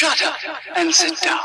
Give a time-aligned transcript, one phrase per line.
[0.00, 0.34] Shut up
[0.76, 1.40] and sit down.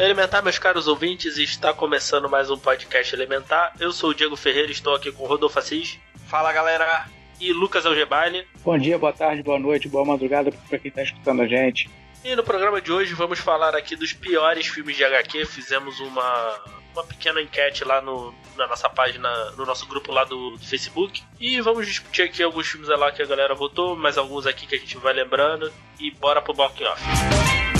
[0.00, 3.72] Elementar, meus caros ouvintes, está começando mais um podcast Elementar.
[3.78, 7.06] Eu sou o Diego Ferreira, estou aqui com Rodolfo Assis Fala galera,
[7.40, 8.44] e Lucas Algebali.
[8.64, 11.88] Bom dia, boa tarde, boa noite, boa madrugada para quem está escutando a gente.
[12.24, 15.44] E no programa de hoje vamos falar aqui dos piores filmes de HQ.
[15.44, 16.60] Fizemos uma,
[16.92, 21.20] uma pequena enquete lá no, na nossa página, no nosso grupo lá do, do Facebook.
[21.40, 24.76] E vamos discutir aqui alguns filmes lá que a galera votou, mais alguns aqui que
[24.76, 25.72] a gente vai lembrando.
[25.98, 27.02] E bora pro Balking Off.
[27.04, 27.71] Ah,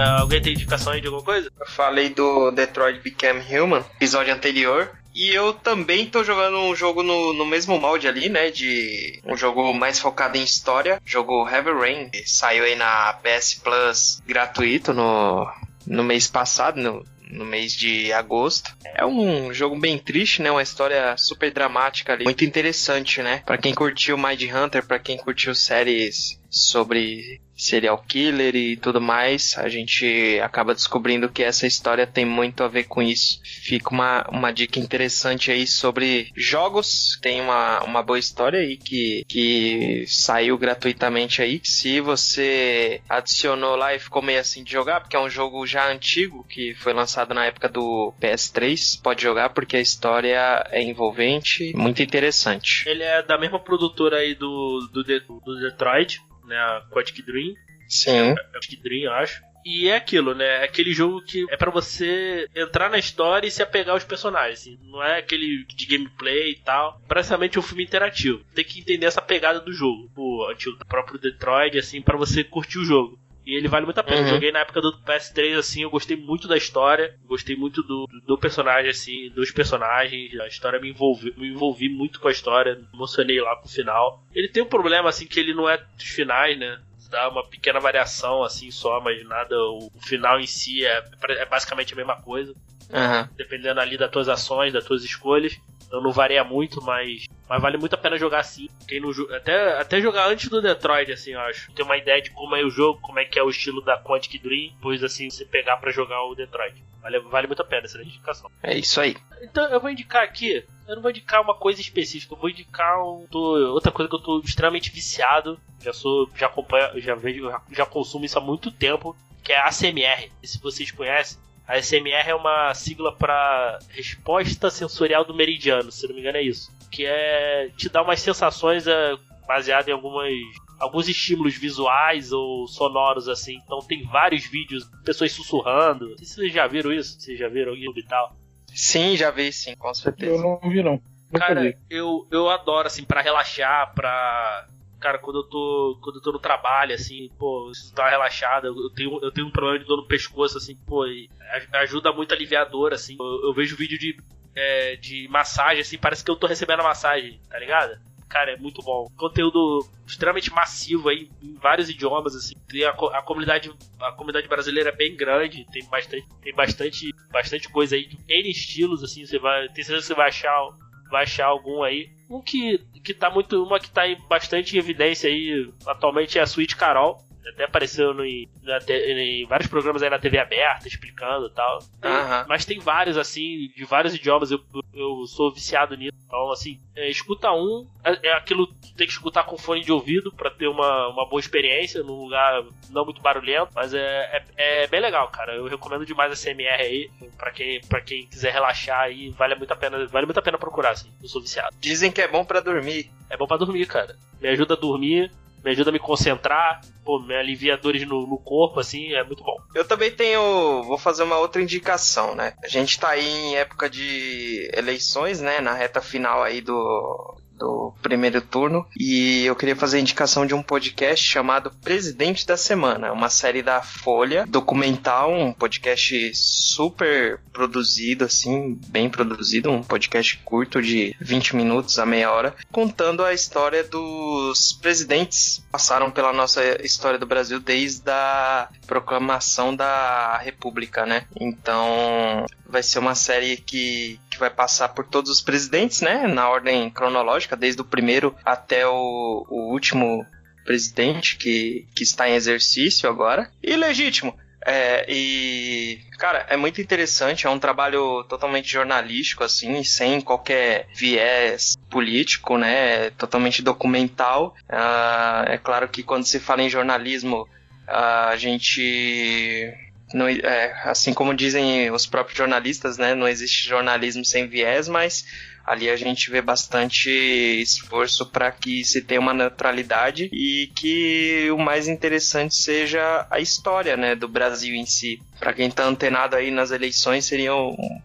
[0.00, 1.50] alguém tem indicação aí de alguma coisa?
[1.58, 4.90] eu falei do Detroit Become Human, episódio anterior.
[5.14, 8.50] E eu também tô jogando um jogo no, no mesmo molde ali, né?
[8.50, 11.02] De um jogo mais focado em história.
[11.04, 12.10] Jogo Heavy Rain.
[12.24, 15.50] Saiu aí na PS Plus gratuito no,
[15.84, 18.74] no mês passado, no, no mês de agosto.
[18.84, 20.50] É um jogo bem triste, né?
[20.50, 22.24] Uma história super dramática ali.
[22.24, 23.42] Muito interessante, né?
[23.44, 29.56] Pra quem curtiu Mind Hunter, pra quem curtiu séries sobre serial killer e tudo mais,
[29.58, 33.40] a gente acaba descobrindo que essa história tem muito a ver com isso.
[33.44, 37.18] Fica uma, uma dica interessante aí sobre jogos.
[37.20, 41.60] Tem uma, uma boa história aí que, que saiu gratuitamente aí.
[41.62, 45.90] Se você adicionou lá e ficou meio assim de jogar, porque é um jogo já
[45.90, 51.72] antigo que foi lançado na época do PS3, pode jogar porque a história é envolvente,
[51.76, 52.88] muito interessante.
[52.88, 56.56] Ele é da mesma produtora aí do, do, do Detroit, né?
[56.58, 57.54] A Quantic Dream.
[57.88, 58.34] Sim.
[58.52, 59.40] Quantic Dream, eu acho.
[59.64, 60.62] E é aquilo, né?
[60.62, 64.60] É aquele jogo que é pra você entrar na história e se apegar aos personagens.
[64.60, 64.78] assim.
[64.82, 67.00] Não é aquele de gameplay e tal.
[67.06, 68.42] Praticamente é um filme interativo.
[68.54, 70.10] Tem que entender essa pegada do jogo.
[70.16, 73.18] O antigo do próprio Detroit, assim, pra você curtir o jogo.
[73.50, 74.20] E ele vale muito a pena.
[74.20, 74.26] Uhum.
[74.28, 77.16] Eu Joguei na época do PS3, assim, eu gostei muito da história.
[77.26, 80.38] Gostei muito do, do personagem, assim, dos personagens.
[80.38, 82.76] A história me envolveu, me envolvi muito com a história.
[82.76, 84.22] Me emocionei lá com o final.
[84.32, 86.80] Ele tem um problema, assim, que ele não é dos finais, né?
[87.10, 89.56] Dá uma pequena variação, assim, só, mas nada.
[89.56, 92.54] O, final em si é, é basicamente a mesma coisa.
[92.92, 93.28] Aham.
[93.36, 95.58] Dependendo ali das tuas ações, das tuas escolhas.
[95.88, 98.68] Então não varia muito, mas, mas vale muito a pena jogar assim.
[98.88, 101.70] Quem não, até, até jogar antes do Detroit, assim, eu acho.
[101.72, 103.98] Ter uma ideia de como é o jogo, como é que é o estilo da
[103.98, 106.82] Quantic Dream, depois assim você pegar pra jogar o Detroit.
[107.02, 108.50] Vale, vale muito a pena essa indicação.
[108.62, 109.16] É isso aí.
[109.42, 110.64] Então eu vou indicar aqui.
[110.86, 114.14] Eu não vou indicar uma coisa específica, eu vou indicar um, tô- outra coisa que
[114.14, 115.58] eu tô extremamente viciado.
[115.82, 119.58] Já sou, já acompanho, já vejo, já, já consumo isso há muito tempo, que é
[119.58, 120.30] a ASMR.
[120.44, 126.14] Se vocês conhecem, a ASMR é uma sigla para resposta sensorial do meridiano, se não
[126.14, 126.70] me engano é isso.
[126.90, 130.30] Que é te dar umas sensações é, baseado em algumas
[130.78, 133.60] alguns estímulos visuais ou sonoros assim.
[133.64, 136.08] Então tem vários vídeos, pessoas sussurrando.
[136.10, 138.34] Não sei se vocês já viram isso, vocês já viram isso e tal.
[138.74, 140.42] Sim, já vi sim, com Eu certeza.
[140.42, 141.00] não vi, não.
[141.32, 141.76] Nunca Cara, vi.
[141.90, 144.66] eu, eu adoro, assim, pra relaxar, pra.
[144.98, 145.98] Cara, quando eu tô.
[146.02, 149.46] Quando eu tô no trabalho, assim, pô, dar uma relaxada, eu eu tenho, eu tenho
[149.46, 152.68] um problema de dor no pescoço, assim, pô, e aj- ajuda muito a aliviar a
[152.68, 153.16] dor, assim.
[153.20, 154.16] Eu, eu vejo vídeo de,
[154.60, 157.98] é, de massagem, assim, parece que eu tô recebendo a massagem, tá ligado?
[158.28, 159.08] Cara, é muito bom.
[159.16, 162.54] Conteúdo extremamente massivo aí, em vários idiomas, assim.
[162.68, 167.68] Tem a, a comunidade a comunidade brasileira é bem grande, tem bastante, tem bastante, bastante
[167.70, 169.66] coisa aí, N estilos, assim, você vai.
[169.68, 170.68] Tem certeza que você vai achar
[171.10, 172.08] vai achar algum aí.
[172.30, 173.62] Um que, que tá muito.
[173.64, 177.18] Uma que tá em bastante evidência aí atualmente é a Suíte Carol.
[177.48, 181.50] Até apareceu no, em, na te- em vários programas aí na TV aberta, explicando e
[181.50, 181.78] tal.
[182.00, 182.10] Tem-.
[182.48, 184.50] Mas tem vários, assim, de vários idiomas.
[184.50, 184.60] Eu,
[184.94, 186.16] eu sou viciado nisso.
[186.26, 187.86] Então, assim, é, escuta um.
[188.04, 191.28] É, é aquilo que tem que escutar com fone de ouvido pra ter uma, uma
[191.28, 193.72] boa experiência num lugar não muito barulhento.
[193.74, 195.54] Mas é, é, é bem legal, cara.
[195.54, 197.10] Eu recomendo demais a CMR aí.
[197.36, 200.58] Pra quem, pra quem quiser relaxar aí, vale muito a pena, vale muito a pena
[200.58, 201.10] procurar, assim.
[201.22, 201.74] Eu sou viciado.
[201.80, 203.10] Dizem que é bom pra dormir.
[203.28, 204.14] É bom pra dormir, cara.
[204.40, 205.30] Me ajuda a dormir,
[205.64, 209.42] me ajuda a me concentrar, pô, me alivia dores no, no corpo, assim, é muito
[209.42, 209.56] bom.
[209.74, 210.82] Eu também tenho.
[210.84, 212.54] Vou fazer uma outra indicação, né?
[212.62, 215.60] A gente tá aí em época de eleições, né?
[215.60, 217.36] Na reta final aí do.
[217.60, 222.56] Do primeiro turno, e eu queria fazer a indicação de um podcast chamado Presidente da
[222.56, 230.38] Semana, uma série da Folha, documental, um podcast super produzido, assim, bem produzido, um podcast
[230.38, 236.32] curto de 20 minutos a meia hora, contando a história dos presidentes que passaram pela
[236.32, 241.26] nossa história do Brasil desde a proclamação da República, né?
[241.38, 246.26] Então vai ser uma série que, vai passar por todos os presidentes, né?
[246.26, 250.26] Na ordem cronológica, desde o primeiro até o, o último
[250.64, 253.50] presidente que, que está em exercício agora.
[253.62, 254.34] E legítimo.
[254.66, 261.76] É, e, cara, é muito interessante, é um trabalho totalmente jornalístico, assim, sem qualquer viés
[261.88, 263.10] político, né?
[263.10, 264.54] Totalmente documental.
[264.68, 267.48] Uh, é claro que quando se fala em jornalismo,
[267.86, 269.72] a gente
[270.12, 275.24] não, é, assim como dizem os próprios jornalistas, né, não existe jornalismo sem viés, mas
[275.64, 281.58] ali a gente vê bastante esforço para que se tenha uma neutralidade e que o
[281.58, 286.50] mais interessante seja a história, né, do Brasil em si para quem está antenado aí
[286.50, 287.50] nas eleições, seria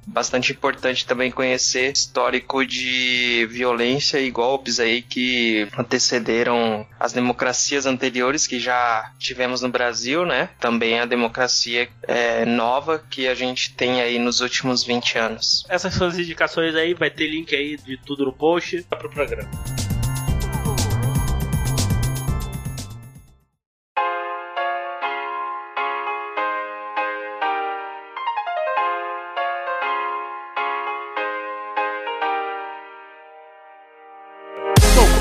[0.08, 8.48] bastante importante também conhecer histórico de violência e golpes aí que antecederam as democracias anteriores
[8.48, 10.50] que já tivemos no Brasil, né?
[10.60, 15.66] Também a democracia é, nova que a gente tem aí nos últimos 20 anos.
[15.70, 19.10] Essas são as indicações aí, vai ter link aí de tudo no post para o
[19.10, 19.50] programa.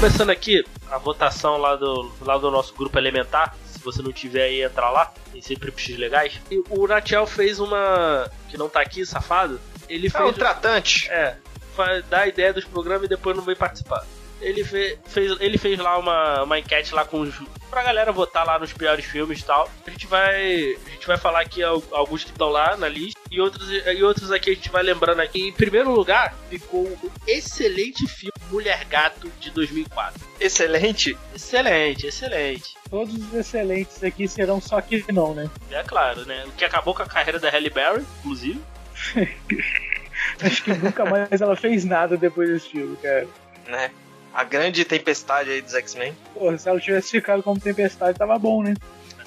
[0.05, 3.57] Começando aqui a votação lá do, lá do nosso grupo elementar.
[3.65, 5.11] Se você não tiver aí, entra lá.
[5.33, 6.43] Tem sempre X legais.
[6.51, 8.31] E o Natiel fez uma.
[8.51, 9.59] que não tá aqui, safado.
[9.89, 10.23] Ele fez.
[10.23, 11.11] É um tratante.
[11.11, 11.39] É.
[12.11, 14.05] Dá a ideia dos programas e depois não vem participar.
[14.45, 17.35] Ele fez, fez, ele fez lá uma, uma enquete lá com os,
[17.71, 19.69] pra galera votar lá nos piores filmes e tal.
[19.87, 20.77] A gente vai.
[20.87, 23.19] A gente vai falar aqui alguns que estão lá na lista.
[23.31, 25.49] E outros, e outros aqui a gente vai lembrando aqui.
[25.49, 30.21] Em primeiro lugar, ficou o excelente filme Mulher Gato de 2004.
[30.39, 31.19] Excelente?
[31.35, 32.75] Excelente, excelente.
[32.89, 35.51] Todos os excelentes aqui serão só que não, né?
[35.71, 36.45] É claro, né?
[36.47, 38.61] O que acabou com a carreira da Halle Berry, inclusive.
[40.41, 43.27] Acho que nunca mais ela fez nada depois desse filme, cara.
[43.67, 43.91] Né?
[44.35, 46.15] A grande tempestade aí dos X-Men.
[46.35, 48.75] Pô, se ela tivesse ficado como tempestade, tava bom, né?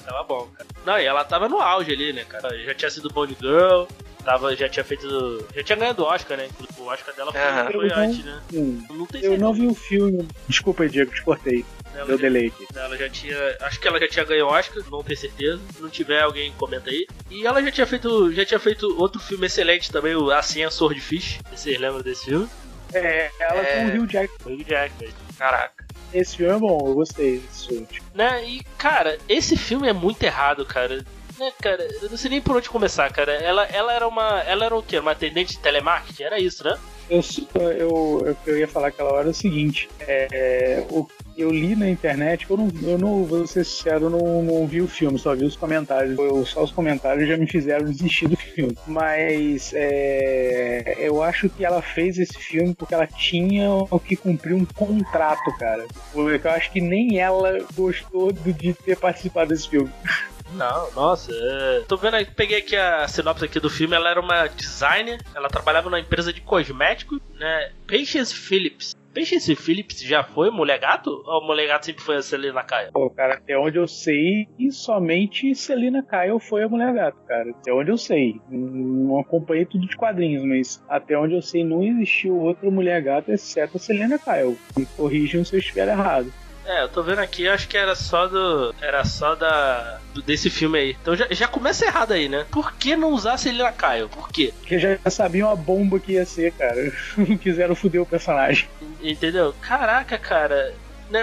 [0.04, 0.68] Tava bom, cara.
[0.84, 2.56] Não, e ela tava no auge ali, né, cara?
[2.64, 3.84] Já tinha sido Bond Girl,
[4.24, 5.46] tava, já tinha feito.
[5.54, 6.48] Já tinha ganhado o Oscar, né?
[6.78, 7.88] O Oscar dela foi, uhum.
[7.88, 8.42] foi antes, né?
[8.90, 10.28] Não tem eu não vi o filme.
[10.46, 11.64] Desculpa, Diego, te cortei.
[11.94, 12.66] Ela já, delay aqui.
[12.74, 13.56] Ela já tinha.
[13.62, 15.60] Acho que ela já tinha ganho o Oscar, não tenho certeza.
[15.74, 17.06] Se não tiver, alguém comenta aí.
[17.30, 18.32] E ela já tinha feito.
[18.32, 21.40] Já tinha feito outro filme excelente também, o Assim a Swordfish.
[21.50, 22.48] Vocês lembram desse filme?
[22.92, 23.76] É, ela é...
[23.76, 24.32] com o Hugh Jack.
[24.44, 25.86] O Hugh Jack, Caraca.
[26.12, 27.88] Esse filme é bom, eu gostei desse filme.
[28.14, 31.04] Né, e cara, esse filme é muito errado, cara
[31.38, 33.32] né, cara, eu não sei nem por onde começar, cara.
[33.32, 34.40] Ela, ela era uma.
[34.42, 34.98] Ela era o quê?
[34.98, 36.24] Uma atendente de telemarketing?
[36.24, 36.76] Era isso, né?
[37.08, 37.22] Eu,
[37.54, 41.08] eu, eu ia falar aquela hora é o seguinte: é, o,
[41.38, 44.88] eu li na internet, eu não, eu não vou ser sincero, não, não vi o
[44.88, 46.18] filme, só vi os comentários.
[46.18, 48.76] Eu, só os comentários já me fizeram desistir do filme.
[48.86, 54.54] Mas é, eu acho que ela fez esse filme porque ela tinha o que cumprir
[54.54, 55.86] um contrato, cara.
[56.14, 59.90] Eu acho que nem ela gostou de ter participado desse filme.
[60.52, 61.84] Não, nossa, é...
[61.86, 65.90] tô vendo peguei aqui a sinopse aqui do filme, ela era uma designer, ela trabalhava
[65.90, 67.72] numa empresa de cosméticos, né?
[67.86, 68.96] Patience Phillips.
[69.18, 71.10] Patience Phillips já foi mulher gato?
[71.26, 72.92] Ou mulher gato sempre foi a Selena Kyle?
[72.92, 77.50] Pô, cara, até onde eu sei, somente Selena Kyle foi a mulher gato, cara.
[77.50, 78.40] Até onde eu sei.
[78.48, 83.32] Não acompanhei tudo de quadrinhos, mas até onde eu sei não existiu outra mulher gato
[83.32, 84.56] exceto a Selena Kyle.
[84.76, 86.32] Me corrijam se eu estiver errado.
[86.68, 88.74] É, eu tô vendo aqui, acho que era só do.
[88.78, 89.98] Era só da.
[90.12, 90.96] Do, desse filme aí.
[91.00, 92.44] Então já, já começa errado aí, né?
[92.50, 94.10] Por que não usar Celina Kyle?
[94.10, 94.52] Por quê?
[94.58, 96.92] Porque já sabiam a bomba que ia ser, cara.
[97.16, 98.68] Não quiseram foder o personagem.
[99.02, 99.54] Entendeu?
[99.62, 100.74] Caraca, cara.
[101.08, 101.20] Né,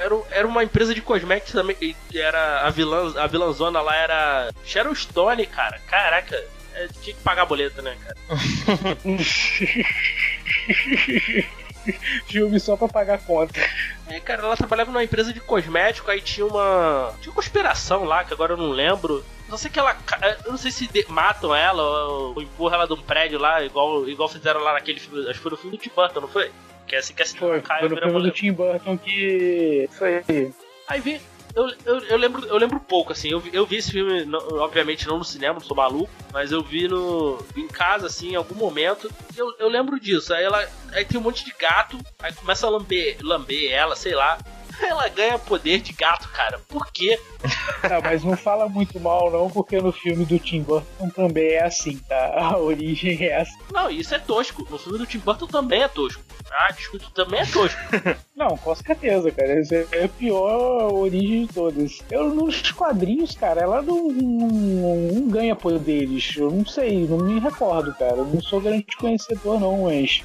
[0.00, 1.94] era, era uma empresa de cosméticos também.
[2.14, 5.78] Era a vilã, a vilãzona lá era Sharon Stone, cara.
[5.86, 6.34] Caraca.
[6.74, 8.16] É, tinha que pagar a boleta, né, cara?
[12.26, 13.60] filme só pra pagar conta.
[14.08, 17.14] É, cara, ela trabalhava numa empresa de cosmético, aí tinha uma.
[17.20, 19.24] Tinha uma conspiração lá, que agora eu não lembro.
[19.48, 19.96] Não sei que ela.
[20.44, 23.62] Eu não sei se de, matam ela ou, ou empurram ela de um prédio lá,
[23.62, 25.22] igual, igual fizeram lá naquele filme.
[25.28, 26.50] Acho que foi no filme do Tim Burton, não foi?
[26.86, 29.88] Que é assim que é assim, foi, foi no filme do Tim Burton que.
[29.90, 30.52] Isso aí.
[30.88, 31.20] Aí vi,
[31.54, 33.30] eu, eu, eu, lembro, eu lembro pouco, assim.
[33.30, 36.88] Eu, eu vi esse filme, obviamente não no cinema, não sou maluco, mas eu vi
[36.88, 39.10] no em casa, assim, em algum momento.
[39.36, 40.32] Eu, eu lembro disso.
[40.34, 40.68] Aí ela.
[40.92, 44.38] Aí tem um monte de gato, aí começa a lamber, lamber ela, sei lá.
[44.80, 46.60] Ela ganha poder de gato, cara.
[46.68, 47.18] Por quê?
[47.82, 51.64] Não, mas não fala muito mal, não, porque no filme do Tim Burton também é
[51.64, 52.32] assim, tá?
[52.36, 53.58] A origem é assim.
[53.72, 54.66] Não, isso é tosco.
[54.70, 56.22] No filme do Tim Burton também é tosco.
[56.50, 57.78] Ah, desculpa, também é tosco.
[58.38, 59.60] não, com certeza, cara.
[59.60, 62.00] Essa é a pior origem de todas.
[62.08, 66.36] Eu, nos quadrinhos, cara, ela não, não, não ganha poderes.
[66.36, 68.18] Eu não sei, não me recordo, cara.
[68.18, 70.22] Eu não sou grande conhecedor, não, mas.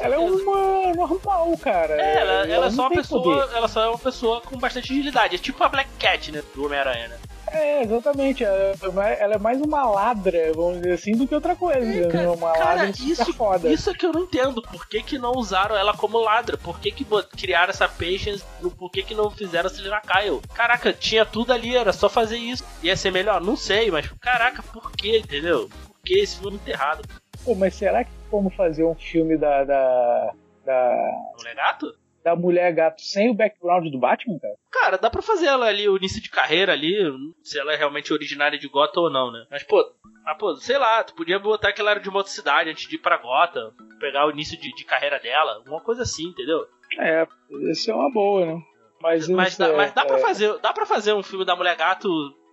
[0.00, 1.94] Ela é uma normal, cara.
[1.94, 3.56] É, ela, ela, é não só uma pessoa, poder.
[3.56, 5.36] ela só é uma pessoa com bastante agilidade.
[5.36, 6.42] É tipo a Black Cat, né?
[6.54, 7.16] Do Homem-Aranha, né?
[7.52, 8.42] É, exatamente.
[8.44, 11.78] Ela é mais- ela é mais uma ladra, vamos dizer assim, do que outra coisa.
[12.06, 13.68] É, cara, uma cara, ladra isso- foda.
[13.68, 14.62] Isso é que eu não entendo.
[14.62, 16.56] Por que, que não usaram ela como ladra?
[16.56, 17.06] Por que, que
[17.36, 18.42] criaram essa patience?
[18.78, 20.40] Por que, que não fizeram a Selena Kyle?
[20.54, 22.64] Caraca, tinha tudo ali, era só fazer isso.
[22.82, 23.40] Ia ser melhor?
[23.40, 25.68] Não sei, mas caraca, por que, entendeu?
[25.68, 27.02] Por que esse filme é muito errado?
[27.44, 30.32] Pô, mas será que vamos fazer um filme da, da,
[30.64, 30.90] da,
[31.42, 31.92] Não é gato?
[32.24, 34.54] Da mulher gato sem o background do Batman, cara?
[34.70, 36.94] Cara, dá pra fazer ela ali, o início de carreira ali,
[37.42, 39.44] se ela é realmente originária de Gotham ou não, né?
[39.50, 39.84] Mas, pô,
[40.26, 42.88] ah, pô, sei lá, tu podia botar que ela era de uma outra cidade antes
[42.88, 46.66] de ir pra Gotham, pegar o início de, de carreira dela, uma coisa assim, entendeu?
[46.98, 47.26] É,
[47.70, 48.62] isso é uma boa, né?
[49.00, 51.44] Mas, Mas, isso dá, é- mas dá, pra é- fazer, dá pra fazer um filme
[51.44, 52.08] da Mulher Gato,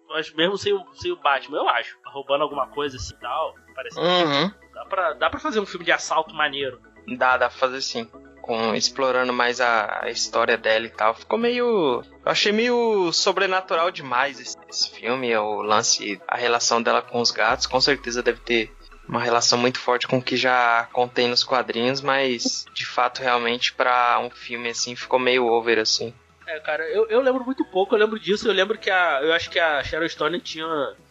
[0.08, 1.96] mas mesmo sem o, sem o Batman, eu acho.
[2.08, 3.54] Roubando alguma coisa assim e tal.
[3.76, 4.52] Parece Uhum.
[4.74, 6.82] dá, pra, dá pra fazer um filme de assalto maneiro.
[7.18, 8.08] Dá, dá pra fazer sim.
[8.42, 11.14] Com, explorando mais a, a história dela e tal.
[11.14, 12.02] Ficou meio.
[12.26, 15.36] Eu achei meio sobrenatural demais esse, esse filme.
[15.38, 17.68] O lance, a relação dela com os gatos.
[17.68, 18.72] Com certeza deve ter
[19.08, 22.02] uma relação muito forte com o que já contém nos quadrinhos.
[22.02, 26.14] Mas de fato, realmente, pra um filme assim, ficou meio over assim.
[26.50, 29.20] É, cara, eu, eu lembro muito pouco, eu lembro disso, eu lembro que a.
[29.22, 30.66] Eu acho que a Sharon Stone tinha.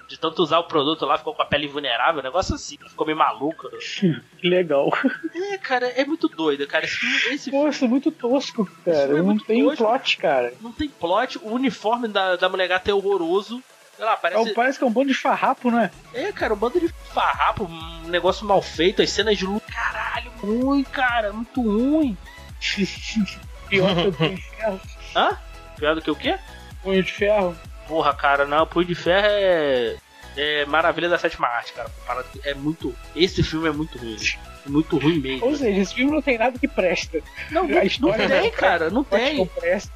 [0.08, 3.06] De tanto usar o produto lá, ficou com a pele invulnerável, um negócio assim, ficou
[3.06, 3.68] meio maluca.
[4.38, 4.90] Que legal.
[5.34, 6.84] É, cara, é muito doido, cara.
[6.84, 8.98] Esse filme, esse Pô, filme isso é muito tosco, cara.
[9.18, 9.84] é Não tem tosco.
[9.84, 10.54] plot, cara.
[10.60, 13.62] não tem plot, o uniforme da, da mulher gata é horroroso.
[13.98, 14.54] Lá, É, parece.
[14.54, 15.90] parece que é um bando de farrapo, né?
[16.14, 19.66] É, cara, um bando de farrapo, um negócio mal feito, as cenas de luta.
[19.72, 22.16] Caralho, ruim, cara, muito ruim.
[23.68, 24.80] Pior que o Ferro.
[25.16, 25.36] Hã?
[25.76, 26.38] Pior do que o quê?
[26.82, 27.56] Punho de Ferro.
[27.88, 29.96] Porra, cara, não, Punho de Ferro é.
[30.36, 31.90] É maravilha da sétima arte, cara.
[32.44, 32.94] É muito.
[33.16, 34.16] Esse filme é muito ruim.
[34.64, 35.44] É muito ruim mesmo.
[35.46, 37.18] Ou seja, esse filme não tem nada que presta.
[37.50, 39.44] Não, não, tem, cara, não tem.
[39.46, 39.92] presta.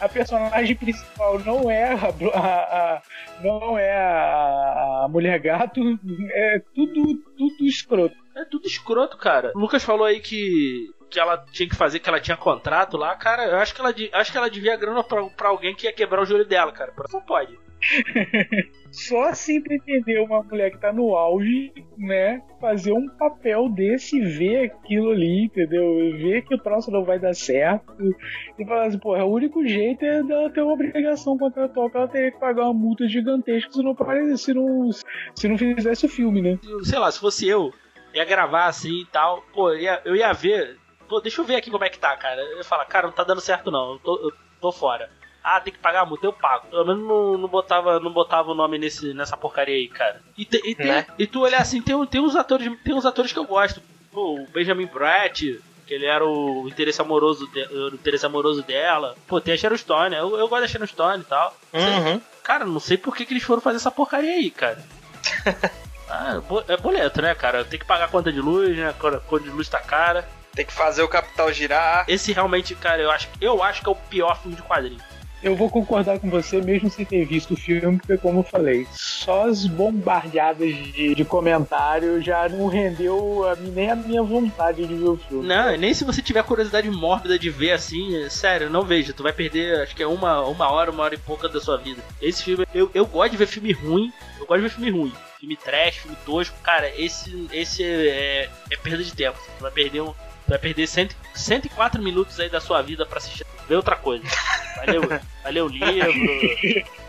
[0.00, 1.96] A personagem principal não é a,
[2.34, 3.02] a- a-
[3.42, 5.80] não é a, a mulher gato.
[6.30, 8.16] É tudo, tudo escroto.
[8.34, 9.52] É tudo escroto, cara.
[9.54, 10.88] O Lucas falou aí que.
[11.10, 13.44] Que ela tinha que fazer, que ela tinha contrato lá, cara.
[13.44, 16.22] Eu acho que ela, acho que ela devia grana pra, pra alguém que ia quebrar
[16.22, 16.92] o joelho dela, cara.
[17.12, 17.56] Não pode.
[18.90, 22.42] Só assim pra entender uma mulher que tá no auge, né?
[22.60, 25.96] Fazer um papel desse, ver aquilo ali, entendeu?
[26.16, 27.94] Ver que o troço não vai dar certo.
[28.58, 32.08] E falar assim, porra, o único jeito é dela ter uma obrigação contratual que ela
[32.08, 33.94] teria que pagar uma multa gigantesca se não,
[34.36, 34.90] se não,
[35.34, 36.58] se não fizesse o filme, né?
[36.82, 37.72] sei lá, se fosse eu,
[38.14, 40.78] ia gravar assim e tal, pô, eu ia, eu ia ver.
[41.08, 42.40] Pô, deixa eu ver aqui como é que tá, cara.
[42.42, 45.08] Eu falar, cara, não tá dando certo não, eu tô, eu tô fora.
[45.42, 46.66] Ah, tem que pagar a multa, eu pago.
[46.68, 50.20] Pelo menos não, não, botava, não botava o nome nesse, nessa porcaria aí, cara.
[50.36, 51.06] E, te- e, tem- Né?
[51.16, 52.68] e tu olhar assim, tem, tem uns atores.
[52.82, 53.80] Tem uns atores que eu gosto.
[54.12, 55.42] Pô, o Benjamin Bratt,
[55.86, 59.14] que ele era o interesse amoroso, de- o interesse amoroso dela.
[59.28, 61.56] Pô, tem a Sharon Stone, eu, eu gosto da Sharon Stone e tal.
[61.72, 62.20] Uhum.
[62.42, 64.82] Cara, não sei por que, que eles foram fazer essa porcaria aí, cara.
[66.10, 67.64] ah, bo- é boleto, né, cara?
[67.64, 68.88] Tem que pagar a conta de luz, né?
[68.88, 70.28] A conta de luz tá cara.
[70.56, 72.04] Tem que fazer o capital girar.
[72.08, 75.00] Esse realmente, cara, eu acho, eu acho que é o pior filme de quadrinho.
[75.42, 78.86] Eu vou concordar com você, mesmo sem ter visto o filme, porque, como eu falei,
[78.90, 84.86] só as bombardeadas de, de comentário já não rendeu a mim, nem a minha vontade
[84.86, 85.46] de ver o filme.
[85.46, 89.12] Não, e nem se você tiver curiosidade mórbida de ver assim, é sério, não veja.
[89.12, 91.76] Tu vai perder, acho que é uma, uma hora, uma hora e pouca da sua
[91.76, 92.02] vida.
[92.20, 94.10] Esse filme, eu, eu gosto de ver filme ruim,
[94.40, 95.12] eu gosto de ver filme ruim.
[95.38, 99.38] Filme trash, filme tosco, cara, esse, esse é, é perda de tempo.
[99.58, 100.14] Tu vai perder um.
[100.46, 103.44] Tu vai perder cento, 104 minutos aí da sua vida pra assistir.
[103.68, 104.24] Ver outra coisa.
[104.76, 105.08] Vai ler, o-
[105.42, 106.12] vai ler o livro,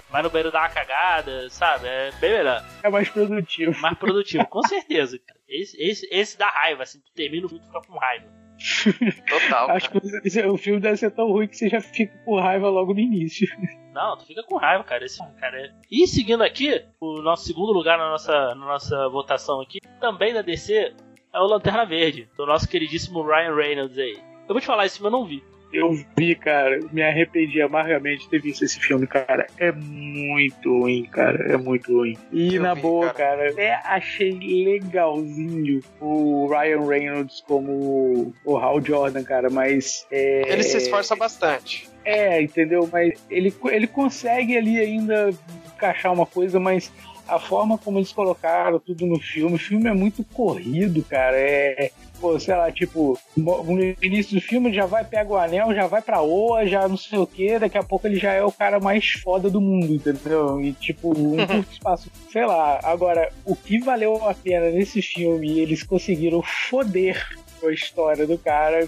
[0.09, 1.87] vai no banheiro dar uma cagada, sabe?
[1.87, 2.65] É bem melhor.
[2.81, 3.79] É mais produtivo.
[3.79, 5.19] Mais produtivo, com certeza.
[5.19, 5.39] cara.
[5.47, 8.25] Esse, esse, esse dá raiva, assim, tu termina o filme e fica com raiva.
[9.29, 9.69] Total.
[9.71, 12.67] Acho que você- o filme deve ser tão ruim que você já fica com raiva
[12.69, 13.47] logo no início.
[13.93, 15.05] Não, tu fica com raiva, cara.
[15.05, 15.71] Esse cara é...
[15.91, 20.41] E seguindo aqui, o nosso segundo lugar na nossa, na nossa votação aqui, também da
[20.41, 20.93] DC,
[21.37, 24.17] é o Lanterna Verde, do nosso queridíssimo Ryan Reynolds aí.
[24.47, 25.43] Eu vou te falar, esse filme eu não vi.
[25.71, 29.45] Eu vi, cara, me arrependi amargamente de ter visto esse filme, cara.
[29.57, 31.51] É muito ruim, cara.
[31.51, 32.17] É muito ruim.
[32.31, 33.37] E Eu na vi, boa, cara.
[33.37, 34.31] cara, até achei
[34.63, 40.07] legalzinho o Ryan Reynolds como o Hal Jordan, cara, mas.
[40.09, 40.53] É...
[40.53, 41.89] Ele se esforça bastante.
[42.05, 42.89] É, entendeu?
[42.89, 45.31] Mas ele, ele consegue ali ainda
[45.75, 46.89] encaixar uma coisa, mas
[47.27, 51.37] a forma como eles colocaram tudo no filme, o filme é muito corrido, cara.
[51.37, 55.87] É, pô, sei lá, tipo, no início do filme já vai, pega o anel, já
[55.87, 58.51] vai pra Oa, já não sei o que, daqui a pouco ele já é o
[58.51, 60.61] cara mais foda do mundo, entendeu?
[60.61, 62.79] E tipo, um curto espaço, sei lá.
[62.83, 67.27] Agora, o que valeu a pena nesse filme, eles conseguiram foder
[67.59, 68.87] com a história do cara,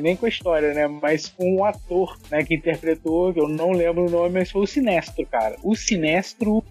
[0.00, 0.86] nem com a história, né?
[0.86, 4.62] Mas com o ator, né, que interpretou, que eu não lembro o nome, mas foi
[4.62, 5.56] o Sinestro, cara.
[5.62, 6.64] O Sinestro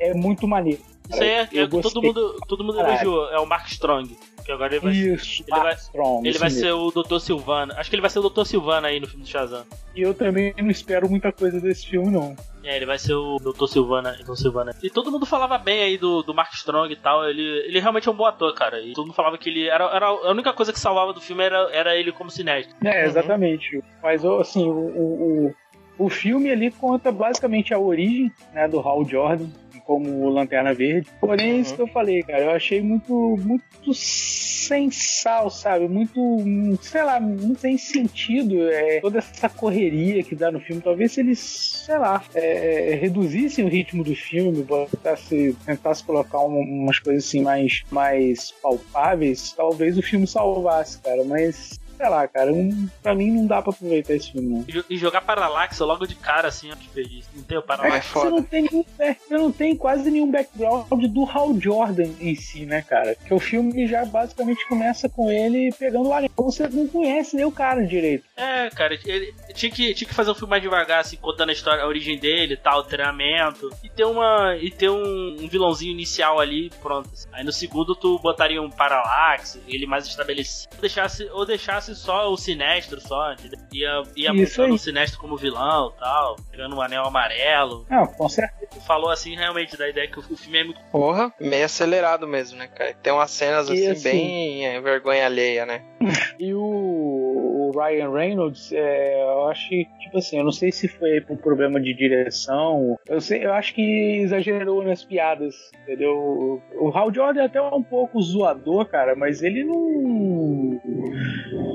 [0.00, 0.80] é muito maneiro.
[1.08, 2.94] Isso aí é, é todo mundo, todo mundo Caralho.
[2.94, 3.30] elogiou.
[3.30, 4.16] É o Mark Strong.
[4.44, 6.60] Que agora ele vai, Isso, ele vai- Armstrong, ele vai mesmo.
[6.64, 7.18] ser o Dr.
[7.18, 7.74] Silvana.
[7.76, 8.44] Acho que ele vai ser o Dr.
[8.44, 9.64] Silvana aí no filme do Shazam.
[9.94, 12.34] E eu também não espero muita coisa desse filme, não.
[12.64, 13.66] É, ele vai ser o Dr.
[13.66, 14.34] Silvana, Dr.
[14.36, 14.74] Silvana.
[14.82, 17.28] E todo mundo falava bem aí do, do Mark Strong e tal.
[17.28, 18.80] Ele, ele realmente é um bom ator, cara.
[18.80, 21.42] E todo mundo falava que ele era, era a única coisa que salvava do filme
[21.44, 22.74] era, era ele como cinético.
[22.86, 23.06] É, Uhum.
[23.08, 23.82] exatamente.
[24.02, 25.54] Mas assim, o, o,
[25.98, 29.48] o, o filme ali conta basicamente a origem né, do Hal Jordan
[29.80, 31.08] como o Lanterna Verde.
[31.20, 31.76] Porém, é isso Uhum.
[31.76, 32.44] que eu falei, cara.
[32.44, 33.12] Eu achei muito,
[33.44, 35.88] muito sem sal, sabe?
[35.88, 38.68] Muito, hum, sei lá, muito sem sentido.
[38.70, 40.80] É, toda essa correria que dá no filme.
[40.82, 46.60] Talvez se eles, sei lá, é, reduzissem o ritmo do filme, botasse, tentasse colocar um-
[46.60, 51.24] umas coisas assim mais, mais palpáveis, talvez o filme salvasse, cara.
[51.24, 54.64] Mas sei lá, cara, um, pra mim não dá pra aproveitar esse filme, não.
[54.66, 57.28] E, jo- e jogar Parallax logo de cara, assim, ó, que feliz.
[57.36, 58.06] Não tem o É Parallax.
[58.06, 58.30] Você foda.
[58.30, 62.64] não tem nenhum, é, você não tem quase nenhum background do Hal Jordan em si,
[62.64, 63.14] né, cara?
[63.14, 66.30] Que o filme já basicamente começa com ele pegando o anel.
[66.36, 68.24] Você não conhece nem o cara direito.
[68.36, 71.52] É, cara, ele tinha que, tinha que fazer um filme mais devagar, assim, contando a
[71.52, 73.70] história, a origem dele e tal, o treinamento.
[73.84, 74.56] E ter uma.
[74.56, 77.10] E ter um, um vilãozinho inicial ali, pronto.
[77.12, 77.28] assim.
[77.32, 80.70] Aí no segundo tu botaria um Parallax, ele mais estabelecido.
[80.74, 83.58] Ou deixasse, ou deixasse só o Sinestro só, entendeu?
[83.72, 84.72] Ia, ia Isso montando aí.
[84.72, 87.86] o Sinestro como vilão e tal, pegando um anel amarelo.
[87.90, 88.80] Não, com certeza.
[88.86, 90.80] Falou assim realmente da ideia que o, filme é muito.
[90.92, 92.94] Porra, meio acelerado mesmo, né, cara?
[92.94, 95.82] Tem umas cenas assim, assim- bem é, vergonha alheia, né?
[96.40, 100.88] E o, o Ryan Reynolds, é, eu acho que, tipo assim, eu não sei se
[100.88, 102.96] foi por problema de direção.
[103.06, 106.12] Eu, sei, eu acho que exagerou nas piadas, entendeu?
[106.16, 110.80] O, o Hal Jordan é até um pouco zoador, cara, mas ele não.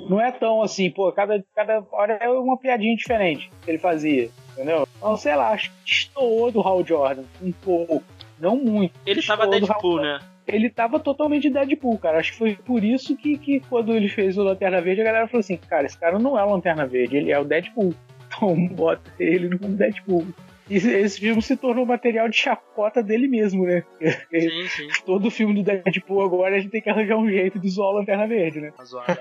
[0.09, 4.29] Não é tão assim, pô, cada, cada hora é uma piadinha diferente que ele fazia,
[4.53, 4.87] entendeu?
[4.97, 8.03] Então, sei lá, acho que destoou do Hal Jordan um pouco.
[8.39, 8.93] Não muito.
[9.05, 10.19] Ele tava Deadpool, né?
[10.47, 12.19] ele tava totalmente Deadpool, cara.
[12.19, 15.27] Acho que foi por isso que, que quando ele fez o Lanterna Verde, a galera
[15.27, 17.93] falou assim, cara, esse cara não é o Lanterna Verde, ele é o Deadpool.
[18.27, 20.25] Então bota ele no Deadpool.
[20.69, 23.83] E esse filme se tornou material de chacota dele mesmo, né?
[24.31, 24.87] Sim, sim.
[25.05, 27.97] Todo filme do Deadpool agora a gente tem que arranjar um jeito de zoar o
[27.97, 28.73] Lanterna Verde, né?
[28.75, 29.15] Tá zoado,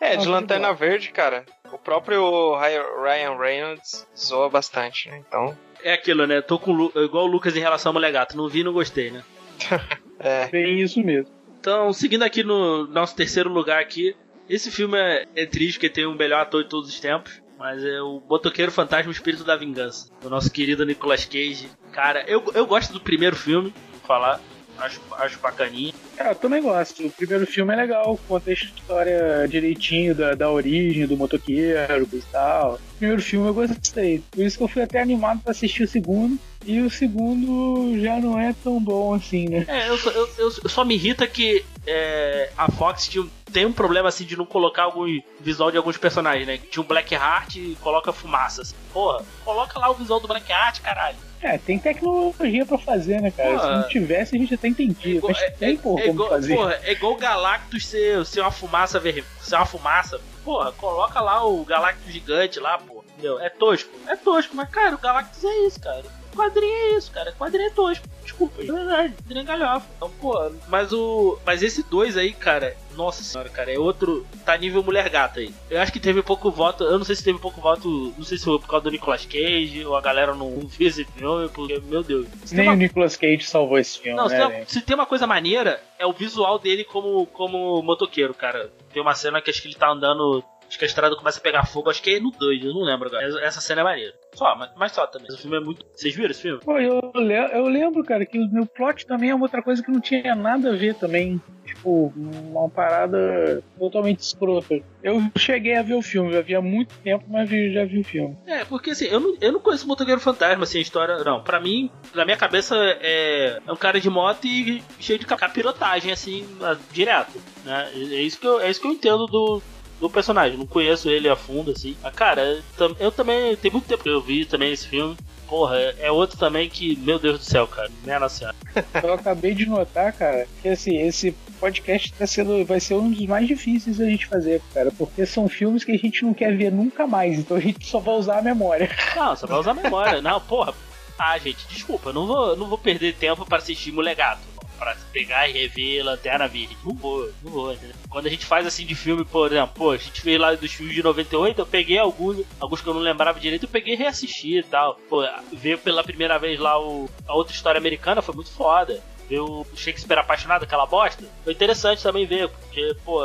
[0.00, 0.16] é.
[0.16, 5.22] De Lanterna Verde, cara, o próprio Ryan Reynolds zoa bastante, né?
[5.26, 6.40] Então, É aquilo, né?
[6.40, 8.36] Tô com Lu- igual o Lucas em relação ao Mulher Gato.
[8.36, 9.22] Não vi, não gostei, né?
[10.18, 10.48] é.
[10.48, 11.30] Bem isso mesmo.
[11.60, 14.14] Então, seguindo aqui no nosso terceiro lugar aqui,
[14.48, 17.84] esse filme é, é triste porque tem o melhor ator de todos os tempos, mas
[17.84, 21.68] é o Botoqueiro Fantasma o Espírito da Vingança, do nosso querido Nicolas Cage.
[21.92, 24.40] Cara, eu, eu gosto do primeiro filme, vou falar,
[24.78, 25.92] acho, acho bacaninha.
[26.16, 27.06] É, eu também gosto.
[27.06, 32.20] O primeiro filme é legal, conta a história direitinho da, da origem do motoqueiro e
[32.32, 32.74] tal.
[32.74, 34.22] O primeiro filme eu gostei.
[34.30, 36.38] Por isso que eu fui até animado pra assistir o segundo.
[36.66, 39.64] E o segundo já não é tão bom assim, né?
[39.68, 43.72] É, eu, só- eu, eu- só me irrita que é, a Fox tinha, tem um
[43.72, 45.06] problema assim de não colocar algum
[45.40, 46.58] visual de alguns personagens, né?
[46.58, 48.62] Tinha um Black Heart e coloca fumaça.
[48.62, 48.74] Assim.
[48.92, 51.16] Porra, coloca lá o visual do Black Heart, caralho.
[51.40, 53.54] É, tem tecnologia pra fazer, né, cara?
[53.54, 55.16] Pô, Se não tivesse, a gente até entendia.
[55.16, 56.56] igual- Mas tem, pô, é como igual, fazer.
[56.56, 60.20] porra, é igual o Galactus ser, ser uma fumaça ver, ser uma fumaça.
[60.44, 63.04] Porra, coloca lá o Galactus gigante lá, pô.
[63.40, 63.90] É tosco.
[64.06, 66.04] É tosco, mas cara, o Galactus é isso, cara.
[66.38, 67.32] Quadrinho é isso, cara.
[67.32, 68.06] Quadrinho é tosco.
[68.22, 69.14] Desculpa, de verdade.
[69.14, 69.86] Quadrinho é galhofa.
[69.96, 71.38] Então, pô, mas o.
[71.44, 72.76] Mas esse dois aí, cara.
[72.94, 74.26] Nossa senhora, cara, é outro.
[74.44, 75.52] Tá nível mulher gata aí.
[75.70, 76.82] Eu acho que teve pouco voto.
[76.84, 78.12] Eu não sei se teve pouco voto.
[78.16, 81.04] Não sei se foi por causa do Nicolas Cage ou a galera não viu esse
[81.04, 82.26] filme, porque, meu Deus.
[82.44, 84.64] Se Nem uma- o Nicolas Cage salvou esse filme, não, se né, tem, velho?
[84.70, 88.70] se tem uma coisa maneira, é o visual dele como, como motoqueiro, cara.
[88.92, 90.42] Tem uma cena que acho que ele tá andando.
[90.68, 92.82] Acho que a estrada começa a pegar fogo, acho que é no 2, eu não
[92.82, 93.26] lembro agora.
[93.42, 94.14] Essa- cena é maneira.
[94.34, 95.28] Só, mas, mas só também.
[95.28, 95.84] Esse filme é muito.
[95.94, 96.60] Vocês viram esse filme?
[96.62, 100.00] Pô, eu, eu lembro, cara, que o meu plot também é outra coisa que não
[100.00, 101.40] tinha nada a ver também.
[101.64, 104.78] Tipo, uma parada totalmente escrota.
[105.02, 108.04] Eu cheguei a ver o filme, já vi há muito tempo, mas já vi o
[108.04, 108.36] filme.
[108.46, 111.18] É, porque assim, eu não, eu não conheço motoqueiro fantasma, assim, a história.
[111.24, 115.26] Não, pra mim, na minha cabeça, é, é um cara de moto e cheio de
[115.26, 116.46] cap- capirotagem, assim,
[116.92, 117.38] direto.
[117.64, 117.88] Né?
[117.94, 119.62] É isso que eu, é isso que eu entendo do.
[120.00, 121.96] Do personagem, não conheço ele a fundo, assim.
[122.02, 123.56] Mas, cara, eu, tam- eu também.
[123.56, 125.16] Tem muito tempo que eu vi também esse filme.
[125.48, 127.90] Porra, é, é outro também que, meu Deus do céu, cara.
[128.04, 128.56] Minha nossa senhora.
[129.02, 133.26] Eu acabei de notar, cara, que assim, esse podcast tá sendo, vai ser um dos
[133.26, 136.70] mais difíceis a gente fazer, cara, porque são filmes que a gente não quer ver
[136.70, 138.90] nunca mais, então a gente só vai usar a memória.
[139.16, 140.20] Não, só vai usar a memória.
[140.22, 140.74] Não, porra.
[141.18, 144.38] Ah, gente, desculpa, não vou, não vou perder tempo para assistir Molegato.
[144.78, 146.76] Pra pegar e rever Lanterna Verde.
[146.84, 147.96] Não vou, não vou, entendeu?
[148.08, 150.72] Quando a gente faz assim de filme, por exemplo, pô, a gente fez lá dos
[150.72, 153.96] filmes de 98, eu peguei alguns, alguns que eu não lembrava direito, eu peguei e
[153.96, 154.94] reassisti e tal.
[155.08, 159.02] Pô, ver pela primeira vez lá o, a outra história americana foi muito foda.
[159.28, 163.20] Ver o Shakespeare apaixonado, aquela bosta, foi interessante também ver, porque, pô,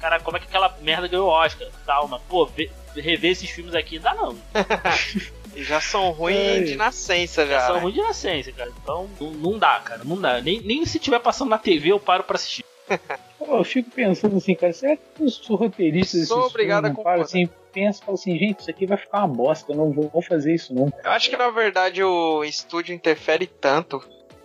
[0.00, 3.74] cara, como é que aquela merda ganhou Oscar tal, mas, pô, ver, rever esses filmes
[3.74, 4.36] aqui dá não.
[5.56, 6.64] Já são ruins Ai.
[6.64, 7.60] de nascença já.
[7.66, 7.82] São né?
[7.82, 8.72] muito de nascença, cara.
[8.82, 10.02] Então não, não dá, cara.
[10.04, 10.40] Não dá.
[10.40, 12.64] Nem, nem se tiver passando na TV eu paro pra assistir.
[13.38, 17.04] Pô, eu fico pensando assim, cara, será que os roteiristas Sou obrigado filmes a não
[17.04, 19.90] param assim, pensa e fala assim, gente, isso aqui vai ficar uma bosta, eu não
[19.90, 20.98] vou, vou fazer isso nunca.
[21.02, 24.02] Eu acho que na verdade o estúdio interfere tanto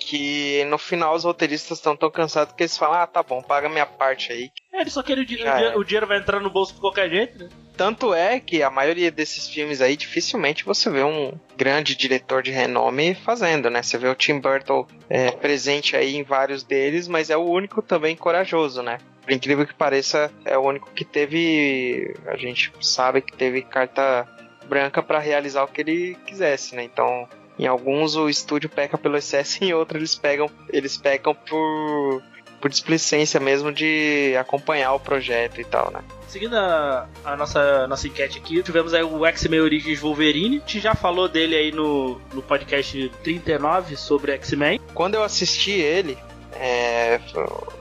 [0.10, 3.70] que no final os roteiristas estão tão cansados que eles falam: ah, tá bom, paga
[3.70, 4.50] minha parte aí.
[4.74, 5.78] É, ele só quer o, di- o dinheiro, é.
[5.78, 7.50] o dinheiro vai entrar no bolso de qualquer jeito, né?
[7.78, 12.52] Tanto é que a maioria desses filmes aí dificilmente você vê um grande diretor de
[12.52, 13.82] renome fazendo, né?
[13.84, 17.82] Você vê o Tim Burton é, presente aí em vários deles, mas é o único
[17.82, 18.98] também corajoso, né?
[19.22, 22.14] Por incrível que pareça, é o único que teve.
[22.28, 24.28] A gente sabe que teve carta
[24.68, 26.84] branca pra realizar o que ele quisesse, né?
[26.84, 27.28] Então,
[27.60, 32.24] em alguns o estúdio peca pelo excesso, em outros eles pegam, eles pecam por
[32.60, 36.02] por displicência mesmo de acompanhar o projeto e tal, né?
[36.28, 40.58] Seguindo a, a nossa, nossa enquete aqui, tivemos aí o X-Men Origins Wolverine.
[40.58, 44.80] A gente já falou dele aí no, no podcast 39 sobre X-Men.
[44.94, 46.18] Quando eu assisti ele,
[46.54, 47.20] é,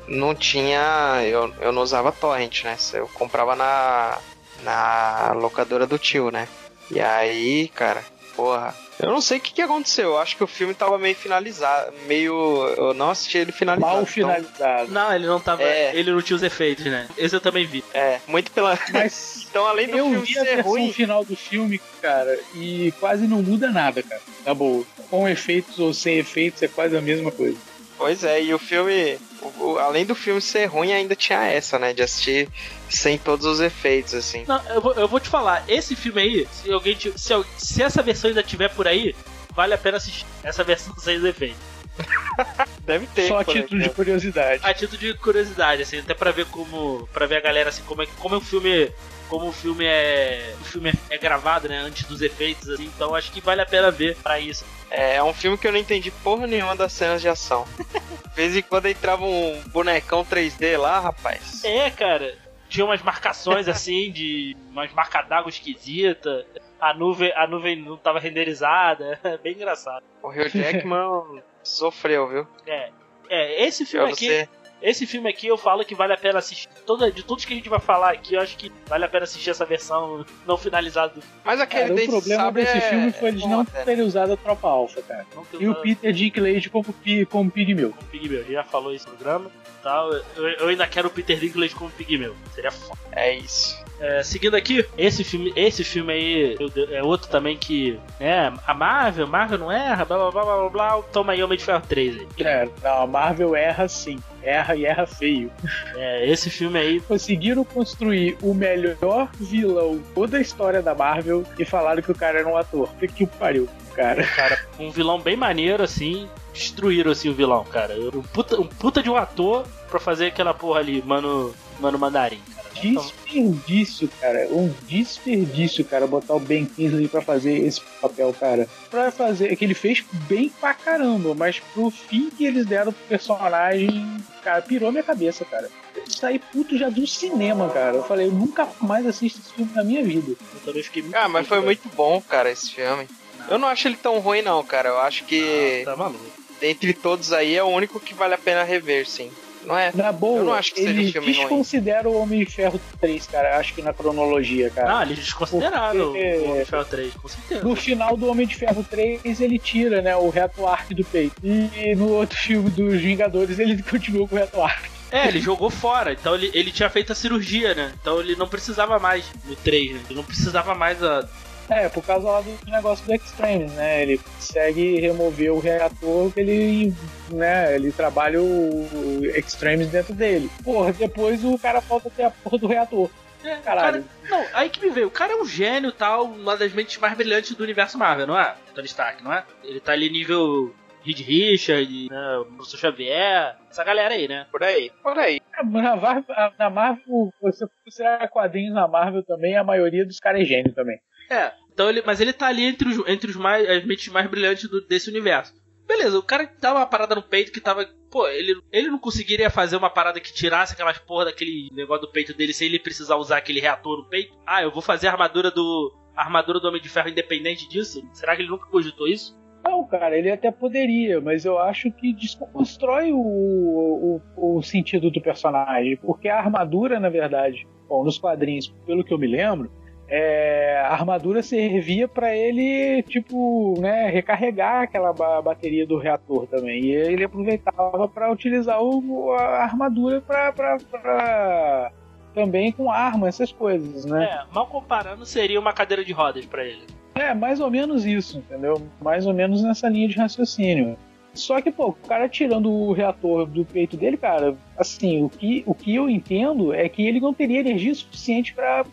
[0.06, 1.22] não tinha.
[1.24, 2.76] Eu, eu não usava torrent, né?
[2.94, 4.18] Eu comprava na,
[4.62, 6.48] na locadora do tio, né?
[6.90, 8.02] E aí, cara,
[8.38, 8.72] porra.
[9.00, 10.10] Eu não sei o que, que aconteceu.
[10.10, 11.92] Eu acho que o filme tava meio finalizado.
[12.06, 12.34] Meio.
[12.76, 13.92] Eu não assisti ele finalizado.
[13.92, 14.92] Mal então, finalizado.
[14.92, 15.64] Não, ele não tava.
[15.64, 15.90] É.
[15.94, 17.08] Ele não tinha os efeitos, né?
[17.16, 17.82] Esse eu também vi.
[17.92, 18.78] é, muito pela.
[18.92, 20.92] Mas Então, além do eu filme vi a ser ruim.
[20.92, 24.20] final do filme, cara, e quase não muda nada, cara.
[24.44, 24.84] Tá boa.
[25.10, 27.56] Com efeitos ou sem efeitos é quase a mesma coisa.
[27.98, 29.18] Pois é, e o filme.
[29.42, 31.92] o- o- além do filme ser ruim, ainda tinha essa, né?
[31.92, 32.48] De assistir
[32.88, 34.44] sem todos os efeitos, assim.
[34.48, 37.82] Não, eu vou, eu vou te falar, esse filme aí, se alguém te- se, se
[37.82, 39.14] essa versão ainda tiver por aí,
[39.54, 40.24] vale a pena assistir.
[40.42, 41.58] Essa versão sem os efeitos.
[42.86, 43.26] Deve ter.
[43.28, 44.60] Só a título de curiosidade.
[44.64, 47.08] A título de curiosidade, assim, até pra ver como.
[47.12, 48.90] para ver a galera assim, como é como o filme.
[49.28, 50.54] Como o filme é.
[50.60, 51.78] O filme é, gravado, né?
[51.78, 54.64] Antes dos efeitos, assim, então acho que vale a pena ver pra isso.
[54.90, 57.66] É, é um filme que eu não entendi porra nenhuma das cenas de ação.
[57.78, 61.62] De vez em quando entrava um bonecão 3D lá, rapaz.
[61.64, 62.36] É, cara.
[62.68, 64.56] Tinha umas marcações assim, de.
[64.70, 66.46] umas marcas d'água esquisita.
[66.80, 69.18] A nuvem, a nuvem não tava renderizada.
[69.24, 70.02] É bem engraçado.
[70.22, 72.46] O Hugh Jackman sofreu, viu?
[72.66, 72.90] É.
[73.30, 74.48] É, esse Eu filme não aqui.
[74.80, 76.68] Esse filme aqui eu falo que vale a pena assistir.
[76.86, 79.24] Toda, de todos que a gente vai falar aqui, eu acho que vale a pena
[79.24, 82.80] assistir essa versão não finalizada do Mas aquele Cara, o problema desse é...
[82.82, 85.26] filme foi eles bom não até, terem usado a tropa alfa, cara.
[85.58, 87.90] E o Peter Dinklage como, pi- como pigmeu.
[87.90, 88.40] como Pigmeu.
[88.40, 89.50] A gente já falou isso no programa.
[89.82, 90.12] Tal.
[90.12, 92.34] Eu, eu ainda quero o Peter Dinklage como Pigmeu.
[92.54, 92.98] Seria foda.
[93.12, 93.76] É isso.
[94.00, 96.56] É, seguindo aqui, esse filme, esse filme aí
[96.92, 97.98] é outro também que.
[98.20, 101.64] né, a Marvel, Marvel não erra, blá blá blá blá blá, toma aí Homem de
[101.64, 102.28] Ferro 3 aí.
[102.40, 104.18] É, não, a Marvel erra sim.
[104.42, 105.50] Erra e erra feio.
[105.96, 107.00] É, esse filme aí.
[107.00, 112.38] Conseguiram construir o melhor vilão toda a história da Marvel e falaram que o cara
[112.38, 112.88] era um ator.
[113.00, 114.22] Que que pariu, cara.
[114.38, 116.28] Cara, um vilão bem maneiro, assim.
[116.52, 117.94] Destruíram assim o vilão, cara.
[118.14, 121.52] Um puta, um puta de um ator pra fazer aquela porra ali, mano.
[121.80, 122.40] Mano Mandarim,
[122.74, 124.48] Desperdício, cara.
[124.50, 128.68] Um desperdício, cara, botar o Ben Kingsley pra fazer esse papel, cara.
[128.90, 129.54] Pra fazer.
[129.56, 134.62] Que ele fez bem pra caramba, mas pro fim que eles deram pro personagem, cara,
[134.62, 135.68] pirou minha cabeça, cara.
[135.94, 137.96] Eu saí puto já do cinema, cara.
[137.96, 140.30] Eu falei, eu nunca mais assisto esse filme na minha vida.
[140.30, 141.16] eu também fiquei muito.
[141.16, 143.08] Ah, mas foi puto, muito bom, cara, esse filme.
[143.48, 144.90] Eu não acho ele tão ruim, não, cara.
[144.90, 145.84] Eu acho que, velho.
[145.84, 146.24] Tá maluco.
[146.60, 149.30] dentre todos aí, é o único que vale a pena rever, sim.
[149.68, 149.92] Não é?
[149.94, 151.38] Na boa, Eu não acho que seja um eles filme ruim.
[151.38, 153.56] desconsideram o Homem de Ferro 3, cara.
[153.58, 154.88] Acho que na cronologia, cara.
[154.88, 157.62] Não, eles desconsideraram Porque- o Homem de Ferro 3, com certeza.
[157.64, 161.36] No final do Homem de Ferro 3, ele tira, né, o reto arc do peito.
[161.44, 164.88] E no outro filme dos Vingadores, ele continua com o reto arc.
[165.10, 167.92] É, ele jogou fora, então ele, ele tinha feito a cirurgia, né?
[168.00, 170.00] Então ele não precisava mais no 3, né?
[170.10, 171.26] Ele não precisava mais a.
[171.70, 174.02] É, por causa lá do negócio do Extremes, né?
[174.02, 176.94] Ele consegue remover o reator que ele,
[177.30, 180.50] né, ele trabalha o Extremes dentro dele.
[180.64, 183.10] Porra, depois o cara volta a ter a porra do reator.
[183.44, 184.00] É, Caralho.
[184.00, 185.06] o cara- não, aí que me veio.
[185.06, 188.38] O cara é um gênio tal, uma das mentes mais brilhantes do universo Marvel, não
[188.38, 188.54] é?
[188.74, 189.44] Tony Stark, não é?
[189.62, 190.74] Ele tá ali nível.
[191.00, 194.46] Reed Richard, né, Professor Xavier, essa galera aí, né?
[194.50, 194.90] Por aí.
[195.02, 195.40] Por aí.
[195.56, 196.24] É, Na Marvel,
[196.58, 200.98] na Marvel, você considerar quadrinhos na Marvel também, a maioria dos caras é gênio também.
[201.30, 204.28] É, então ele, mas ele tá ali entre os, entre os mais, as mentes mais
[204.28, 205.54] brilhantes do- desse universo.
[205.88, 207.88] Beleza, o cara dá uma parada no peito que tava.
[208.10, 212.12] Pô, ele, ele não conseguiria fazer uma parada que tirasse aquelas porra daquele negócio do
[212.12, 214.36] peito dele sem ele precisar usar aquele reator no peito?
[214.46, 215.96] Ah, eu vou fazer a armadura do.
[216.14, 218.06] A armadura do Homem de Ferro independente disso?
[218.12, 219.38] Será que ele nunca cogitou isso?
[219.64, 225.20] Não, cara, ele até poderia, mas eu acho que desconstrói o, o, o sentido do
[225.20, 229.70] personagem, porque a armadura, na verdade, bom, nos quadrinhos, pelo que eu me lembro,
[230.08, 236.84] é, a armadura servia pra ele, tipo, né, recarregar aquela ba- bateria do reator também.
[236.84, 241.92] E ele aproveitava pra utilizar o- a armadura pra-
[242.34, 244.24] também com arma, essas coisas, né?
[244.24, 246.82] É, mal comparando, seria uma cadeira de rodas pra ele.
[247.14, 248.80] É, mais ou menos isso, entendeu?
[249.02, 250.96] Mais ou menos nessa linha de raciocínio.
[251.38, 255.62] Só que, pô, o cara tirando o reator do peito dele, cara, assim, o que,
[255.66, 258.84] o que eu entendo é que ele não teria energia suficiente pra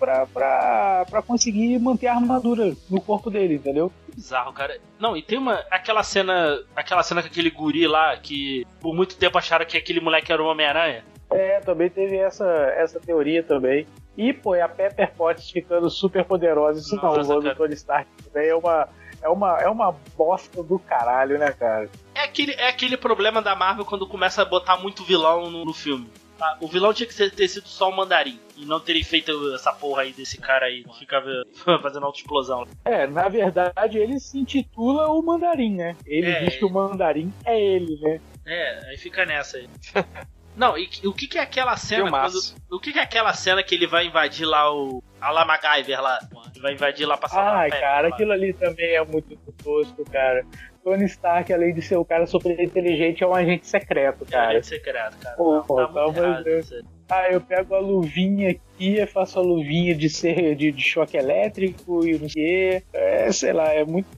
[1.25, 3.91] conseguir manter a armadura no corpo dele, entendeu?
[4.13, 4.77] Bizarro, cara.
[4.99, 5.55] Não, e tem uma.
[5.69, 6.57] Aquela cena.
[6.75, 10.41] Aquela cena com aquele guri lá que por muito tempo acharam que aquele moleque era
[10.41, 11.03] o Homem-Aranha.
[11.29, 12.45] É, também teve essa,
[12.77, 13.85] essa teoria também.
[14.17, 17.55] E, pô, e a Pepper Potts ficando super poderosa, isso Nossa, não, o.
[17.55, 18.87] Tony Stark também é uma,
[19.21, 21.89] é, uma, é uma bosta do caralho, né, cara?
[22.35, 25.73] É aquele, é aquele problema da Marvel quando começa a botar muito vilão no, no
[25.73, 26.09] filme.
[26.37, 26.57] tá?
[26.59, 28.39] O vilão tinha que ser- ter sido só o mandarim.
[28.57, 31.27] E não terem feito essa porra aí desse cara aí que ficava
[31.81, 32.65] fazendo autoexplosão.
[32.83, 35.95] É, na verdade ele se intitula o Mandarim, né?
[36.05, 36.43] Ele É.
[36.43, 38.19] diz que o Mandarim é ele, né?
[38.45, 39.69] É, aí fica nessa aí.
[40.55, 42.37] Não, e que- o que, que é aquela cena quando.
[42.71, 45.03] O que, que é aquela cena que ele vai invadir lá o.
[45.19, 46.17] A La MacGyver lá?
[46.53, 48.13] Ele vai invadir lá pra salvar Ai, cara, lá.
[48.13, 50.45] aquilo ali também é muito tosco, cara.
[50.85, 54.49] Tony Stark, além de ser o cara super inteligente, é um agente secreto, É cara.
[54.51, 55.35] agente secreto, cara.
[55.35, 56.45] Pô, Não, tá errado.
[57.09, 61.17] Ah, eu pego a luvinha aqui, eu faço a luvinha de ser de, de choque
[61.17, 62.83] elétrico e não sei.
[62.93, 64.09] É, sei lá, é muita.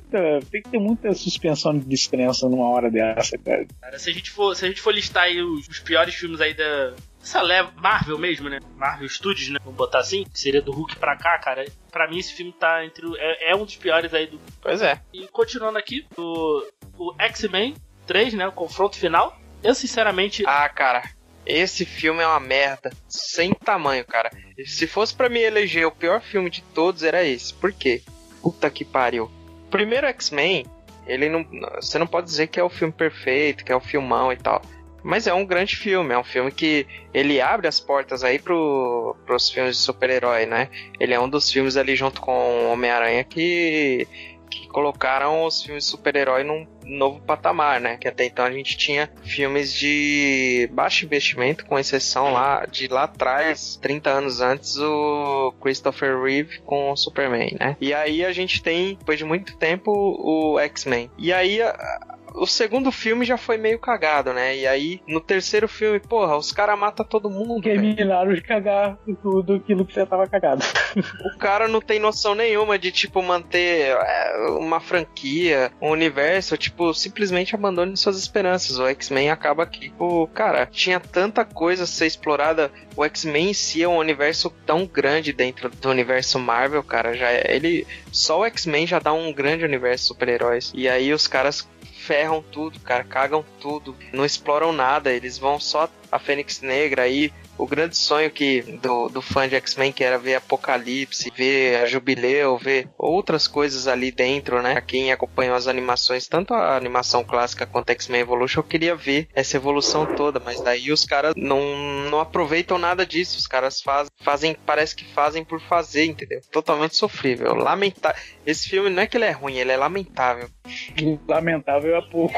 [0.52, 3.66] Tem que ter muita suspensão de descrença numa hora dessa, cara.
[3.82, 6.40] Cara, se a gente for, se a gente for listar aí os, os piores filmes
[6.42, 6.94] aí da.
[7.28, 7.72] Essa leva.
[7.76, 8.60] Marvel mesmo, né?
[8.78, 9.60] Marvel Studios, né?
[9.64, 10.24] Vamos botar assim.
[10.24, 11.66] Que seria do Hulk pra cá, cara.
[11.92, 13.06] Pra mim esse filme tá entre.
[13.06, 14.40] o- É, é um dos piores aí do.
[14.62, 15.02] Pois é.
[15.14, 16.64] E continuando aqui, o,
[16.98, 18.48] o X-Men 3, né?
[18.48, 19.38] O confronto final.
[19.62, 20.44] Eu, sinceramente.
[20.48, 21.04] Ah, cara,
[21.46, 22.92] esse filme é uma merda.
[23.10, 24.30] Sem tamanho, cara.
[24.66, 27.54] Se fosse pra me eleger o pior filme de todos, era esse.
[27.54, 28.02] Por quê?
[28.42, 29.30] Puta que pariu.
[29.70, 30.66] Primeiro X-Men,
[31.06, 31.46] ele não.
[31.76, 34.62] Você não pode dizer que é o filme perfeito, que é o filmão e tal.
[35.04, 39.16] Mas é um grande filme, é um filme que ele abre as portas aí pro,
[39.26, 40.70] pros filmes de super-herói, né?
[41.00, 44.08] Ele é um dos filmes ali junto com Homem-Aranha que,
[44.50, 47.98] que colocaram os filmes de super-herói num novo patamar, né?
[47.98, 53.04] Que até então a gente tinha filmes de baixo investimento, com exceção lá de lá
[53.04, 57.78] atrás, 30 anos antes, o Christopher Reeve com o Superman, né?
[57.80, 61.10] E aí a gente tem, depois de muito tempo, o X-Men.
[61.18, 64.56] E aí a- o segundo filme já foi meio cagado, né?
[64.56, 67.62] E aí, no terceiro filme, porra, os caras matam todo mundo.
[67.62, 70.64] Terminaram de cagar tudo aquilo que você tava cagado.
[71.36, 76.94] O cara não tem noção nenhuma de, tipo, manter é, uma franquia, um universo, tipo,
[76.94, 78.80] simplesmente abandone suas esperanças.
[78.80, 82.72] O X-Men acaba que, tipo, cara, tinha tanta coisa a ser explorada.
[82.96, 87.14] O X-Men em si é um universo tão grande dentro do universo Marvel, cara.
[87.16, 90.72] Já é- ele só o X-Men já dá um grande universo de super-heróis.
[90.76, 91.68] E aí os caras
[92.08, 97.34] ferram tudo, cara, cagam tudo, não exploram nada, eles vão só a Fênix Negra aí,
[97.58, 101.86] o grande sonho que do, do fã de X-Men que era ver Apocalipse, ver a
[101.86, 104.82] Jubileu, ver outras coisas ali dentro, né?
[104.82, 109.28] Quem acompanhou as animações, tanto a animação clássica quanto a X-Men Evolution, eu queria ver
[109.34, 111.62] essa evolução toda, mas daí os caras não,
[112.10, 116.42] não aproveitam nada disso, os caras faz, fazem, parece que fazem por fazer, entendeu?
[116.52, 118.22] Totalmente sofrível, lamentável.
[118.46, 120.50] Esse filme não é que ele é ruim, ele é lamentável.
[121.28, 122.34] Lamentável a pouco.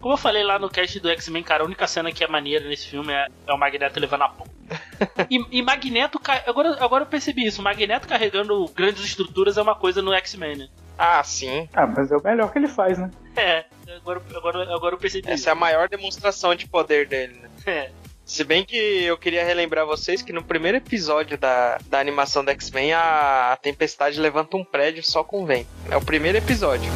[0.00, 2.68] Como eu falei lá no cast do X-Men, cara, a única cena que é maneira
[2.68, 4.34] nesse filme é, é o Magneto levando a.
[5.30, 6.20] E, e Magneto.
[6.46, 7.62] Agora, agora eu percebi isso.
[7.62, 10.68] Magneto carregando grandes estruturas é uma coisa no X-Men, né?
[10.98, 11.68] Ah, sim.
[11.72, 13.10] Ah, mas é o melhor que ele faz, né?
[13.36, 13.64] É,
[13.96, 17.48] agora, agora, agora eu percebi Essa é a maior demonstração de poder dele, né?
[17.56, 17.70] isso.
[17.70, 17.90] É.
[18.24, 22.52] Se bem que eu queria relembrar vocês que no primeiro episódio da, da animação da
[22.52, 25.68] X-Men, a, a Tempestade levanta um prédio só com vento.
[25.90, 26.92] É o primeiro episódio.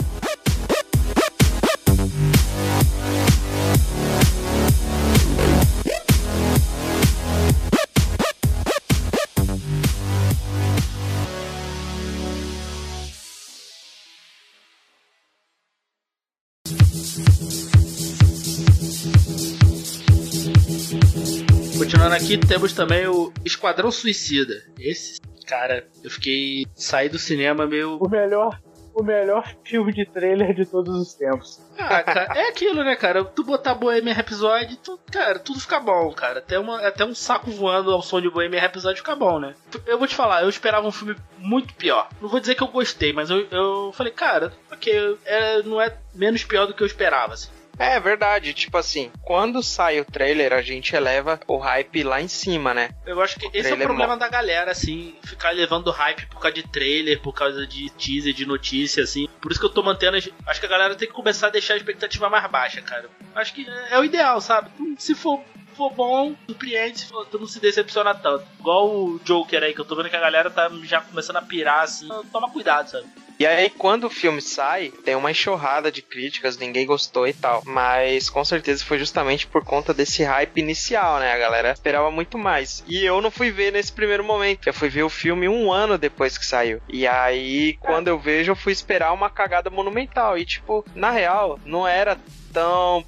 [22.12, 24.62] Continuando aqui, temos também o Esquadrão Suicida.
[24.79, 26.66] Esse, cara, eu fiquei.
[26.75, 27.96] saí do cinema meio.
[27.96, 28.61] O melhor,
[28.94, 31.59] o melhor filme de trailer de todos os tempos.
[31.79, 33.25] Ah, cara, é aquilo, né, cara?
[33.25, 36.40] Tu botar Bohemian Rhapsody, tu, cara, tudo fica bom, cara.
[36.40, 39.55] Até, uma, até um saco voando ao som de Bohemian Rhapsody fica bom, né?
[39.87, 42.11] Eu vou te falar, eu esperava um filme muito pior.
[42.20, 45.96] Não vou dizer que eu gostei, mas eu, eu falei, cara, ok, é, não é
[46.14, 47.48] menos pior do que eu esperava, assim.
[47.83, 52.29] É verdade, tipo assim, quando sai o trailer, a gente eleva o hype lá em
[52.29, 52.90] cima, né?
[53.05, 56.40] Eu acho que O esse é o problema da galera, assim, ficar levando hype por
[56.40, 59.29] causa de trailer, por causa de teaser, de notícia, assim.
[59.40, 60.16] Por isso que eu tô mantendo.
[60.47, 63.11] Acho que a galera tem que começar a deixar a expectativa mais baixa, cara.
[63.35, 64.71] Acho que é o ideal, sabe?
[64.97, 65.42] Se for,
[65.77, 68.47] for bom, surpreende, se for, tu não se decepciona tanto.
[68.61, 71.42] Igual o Joker aí, que eu tô vendo que a galera tá já começando a
[71.42, 72.09] pirar, assim.
[72.31, 73.07] Toma cuidado, sabe?
[73.43, 77.61] E aí, quando o filme sai, tem uma enxurrada de críticas, ninguém gostou e tal.
[77.67, 81.33] Mas com certeza foi justamente por conta desse hype inicial, né?
[81.33, 82.85] A galera esperava muito mais.
[82.87, 84.69] E eu não fui ver nesse primeiro momento.
[84.69, 86.81] Eu fui ver o filme um ano depois que saiu.
[86.89, 90.39] E aí, quando eu vejo, eu fui esperar uma cagada monumental.
[90.39, 92.17] E, tipo, na real, não era
[92.53, 93.05] tão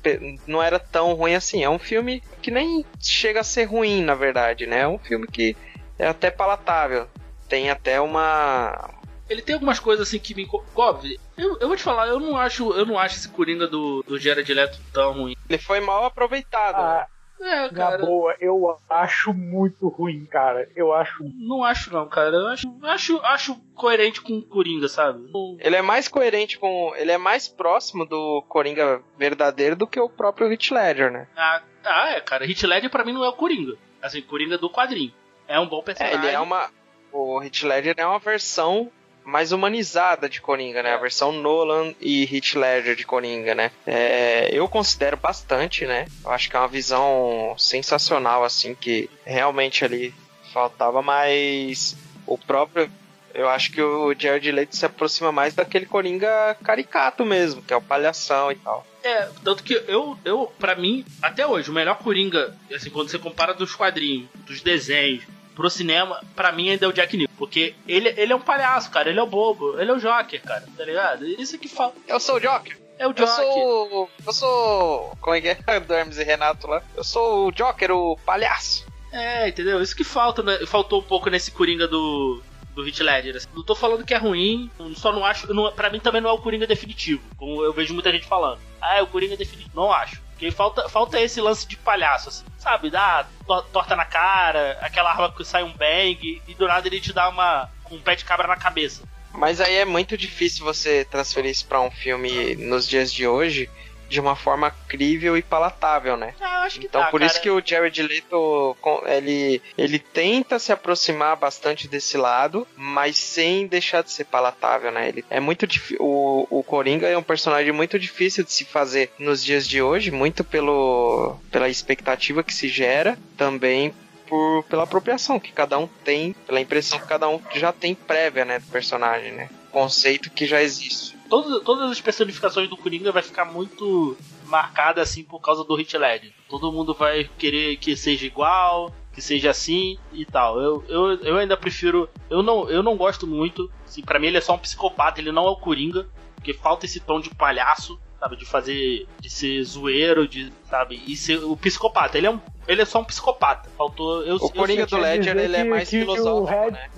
[0.48, 1.62] não era tão ruim assim.
[1.62, 4.80] É um filme que nem chega a ser ruim, na verdade, né?
[4.80, 5.56] É um filme que
[5.96, 7.06] é até palatável.
[7.48, 8.90] Tem até uma
[9.28, 12.36] Ele tem algumas coisas assim que me Óbvio, eu, eu vou te falar, eu não
[12.36, 15.34] acho, eu não acho esse Coringa do, do Jared Leto tão ruim.
[15.48, 16.76] ele foi mal aproveitado.
[16.76, 16.82] né?
[16.82, 17.06] Ah,
[17.40, 17.98] É, na cara.
[17.98, 20.68] boa, eu acho muito ruim, cara.
[20.76, 21.24] Eu acho.
[21.36, 22.30] Não acho não, cara.
[22.36, 25.30] Eu acho, acho, acho coerente com o Coringa, sabe?
[25.58, 26.92] Ele é mais coerente com.
[26.96, 31.26] Ele é mais próximo do Coringa verdadeiro do que o próprio Heath Ledger, né?
[31.36, 32.46] Ah, ah, é, cara.
[32.48, 33.74] Heath Ledger pra mim não é o Coringa.
[34.02, 35.12] Assim, Coringa do quadrinho.
[35.48, 36.18] É um bom É, personagem.
[36.18, 36.70] ele é uma.
[37.12, 38.90] O Heath Ledger é uma versão
[39.24, 40.90] mais humanizada de Coringa, né?
[40.90, 40.94] É.
[40.94, 43.70] A versão Nolan e Heath Ledger de Coringa, né?
[43.86, 46.06] É, eu considero bastante, né?
[46.24, 50.14] Eu acho que é uma visão sensacional, assim, que realmente ali
[50.52, 52.90] faltava, mas o próprio.
[53.32, 57.76] Eu acho que o Jared Leto se aproxima mais daquele Coringa caricato mesmo, que é
[57.76, 58.86] o palhação e tal.
[59.02, 63.18] É, tanto que eu, eu, pra mim, até hoje, o melhor Coringa, assim, quando você
[63.18, 67.38] compara dos quadrinhos, dos desenhos, pro cinema, pra mim ainda é o Jack Nicholson.
[67.38, 69.08] Porque ele, ele é um palhaço, cara.
[69.10, 69.78] Ele é o bobo.
[69.80, 70.64] Ele é o Joker, cara.
[70.76, 71.26] Tá ligado?
[71.26, 71.96] Isso que falta.
[72.06, 72.78] Eu sou o Joker.
[72.98, 73.34] É o Eu Joker.
[73.34, 74.10] sou.
[74.26, 75.16] Eu sou.
[75.20, 75.54] Como é que é?
[75.80, 76.82] Do Hermes e Renato lá.
[76.96, 78.86] Eu sou o Joker, o palhaço.
[79.12, 79.80] É, entendeu?
[79.80, 80.58] Isso que falta, né?
[80.66, 82.42] faltou um pouco nesse Coringa do,
[82.74, 83.36] do Heath Ledger.
[83.36, 83.48] assim.
[83.54, 85.52] Não tô falando que é ruim, eu só não acho.
[85.54, 88.58] Não, pra mim também não é o Coringa definitivo, como eu vejo muita gente falando.
[88.80, 89.70] Ah, é o Coringa definitivo.
[89.74, 90.20] Não acho.
[90.34, 92.44] Porque falta, falta esse lance de palhaço, assim.
[92.58, 92.90] Sabe?
[92.90, 97.00] Dá to- torta na cara, aquela arma que sai um bang, e do nada ele
[97.00, 99.02] te dá uma, um pé de cabra na cabeça.
[99.32, 103.68] Mas aí é muito difícil você transferir isso pra um filme nos dias de hoje
[104.14, 106.34] de uma forma crível e palatável, né?
[106.40, 107.30] Ah, acho que Então dá, por cara.
[107.30, 113.66] isso que o Jared Leto ele, ele tenta se aproximar bastante desse lado, mas sem
[113.66, 115.08] deixar de ser palatável, né?
[115.08, 115.66] Ele é muito
[115.98, 120.12] o, o Coringa é um personagem muito difícil de se fazer nos dias de hoje,
[120.12, 123.92] muito pelo pela expectativa que se gera, também
[124.28, 128.44] por, pela apropriação que cada um tem, pela impressão que cada um já tem prévia,
[128.44, 129.48] né, do personagem, né?
[129.72, 131.13] Conceito que já existe.
[131.28, 135.94] Todas, todas as personificações do Coringa vai ficar muito marcada assim por causa do Heath
[135.94, 136.32] Ledger.
[136.48, 140.60] Todo mundo vai querer que seja igual, que seja assim e tal.
[140.60, 142.08] Eu, eu, eu ainda prefiro.
[142.28, 143.70] Eu não, eu não gosto muito.
[143.86, 146.84] Assim, para mim ele é só um psicopata, ele não é o Coringa, porque falta
[146.84, 151.56] esse tom de palhaço, sabe, de fazer, de ser zoeiro, de, sabe, e ser o
[151.56, 152.18] psicopata.
[152.18, 153.70] Ele é um, ele é só um psicopata.
[153.78, 156.90] Faltou eu, O eu Coringa do Ledger ele é mais filosófico, né?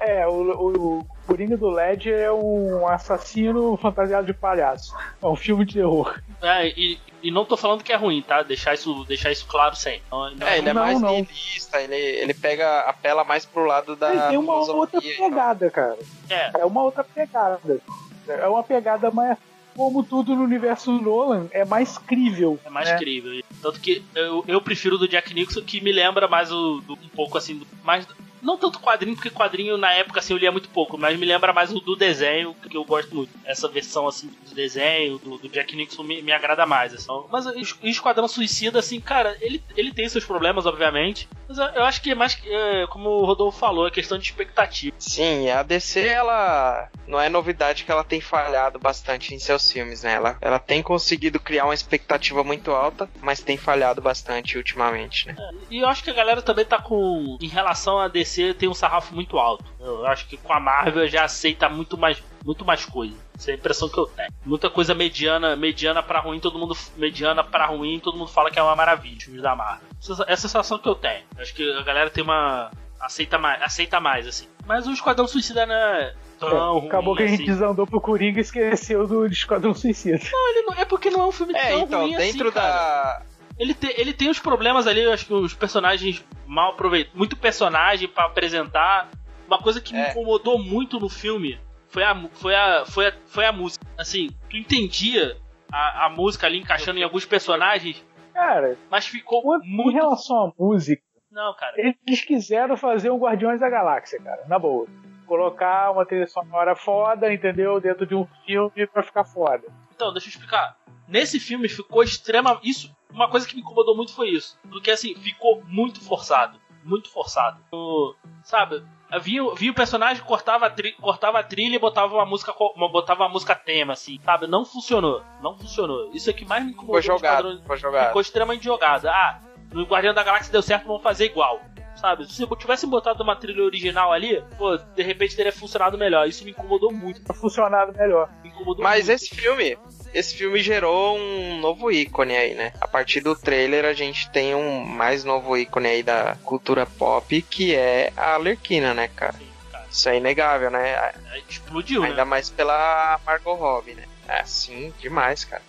[0.00, 4.94] É, o, o, o Coringa do Ledger é um assassino fantasiado de palhaço.
[5.22, 6.18] É um filme de terror.
[6.42, 8.42] É, e, e não tô falando que é ruim, tá?
[8.42, 10.02] Deixar isso, deixar isso claro sempre.
[10.10, 13.94] Não, não- É, ele é Não, mais nihilista, ele, ele pega, apela mais pro lado
[13.94, 15.28] da Ele tem uma outra e tal.
[15.28, 15.98] pegada, cara.
[16.30, 17.78] é, É uma outra pegada.
[18.26, 19.36] É uma pegada mais.
[19.76, 22.58] Como tudo no universo Nolan, é mais crível.
[22.64, 22.96] É mais né?
[22.98, 23.40] crível.
[23.62, 26.94] Tanto que eu, eu prefiro o do Jack Nicholson, que me lembra mais o, do-
[26.94, 28.04] um pouco assim, do- mais.
[28.42, 31.52] Não tanto quadrinho, porque quadrinho na época assim eu lia muito pouco, mas me lembra
[31.52, 33.30] mais o do desenho, que eu gosto muito.
[33.44, 36.92] Essa versão assim do desenho, do, do Jack Nicholson me, me agrada mais.
[36.94, 37.06] Assim.
[37.30, 41.28] Mas o Es- o Esquadrão Suicida, assim, cara, ele, ele tem seus problemas, obviamente.
[41.48, 44.24] Mas eu, eu acho que é mais, é, como o Rodolfo falou, é questão de
[44.24, 44.94] expectativa.
[44.98, 50.02] Sim, a DC, ela não é novidade que ela tem falhado bastante em seus filmes,
[50.02, 50.14] né?
[50.14, 55.36] Ela, ela tem conseguido criar uma expectativa muito alta, mas tem falhado bastante ultimamente, né?
[55.70, 57.38] E eu acho que a galera também tá com.
[57.40, 58.27] Em relação a DC,
[58.58, 59.64] tem um sarrafo muito alto.
[59.80, 62.22] Eu acho que com a Marvel já aceita muito mais.
[62.44, 63.14] Muito mais coisa.
[63.36, 64.28] Essa é a impressão que eu tenho.
[64.46, 68.58] Muita coisa mediana, mediana para ruim, todo mundo mediana para ruim, todo mundo fala que
[68.58, 69.86] é uma maravilha, filmes da Marvel.
[70.00, 71.24] Essa é a sensação que eu tenho.
[71.38, 72.70] Acho que a galera tem uma
[73.00, 74.46] aceita mais, aceita mais assim.
[74.66, 77.44] Mas o Esquadrão Suicida não é tão É, acabou que a gente assim.
[77.52, 80.18] desandou pro Coringa e esqueceu do Esquadrão Suicida.
[80.32, 82.54] Não, ele não- é porque não é um filme É, tão então, ruim dentro assim,
[82.58, 83.22] cara.
[83.58, 87.18] Ele, te- ele tem os problemas ali, eu acho que os personagens mal aproveitados.
[87.18, 89.08] Muito personagem pra apresentar.
[89.46, 90.10] Uma coisa que me É.
[90.10, 93.84] incomodou muito no filme foi a, foi a, foi a, foi a música.
[93.98, 95.36] Assim, tu entendia
[95.72, 98.04] a, a música ali encaixando em alguns personagens,
[98.34, 99.94] Cara, mas ficou em muito.
[99.94, 101.02] relação à música,
[101.32, 101.74] Não, cara.
[101.76, 104.86] eles quiseram fazer um Guardiões da Galáxia, cara, na boa.
[105.26, 107.80] Colocar uma trilha sonora foda, entendeu?
[107.80, 109.64] Dentro de um filme pra ficar foda.
[109.94, 110.76] Então, deixa eu explicar.
[111.08, 112.60] Nesse filme ficou extrema.
[112.62, 114.58] Isso, uma coisa que me incomodou muito foi isso.
[114.70, 116.58] Porque assim, ficou muito forçado.
[116.84, 117.60] Muito forçado.
[117.72, 118.82] O- sabe?
[119.20, 122.90] Vinha, vinha o personagem, cortava a, tri- cortava a trilha e botava uma música uma-
[122.90, 124.46] botava uma música tema, assim, sabe?
[124.46, 125.22] Não funcionou.
[125.42, 126.10] Não funcionou.
[126.12, 127.62] Isso é que mais me incomodou Foi jogado.
[127.66, 128.06] Foi jogado.
[128.08, 129.10] Ficou extremamente jogada.
[129.10, 129.40] Ah,
[129.72, 131.60] no Guardião da Galáxia deu certo, vamos fazer igual.
[131.96, 132.30] Sabe?
[132.32, 136.28] Se eu tivesse botado uma trilha original ali, pô, de repente teria funcionado melhor.
[136.28, 137.34] Isso me incomodou muito.
[137.34, 138.30] Funcionado melhor.
[138.42, 139.16] Me incomodou Mas muito.
[139.16, 139.76] esse filme,
[140.14, 142.72] esse filme gerou um novo ícone aí, né?
[142.80, 147.40] A partir do trailer a gente tem um mais novo ícone aí da cultura pop,
[147.42, 149.34] que é a Alerquina, né, cara?
[149.34, 149.86] Sim, cara.
[149.90, 151.12] Isso é inegável, né?
[151.32, 152.08] Aí Explodiu, né?
[152.08, 154.04] Ainda mais pela Margot Robbie, né?
[154.28, 155.62] É, sim, demais, cara.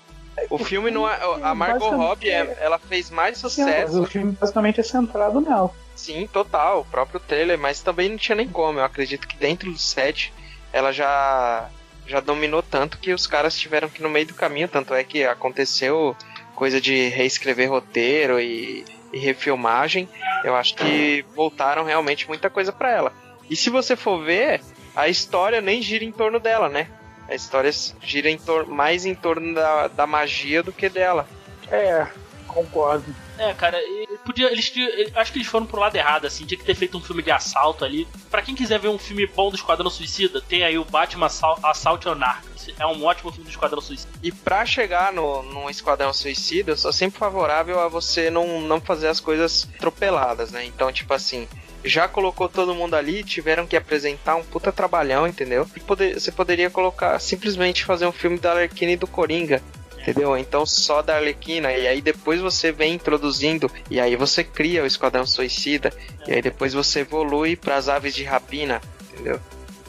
[0.49, 1.19] O filme não é.
[1.43, 4.01] A Margot Robbie, é- ela fez mais Sim, mas sucesso.
[4.01, 5.69] o filme basicamente é centrado nela.
[5.95, 8.79] Sim, total, o próprio trailer, mas também não tinha nem como.
[8.79, 10.31] Eu acredito que dentro do set
[10.71, 11.69] ela já
[12.10, 15.24] já dominou tanto que os caras tiveram que no meio do caminho, tanto é que
[15.24, 16.16] aconteceu
[16.55, 18.84] coisa de reescrever roteiro e,
[19.14, 20.10] e refilmagem.
[20.43, 23.14] Eu acho que voltaram realmente muita coisa pra ela.
[23.47, 24.62] E se você for ver,
[24.95, 26.88] a história nem gira em torno dela, né?
[27.28, 31.28] A história gira em mais em torno da, da magia do que dela.
[31.72, 32.07] É,
[32.50, 33.16] concordo.
[33.38, 33.78] É, cara,
[34.26, 34.72] podia, eles,
[35.16, 37.32] acho que eles foram pro lado errado, assim, tinha que ter feito um filme de
[37.32, 38.08] assalto ali.
[38.30, 41.60] Pra quem quiser ver um filme bom do Esquadrão Suicida, tem aí o Batman Assal-
[41.64, 42.50] Assault on Arkham.
[42.78, 44.12] É um ótimo filme do Esquadrão Suicida.
[44.22, 48.80] E pra chegar no, num Esquadrão Suicida, eu sou sempre favorável a você não, não
[48.82, 50.66] fazer as coisas atropeladas, né?
[50.66, 51.47] Então, tipo assim,
[51.84, 55.66] já colocou todo mundo ali, tiveram que apresentar um puta trabalhão, entendeu?
[55.76, 59.64] E poder- você poderia colocar, simplesmente fazer um filme da Arlequina e do Coringa.
[60.02, 60.38] Entendeu?
[60.38, 64.86] Então só da Arlequina, e aí depois você vem introduzindo, e aí você cria o
[64.86, 65.93] Esquadrão Suicida,
[66.28, 68.82] e aí depois você evolui pras aves de rapina,
[69.12, 69.39] entendeu?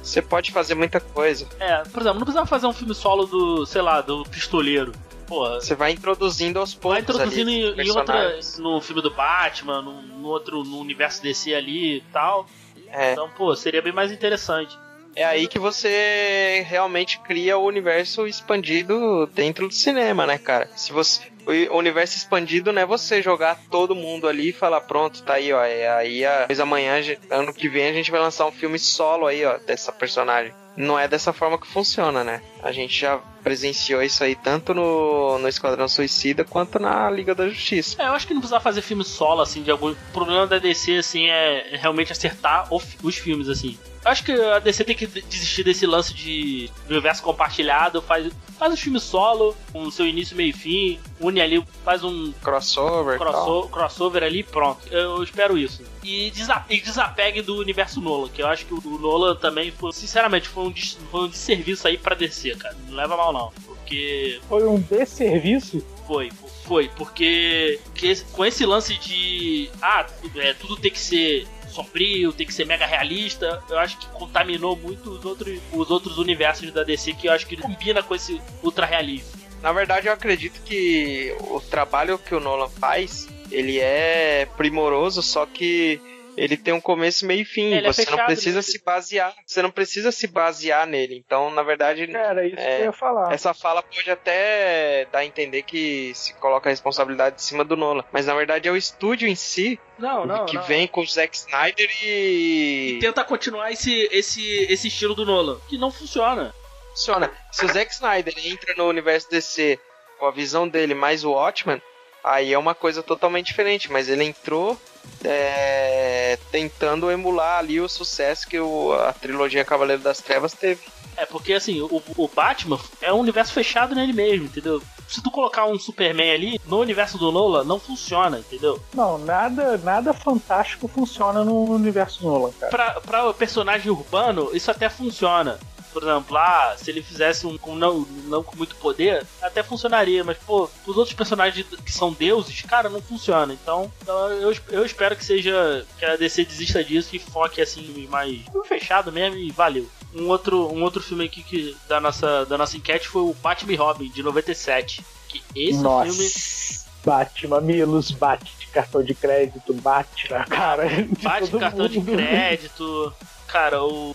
[0.02, 1.46] Você pode fazer muita coisa.
[1.58, 4.92] É, por exemplo, não precisava fazer um filme solo do, sei lá, do pistoleiro.
[5.26, 6.90] Porra, Você vai introduzindo aos poucos.
[6.90, 8.36] vai introduzindo ali, em, outra.
[8.58, 12.46] no filme do Batman, no, no outro, no universo DC ali e tal.
[12.88, 13.12] É.
[13.12, 14.76] Então, pô, seria bem mais interessante.
[15.14, 20.68] É aí que você realmente cria o universo expandido dentro do cinema, né, cara?
[20.76, 25.22] Se você o universo expandido não é você jogar todo mundo ali e falar pronto,
[25.22, 27.00] tá aí, ó, é aí a, depois amanhã,
[27.30, 30.52] ano que vem a gente vai lançar um filme solo aí, ó, dessa personagem.
[30.80, 32.42] Não é dessa forma que funciona, né?
[32.62, 37.48] A gente já presenciou isso aí tanto no, no Esquadrão Suicida quanto na Liga da
[37.48, 37.96] Justiça.
[38.02, 39.90] É, eu acho que não precisava fazer filme solo, assim, de algum.
[39.92, 43.78] O problema da DC, assim, é realmente acertar os filmes, assim.
[44.04, 48.32] Eu acho que a DC tem que de- desistir desse lance de universo compartilhado, faz,
[48.58, 53.18] faz os filmes solo, com seu início, meio e fim, une ali, faz um Crossover
[53.18, 54.80] crosso- crossover ali, pronto.
[54.90, 55.82] Eu espero isso.
[56.02, 59.92] E, desa- e desapegue do universo Nolan, que eu acho que o Nolan também foi,
[59.92, 62.74] sinceramente, foi um, des- foi um desserviço aí pra DC, cara.
[62.88, 63.52] Não leva mal não.
[63.66, 65.84] Porque Foi um desserviço.
[66.06, 66.30] foi,
[66.64, 69.68] foi, porque que com esse lance de.
[69.82, 73.96] Ah, tudo, é, tudo tem que ser sombrio, tem que ser mega realista, eu acho
[73.98, 78.02] que contaminou muito os outros, os outros universos da DC que eu acho que combina
[78.02, 79.28] com esse ultra realismo.
[79.62, 85.46] Na verdade, eu acredito que o trabalho que o Nolan faz, ele é primoroso, só
[85.46, 86.00] que
[86.36, 87.72] ele tem um começo, meio e fim.
[87.74, 91.16] Ele é você não fechado precisa se basear, você não precisa se basear nele.
[91.16, 93.32] Então, na verdade, Era isso É, que eu ia falar.
[93.32, 97.76] essa fala pode até dar a entender que se coloca a responsabilidade em cima do
[97.76, 101.36] Nolan, mas na verdade é o estúdio em si Não, que vem com o Zack
[101.36, 106.54] Snyder e tenta continuar esse, esse, esse estilo do Nolan, que não funciona.
[106.90, 107.30] funciona.
[107.50, 109.78] Se o Zack Snyder entra no universo DC
[110.18, 111.82] com a visão dele mais o Watchman,
[112.22, 113.90] aí é uma coisa totalmente diferente.
[113.90, 114.76] Mas ele entrou
[115.24, 120.80] é, tentando emular ali o sucesso que o- a trilogia Cavaleiro das Trevas teve.
[121.16, 124.80] É, porque assim, o, o Batman é um universo fechado nele mesmo, entendeu?
[125.08, 128.80] Se tu colocar um Superman ali, no universo do Nolan, não funciona, entendeu?
[128.94, 132.70] Não, nada, nada fantástico funciona no universo Nolan, cara.
[132.70, 135.58] Pra, pra personagem urbano, isso até funciona.
[135.92, 140.22] Por exemplo, lá, se ele fizesse um com não, não com muito poder, até funcionaria,
[140.24, 143.52] mas, pô, os outros personagens que são deuses, cara, não funciona.
[143.52, 145.86] Então, eu, eu espero que seja.
[145.98, 149.88] que a DC desista disso e foque assim mais fechado mesmo e valeu.
[150.14, 153.76] Um outro, um outro filme aqui que, da, nossa, da nossa enquete foi o Batman
[153.76, 155.04] Robin, de 97.
[155.28, 156.10] Que esse Nossa.
[156.10, 156.90] filme.
[157.04, 160.86] Bate mamilos, bate de cartão de crédito, bate na cara.
[160.88, 162.12] de Bate todo cartão de mundo.
[162.16, 163.12] crédito.
[163.46, 164.14] Cara, o.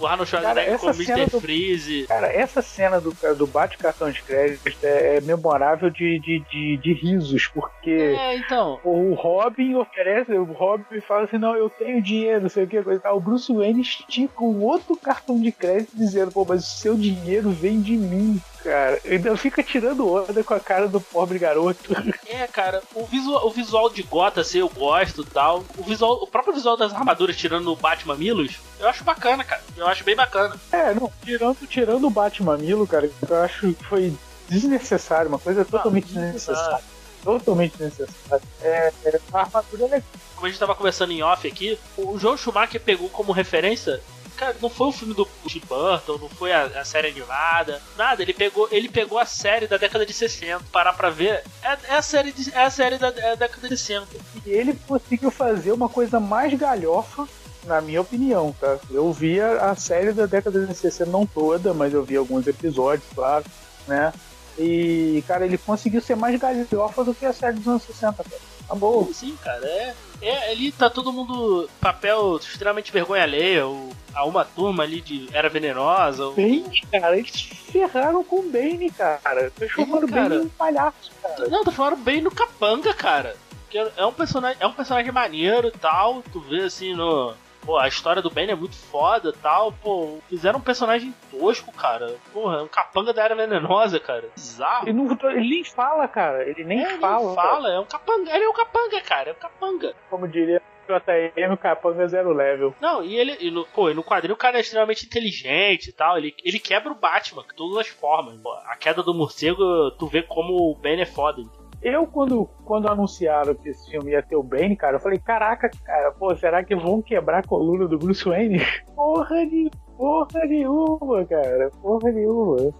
[0.00, 1.30] O Arnold Schwarzenegger essa cena Mr.
[1.30, 2.06] do- Freeze.
[2.08, 6.76] Cara, essa cena do, do bate cartão de crédito é, é memorável de, de, de,
[6.78, 8.80] de risos, porque É, então.
[8.84, 12.82] o Robin oferece, o Robin fala assim, não, eu tenho dinheiro, não sei o que,
[12.82, 13.16] coisa e tal.
[13.16, 17.50] O Bruce Wayne estica um outro cartão de crédito dizendo, pô, mas o seu dinheiro
[17.50, 19.00] vem de mim, cara.
[19.04, 21.94] Ainda fica tirando onda com a cara do pobre garoto.
[22.26, 25.64] É, cara, o visual, o visual de Gotham, assim, eu gosto e tal.
[25.76, 29.62] O, visual, o próprio visual das armaduras, tirando o Batman Milos, eu acho bacana, cara.
[29.76, 30.54] Eu acho bem bacana.
[30.72, 34.14] É, não, tirando, tirando o Batmamilo, cara, eu acho que foi
[34.48, 36.60] desnecessário, uma coisa totalmente desnecessário.
[36.60, 36.84] desnecessária.
[37.24, 38.42] Totalmente desnecessária.
[38.62, 40.02] É, é, a armadura é
[40.34, 44.00] Como a gente tava conversando em off aqui, o João Schumacher pegou como referência.
[44.40, 48.22] Cara, não foi o filme do Tim Burton, não foi a, a série animada, nada.
[48.22, 50.64] Ele pegou, ele pegou a série da década de 60.
[50.72, 53.68] Parar pra ver, é, é a série, de- é a série da, é a década
[53.68, 54.06] de 60.
[54.46, 57.28] E ele conseguiu fazer uma coisa mais galhofa,
[57.64, 58.78] na minha opinião, tá?
[58.90, 63.06] Eu via a série da década de 60, não toda, mas eu vi alguns episódios,
[63.14, 63.44] claro,
[63.86, 64.10] né?
[64.58, 68.40] E, cara, ele conseguiu ser mais galhofa do que a série dos anos 60, cara.
[68.70, 69.08] Tá bom.
[69.12, 70.50] Sim, cara, é, é.
[70.52, 71.68] Ali tá todo mundo.
[71.80, 73.66] Papel extremamente vergonha alheia.
[73.66, 76.28] O, a uma turma ali de Era Venenosa.
[76.28, 79.50] O, Bane, cara, eles ferraram com o Bane, cara.
[79.50, 80.28] Transformaram o Sim, cara.
[80.28, 81.48] Bane um palhaço, cara.
[81.48, 83.34] Não, tá falando bem no Capanga, cara.
[83.68, 86.22] Que é um personagem, é um personagem maneiro e tal.
[86.32, 87.34] Tu vê assim no.
[87.64, 89.72] Pô, a história do Ben é muito foda e tal.
[89.72, 92.16] Pô, fizeram um personagem tosco, cara.
[92.32, 94.28] Porra, é um capanga da era venenosa, cara.
[94.34, 94.88] Bizarro.
[94.88, 96.48] Ele, não, ele nem fala, cara.
[96.48, 97.34] Ele nem É, ele fala.
[97.34, 97.48] cara.
[97.48, 98.34] fala, é um capanga.
[98.34, 99.30] Ele é um capanga, cara.
[99.30, 99.94] É um capanga.
[100.08, 102.74] Como diria o JM, o capanga zero level.
[102.80, 103.36] Não, e ele.
[103.40, 106.16] E no, pô, e no quadrinho o cara é extremamente inteligente e tal.
[106.18, 108.40] Ele, ele quebra o Batman de todas as formas.
[108.40, 111.42] Pô, a queda do morcego, tu vê como o Ben é foda.
[111.82, 115.70] Eu, quando, quando anunciaram que esse filme ia ter o Bane, cara, eu falei, caraca,
[115.82, 118.60] cara, pô, será que vão quebrar a coluna do Bruce Wayne?
[118.94, 119.70] Porra de
[120.00, 121.70] porra nenhuma, cara.
[121.82, 122.72] Porra nenhuma.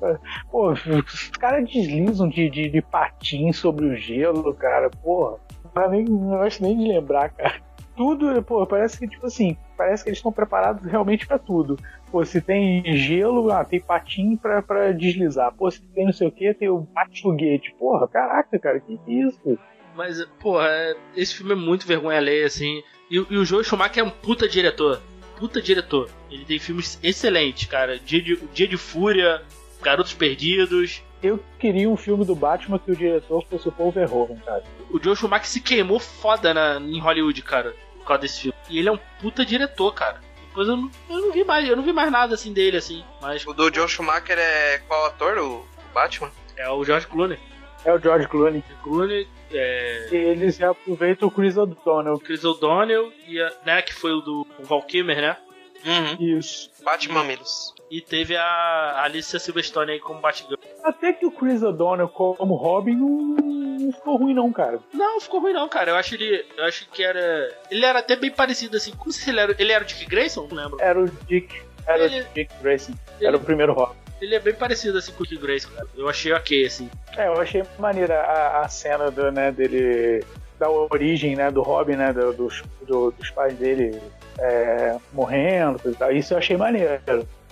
[0.51, 4.89] Pô, os caras deslizam de, de, de patins sobre o gelo, cara.
[4.89, 5.37] Porra.
[5.75, 7.61] Não, nem, gosto nem de lembrar, cara.
[7.95, 11.79] Tudo, pô, parece que, tipo assim, parece que eles estão preparados realmente pra tudo.
[12.11, 15.53] Pô, se tem gelo, ah, tem patim pra, pra deslizar.
[15.53, 17.73] Pô, se tem não sei o que, tem o bate-foguete.
[17.79, 19.59] Porra, caraca, cara, que que é isso?
[19.97, 22.83] Mas, porra, é- esse filme é muito vergonha alheia, assim.
[23.11, 25.01] E, e o Joe Schumacher é um puta diretor.
[25.39, 26.09] Puta diretor.
[26.31, 27.99] Ele tem filmes excelentes, cara.
[27.99, 29.43] Dia de, Dia de Fúria,
[29.83, 31.03] Garotos Perdidos.
[31.23, 34.63] Eu queria um filme do Batman que o diretor fosse o Paul Verhoeven, cara.
[34.91, 38.57] O Joe Schumacher se queimou foda na, em Hollywood, cara, por causa desse filme.
[38.71, 40.21] E ele é um puta diretor, cara.
[40.51, 43.05] Depois eu não, eu não vi mais, eu não vi mais nada assim dele, assim.
[43.23, 45.39] Mas O do Joe Schumacher é qual ator?
[45.39, 46.31] O Batman?
[46.57, 47.39] é o George Clooney.
[47.85, 48.63] É o George Clooney.
[48.83, 52.19] Clooney, é, E eles já aproveitam o Chris O'Donnell.
[52.19, 55.37] Chris O'Donnell, e a, né, que foi o do o Val Kilmer, né?
[55.85, 56.37] Uhum.
[56.39, 56.71] Isso.
[56.85, 57.75] Batman Milos.
[57.91, 60.61] E teve a Alicia Silverstone aí como Batgirl.
[60.85, 64.79] Até que o Chris O'Donnell como Robin não, ficou ruim não, cara.
[64.93, 65.91] Não, ficou ruim não, cara.
[65.91, 66.45] Eu acho ele.
[66.57, 67.53] Eu acho que era.
[67.71, 68.93] Ele era até bem parecido assim.
[68.93, 69.55] Como se ele era.
[69.59, 70.47] Ele era o Dick Grayson?
[70.51, 70.81] Não lembro.
[70.81, 71.63] Era o Dick.
[71.87, 72.93] Era Ele- o Dick Grayson.
[73.19, 73.95] ele- Era o primeiro Robin.
[74.21, 75.87] Ele é bem parecido assim com o Dick Grayson, cara.
[75.97, 76.91] Eu achei ok, assim.
[77.17, 80.25] É, eu achei maneira a, a cena do, né, dele.
[80.59, 83.99] Da origem, né, do Robin, né, do- dos, do- dos pais dele
[84.39, 86.13] é, morrendo e tal.
[86.13, 87.01] Isso eu achei maneiro.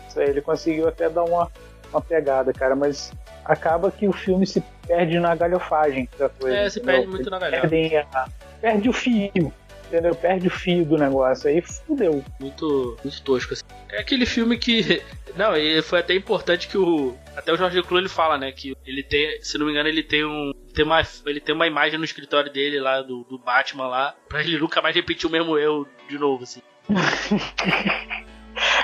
[0.07, 1.51] Isso aí ele conseguiu até dar uma,
[1.91, 3.13] uma pegada, cara, mas
[3.45, 6.57] acaba que o filme se perde na galhofagem da coisa.
[6.57, 6.97] É, se entendeu?
[6.97, 8.29] perde muito na a-
[8.61, 9.53] perde o fio,
[9.87, 10.15] entendeu?
[10.15, 11.49] Perde o fio do negócio.
[11.49, 12.25] Aí fudeu.
[12.41, 13.63] Muito, muito tosco, assim.
[13.91, 15.03] É aquele filme que.
[15.37, 17.17] Não, e foi até importante que o.
[17.37, 18.51] Até o Jorge Clooney fala, né?
[18.51, 19.41] Que ele tem.
[19.41, 20.53] Se não me engano, ele tem um.
[20.75, 24.41] Tem uma, ele tem uma imagem no escritório dele lá, do, do Batman lá, pra
[24.41, 26.61] ele nunca mais repetir o mesmo erro de novo, assim.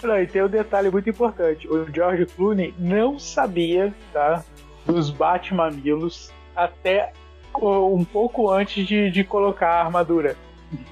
[0.02, 1.68] Não, e tem um detalhe muito importante.
[1.68, 4.44] O George Clooney não sabia, tá?
[4.86, 7.12] Dos Batmamilos até
[7.56, 10.36] um pouco antes de, de colocar a armadura.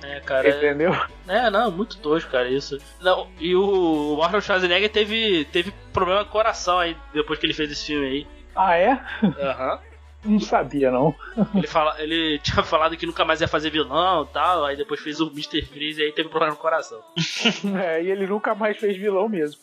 [0.03, 0.49] É, cara.
[0.49, 0.93] É, Entendeu?
[1.27, 2.79] é, não, muito tosco, cara, isso.
[3.01, 7.55] Não, e o Arnold Schwarzenegger teve, teve problema com o coração aí, depois que ele
[7.55, 8.27] fez esse filme aí.
[8.55, 9.01] Ah, é?
[9.41, 9.79] Aham.
[10.25, 11.15] Não sabia, não.
[11.55, 15.01] Ele, fala, ele tinha falado que nunca mais ia fazer vilão e tal, aí depois
[15.01, 15.63] fez o Mr.
[15.63, 17.01] Freeze e aí teve problema no coração.
[17.83, 19.61] É, e ele nunca mais fez vilão mesmo.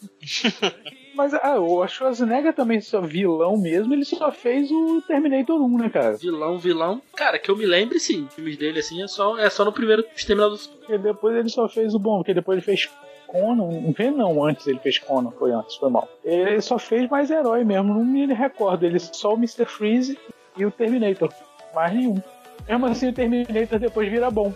[1.15, 5.89] Mas ah, o Schwarzenegger também só vilão mesmo, ele só fez o Terminator 1, né,
[5.89, 6.17] cara?
[6.17, 7.01] Vilão, vilão.
[7.15, 8.25] Cara, que eu me lembre, sim.
[8.25, 10.79] Os filmes dele, assim, é só, é só no primeiro Exterminador do Futuro.
[10.79, 12.89] Porque depois ele só fez o bom, porque depois ele fez
[13.27, 13.69] Conan,
[14.15, 16.07] não, antes ele fez Conan, foi antes, foi mal.
[16.23, 19.65] Ele só fez mais herói mesmo, não me recordo, ele só o Mr.
[19.65, 20.17] Freeze
[20.59, 21.31] e o Terminator,
[21.73, 22.21] mais nenhum.
[22.67, 24.53] Mesmo assim o Terminator depois vira bom.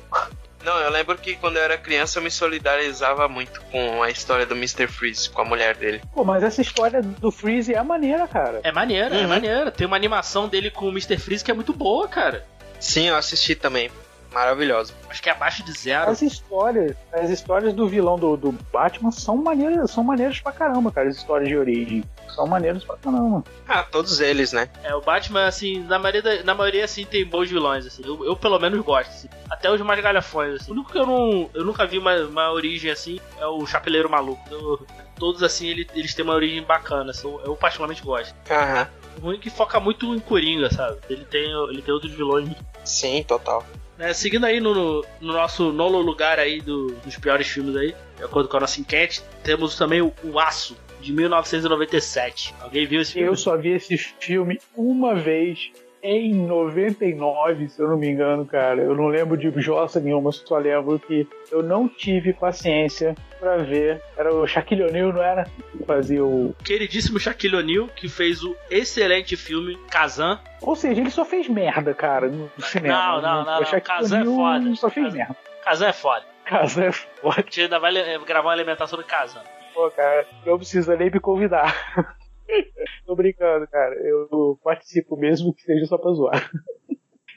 [0.64, 4.46] Não, eu lembro que quando eu era criança eu me solidarizava muito com a história
[4.46, 4.88] do Mr.
[4.88, 6.02] Freeze, com a mulher dele.
[6.14, 8.62] Pô, mas essa história do Freeze é maneira, cara.
[8.64, 9.28] É maneiro, é Uhum.
[9.28, 9.72] maneiro.
[9.72, 11.18] Tem uma animação dele com o Mr.
[11.18, 12.46] Freeze que é muito boa, cara.
[12.80, 13.90] Sim, eu assisti também.
[14.32, 14.94] Maravilhosa.
[15.10, 16.10] Acho que é abaixo de zero.
[16.10, 20.92] As histórias, as histórias do vilão do, do Batman são maneiras, são maneiras pra caramba,
[20.92, 22.04] cara, as histórias de origem.
[22.30, 23.44] São maneiras pra caramba.
[23.68, 24.70] Ah, todos eles, né?
[24.84, 28.02] É, o Batman, assim, na maioria, da- na maioria assim, tem bons vilões, assim.
[28.06, 29.30] Eu, eu, pelo menos gosto, assim.
[29.50, 30.72] Até os mais galhafões, assim.
[30.72, 31.50] O único que eu não.
[31.54, 34.42] Eu nunca vi uma, uma origem assim é o Chapeleiro Maluco.
[34.52, 34.86] Eu-
[35.18, 37.28] todos, assim, ele- eles têm uma origem bacana, assim.
[37.28, 38.34] Eu, eu particularmente gosto.
[38.50, 38.88] Aham.
[39.18, 40.98] O ruim é que foca muito em Coringa, sabe?
[41.08, 42.50] Ele tem, ele tem outros vilões
[42.84, 43.64] Sim, total.
[43.96, 48.24] né, seguindo aí no, no nosso nono lugar aí do- dos piores filmes aí, de
[48.24, 52.56] acordo com a nossa enquete, temos também o, o Aço, de 1997.
[52.62, 53.28] Alguém viu esse filme?
[53.28, 58.82] Eu só vi esse filme uma vez em 99, se eu não me engano, cara.
[58.82, 64.02] Eu não lembro de jossa nenhuma, só lembro que eu não tive paciência pra ver.
[64.18, 65.48] Era o Shaquille O'Neal, não era?
[65.88, 66.54] Fazia o.
[66.64, 70.40] Queridíssimo Shaquille O'Neal, que fez o excelente filme Kazan.
[70.62, 72.98] Ou seja, ele só fez merda, cara, no cinema.
[72.98, 73.66] Não, não, não, não.
[73.66, 74.76] Shaquille Kazan é foda.
[74.76, 75.18] Só fez Kazan.
[75.18, 75.38] merda.
[75.64, 76.26] Kazan é foda.
[76.46, 77.36] Kazan é foda.
[77.38, 77.94] A gente ainda vai
[78.26, 79.42] gravar uma alimentação do Kazan.
[79.74, 81.74] Pô, cara, não precisa nem me convidar.
[83.06, 83.96] Tô brincando, cara.
[83.96, 86.52] Eu participo mesmo que seja só pra zoar.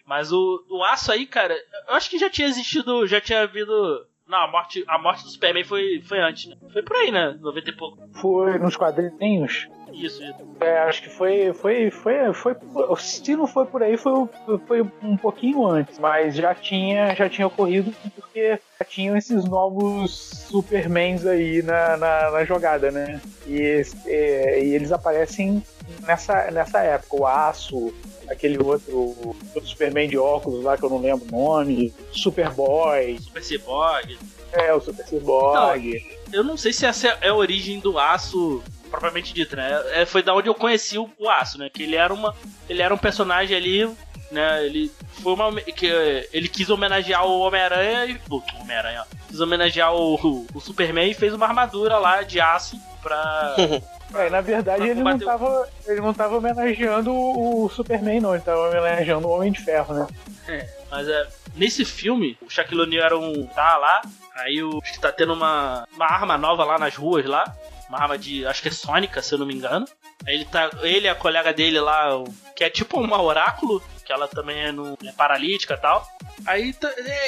[0.04, 1.54] Mas o, o Aço aí, cara,
[1.88, 4.06] eu acho que já tinha existido, já tinha havido...
[4.28, 6.56] Não, a morte, a morte do Superman foi, foi antes, né?
[6.72, 7.36] Foi por aí, né?
[7.40, 7.98] 90 e pouco.
[8.20, 9.68] Foi nos quadrinhos.
[9.92, 10.34] Isso, isso.
[10.60, 12.54] É, acho que foi, foi, foi, foi,
[12.98, 14.12] se não foi por aí, foi,
[14.66, 20.12] foi um pouquinho antes, mas já tinha, já tinha ocorrido porque já tinham esses novos
[20.50, 23.20] Supermans aí na, na, na jogada, né?
[23.46, 25.62] E, esse- é, e eles aparecem
[26.06, 27.94] nessa, nessa época, o Aço,
[28.28, 29.14] aquele outro,
[29.54, 34.18] outro Superman de óculos lá que eu não lembro o nome, Superboy, Super Cyborg.
[34.52, 36.04] é, o Super Cyborg.
[36.32, 39.82] Eu não sei se essa é a origem do aço propriamente dito, né?
[39.92, 41.68] É, foi da onde eu conheci o, o aço, né?
[41.68, 42.34] Que ele era uma,
[42.68, 43.88] ele era um personagem ali,
[44.30, 44.64] né?
[44.64, 44.90] Ele
[45.22, 50.14] foi uma que eh, ele quis homenagear o Homem-Aranha e o Homem-Aranha, quis homenagear o,
[50.14, 53.54] o, o Superman e fez uma armadura lá de aço pra
[54.14, 58.34] É, na verdade Pra ele não, o- tava, ele não tava homenageando o, Superman, não,
[58.34, 60.06] ele tava homenageando o Homem de Ferro, né?
[60.88, 63.46] Mas é, nesse filme, o Shaquille O'Neal era um.
[63.48, 64.00] tá lá,
[64.36, 67.44] aí o, acho que tá tendo uma, uma arma nova lá nas ruas lá.
[67.88, 68.46] Uma arma de.
[68.46, 69.84] acho que é sônica, se eu não me engano.
[70.24, 70.70] Aí ele tá.
[70.82, 72.06] Ele e a colega dele lá,
[72.54, 76.06] que é tipo uma oráculo, que ela também é, no, é paralítica e tal.
[76.46, 76.74] Aí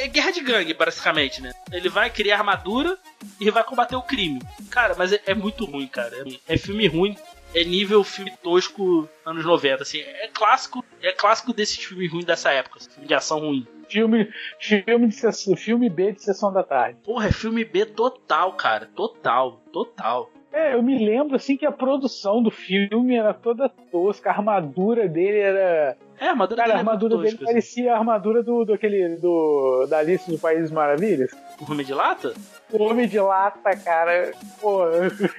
[0.01, 1.53] é guerra de gangue, basicamente, né?
[1.73, 2.97] Ele vai criar armadura
[3.41, 4.41] e vai combater o crime.
[4.71, 6.15] Cara, mas é, é muito ruim, cara.
[6.47, 7.17] É, é filme ruim.
[7.55, 10.01] É nível filme tosco anos 90, assim.
[10.01, 12.79] É clássico, é clássico desses filmes ruins dessa época.
[12.79, 13.67] assim, filme de ação ruim.
[13.89, 16.99] Filme, filme, de sessão, filme B de sessão da tarde.
[17.03, 18.87] Porra, é filme B total, cara.
[18.95, 20.31] Total, total.
[20.53, 25.07] É, eu me lembro assim que a produção do filme era toda tosca, a armadura
[25.07, 25.97] dele era.
[26.19, 27.53] É, a armadura Cara, a dele é muito armadura dele tosca, assim.
[27.53, 29.17] parecia a armadura do, do aquele.
[29.17, 29.87] do.
[29.89, 31.31] da Alice do País das Maravilhas.
[31.61, 32.33] O Homem de Lata?
[32.73, 34.33] O Homem de Lata, cara.
[34.61, 34.85] Pô,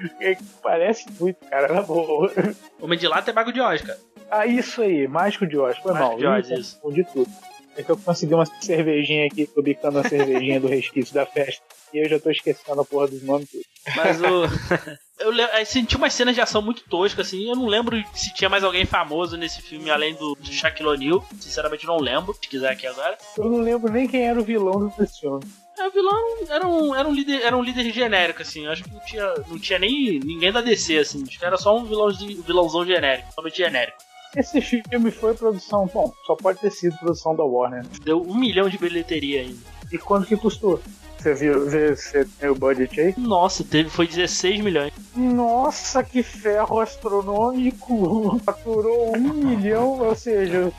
[0.62, 2.32] parece muito, cara, na boa.
[2.80, 4.00] O Homem de Lata é Mago de Oz, cara.
[4.30, 6.18] Ah, isso aí, Mágico de Oz, foi Mágico mal.
[6.18, 6.80] de Oz, isso.
[6.80, 7.30] Confundi tudo.
[7.76, 11.64] É que eu consegui uma cervejinha aqui, tô bicando a cervejinha do resquício da festa.
[11.94, 13.64] E eu já tô esquecendo a porra dos nomes tudo.
[13.96, 14.44] Mas o.
[15.20, 17.50] eu senti umas cenas de ação muito toscas, assim.
[17.50, 21.26] Eu não lembro se tinha mais alguém famoso nesse filme além do, do Shaquille O'Neal.
[21.40, 22.34] Sinceramente, não lembro.
[22.34, 23.18] Se quiser aqui agora.
[23.38, 25.44] Eu não lembro nem quem era o vilão desse filme.
[25.78, 28.66] É, o vilão era um, era um, líder, era um líder genérico, assim.
[28.66, 31.24] Eu acho que não tinha, não tinha nem ninguém da DC, assim.
[31.28, 33.98] Acho que era só um vilãozinho, vilãozão genérico, totalmente genérico.
[34.36, 37.84] Esse filme foi produção, bom, só pode ter sido produção da Warner.
[38.04, 39.60] Deu um milhão de bilheteria ainda.
[39.92, 40.80] E quanto que custou?
[41.20, 43.14] Você viu, vê, você tem o budget aí?
[43.18, 44.94] Nossa, teve, foi 16 milhões.
[45.16, 48.40] Nossa, que ferro astronômico!
[48.46, 50.72] Faturou um milhão, ou seja,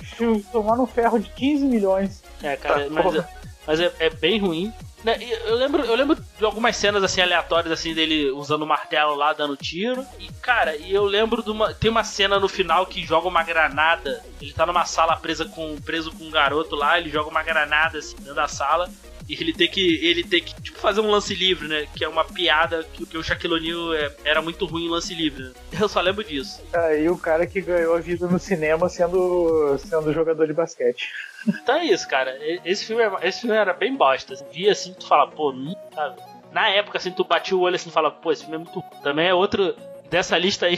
[0.51, 2.23] tomaram um ferro de 15 milhões.
[2.43, 3.29] É, cara, Tá, mas, porra.
[3.67, 4.73] mas é, é bem ruim.
[5.05, 9.15] Né, Eu lembro, eu lembro de algumas cenas assim aleatórias assim dele usando o martelo
[9.15, 10.05] lá dando tiro.
[10.19, 13.43] E cara, e eu lembro de uma tem uma cena no final que joga uma
[13.43, 14.23] granada.
[14.41, 17.99] Ele tá numa sala presa com preso com um garoto lá, ele joga uma granada
[17.99, 18.91] assim dentro da sala.
[19.31, 21.87] E ele tem que ele tem que tipo, fazer um lance livre, né?
[21.95, 25.15] Que é uma piada que, que o Shaquille O'Neal é, era muito ruim em lance
[25.15, 25.45] livre.
[25.45, 25.53] Né?
[25.81, 26.61] Eu só lembro disso.
[26.73, 31.13] Aí o cara que ganhou a vida no cinema sendo sendo jogador de basquete.
[31.47, 32.37] Então é isso, cara.
[32.65, 34.35] Esse filme, é, esse filme era bem bosta.
[34.53, 36.21] Via assim, tu fala, pô, não, sabe?
[36.53, 38.83] Na época, assim, tu batia o olho assim e fala, pô, esse filme é muito.
[39.01, 39.77] Também é outro.
[40.11, 40.77] Dessa lista aí,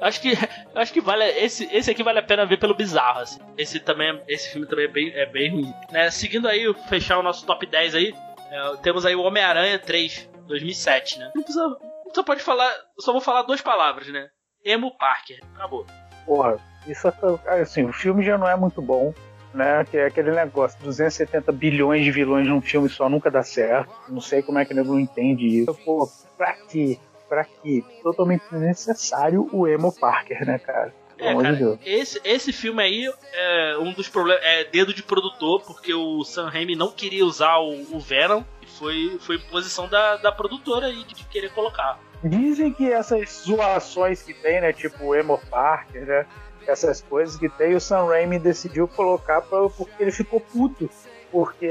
[0.00, 0.34] acho que
[0.74, 3.40] acho que vale esse esse aqui vale a pena ver pelo bizarro assim.
[3.56, 5.74] Esse também esse filme também é bem é bem ruim.
[5.90, 6.10] Né?
[6.10, 8.14] Seguindo aí fechar o nosso top 10 aí,
[8.50, 11.32] é, temos aí o Homem-Aranha 3, 2007, né?
[11.34, 11.76] Não precisa,
[12.14, 14.28] só pode falar, só vou falar duas palavras, né?
[14.64, 15.40] Emo Parker.
[15.54, 15.86] Acabou.
[16.26, 19.14] Porra, isso é assim, o filme já não é muito bom
[19.54, 19.84] né?
[19.84, 23.94] Que é aquele negócio, 270 bilhões de vilões num filme só nunca dá certo.
[24.08, 25.74] Não sei como é que o nego não entende isso.
[25.84, 26.98] Pô, pra quê?
[27.34, 27.82] Pra quê?
[28.00, 30.94] Totalmente necessário o Emo Parker, né, cara?
[31.18, 34.40] É, cara, esse, esse filme aí é um dos problemas.
[34.44, 38.66] É dedo de produtor, porque o Sam Raimi não queria usar o, o Venom e
[38.66, 41.98] foi, foi posição da, da produtora aí de querer colocar.
[42.22, 44.72] Dizem que essas zoações que tem, né?
[44.72, 46.26] Tipo o Emo Parker, né?
[46.66, 50.88] essas coisas que tem, o Sam Raimi decidiu colocar pra, porque ele ficou puto.
[51.34, 51.68] Porque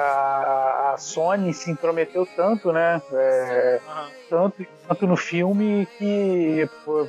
[0.00, 3.00] a, a Sony se intrometeu tanto, né?
[3.12, 4.10] É, uhum.
[4.28, 6.68] tanto, tanto no filme que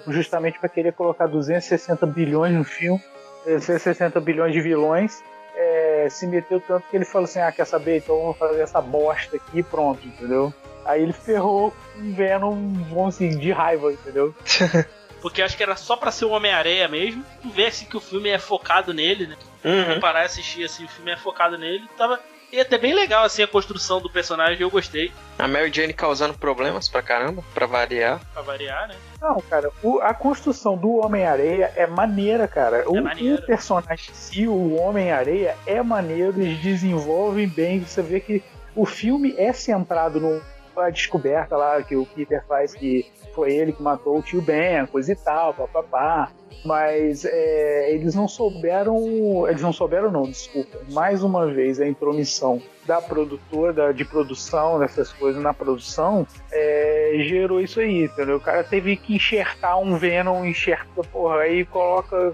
[0.09, 3.01] justamente para querer colocar 260 bilhões no filme,
[3.47, 5.23] 260 bilhões de vilões,
[5.55, 7.97] é, se meteu tanto que ele falou assim: ah, quer saber?
[7.97, 10.53] Então vamos fazer essa bosta aqui e pronto, entendeu?
[10.85, 14.35] Aí ele ferrou com Venom, vamos assim, de raiva, entendeu?
[15.19, 17.25] porque acho que era só pra ser o Homem-Areia mesmo.
[17.41, 19.35] Tu vê assim que o filme é focado nele, né?
[19.63, 19.99] Uhum.
[19.99, 21.87] Parar e assistir assim, o filme é focado nele.
[21.97, 22.19] Tava.
[22.51, 25.11] E até bem legal assim a construção do personagem, eu gostei.
[25.37, 28.19] A Mary Jane causando problemas pra caramba, pra variar.
[28.33, 28.95] Pra variar, né?
[29.21, 32.89] Não, cara, o, a construção do Homem-Areia é maneira, cara.
[32.89, 37.81] O, é o personagem em si, o Homem-Areia, é maneiro, eles desenvolvem bem.
[37.81, 38.43] Você vê que
[38.75, 40.41] o filme é centrado no
[40.77, 44.85] a descoberta lá que o Peter faz que foi ele que matou o tio Ben,
[44.85, 46.31] coisa e tal, papapá.
[46.65, 49.47] Mas é, eles não souberam.
[49.47, 50.79] Eles não souberam, não, desculpa.
[50.89, 57.61] Mais uma vez a intromissão da produtora, de produção, dessas coisas na produção, é, gerou
[57.61, 58.37] isso aí, entendeu?
[58.37, 62.33] O cara teve que enxertar um Venom, enxerta, porra, aí coloca,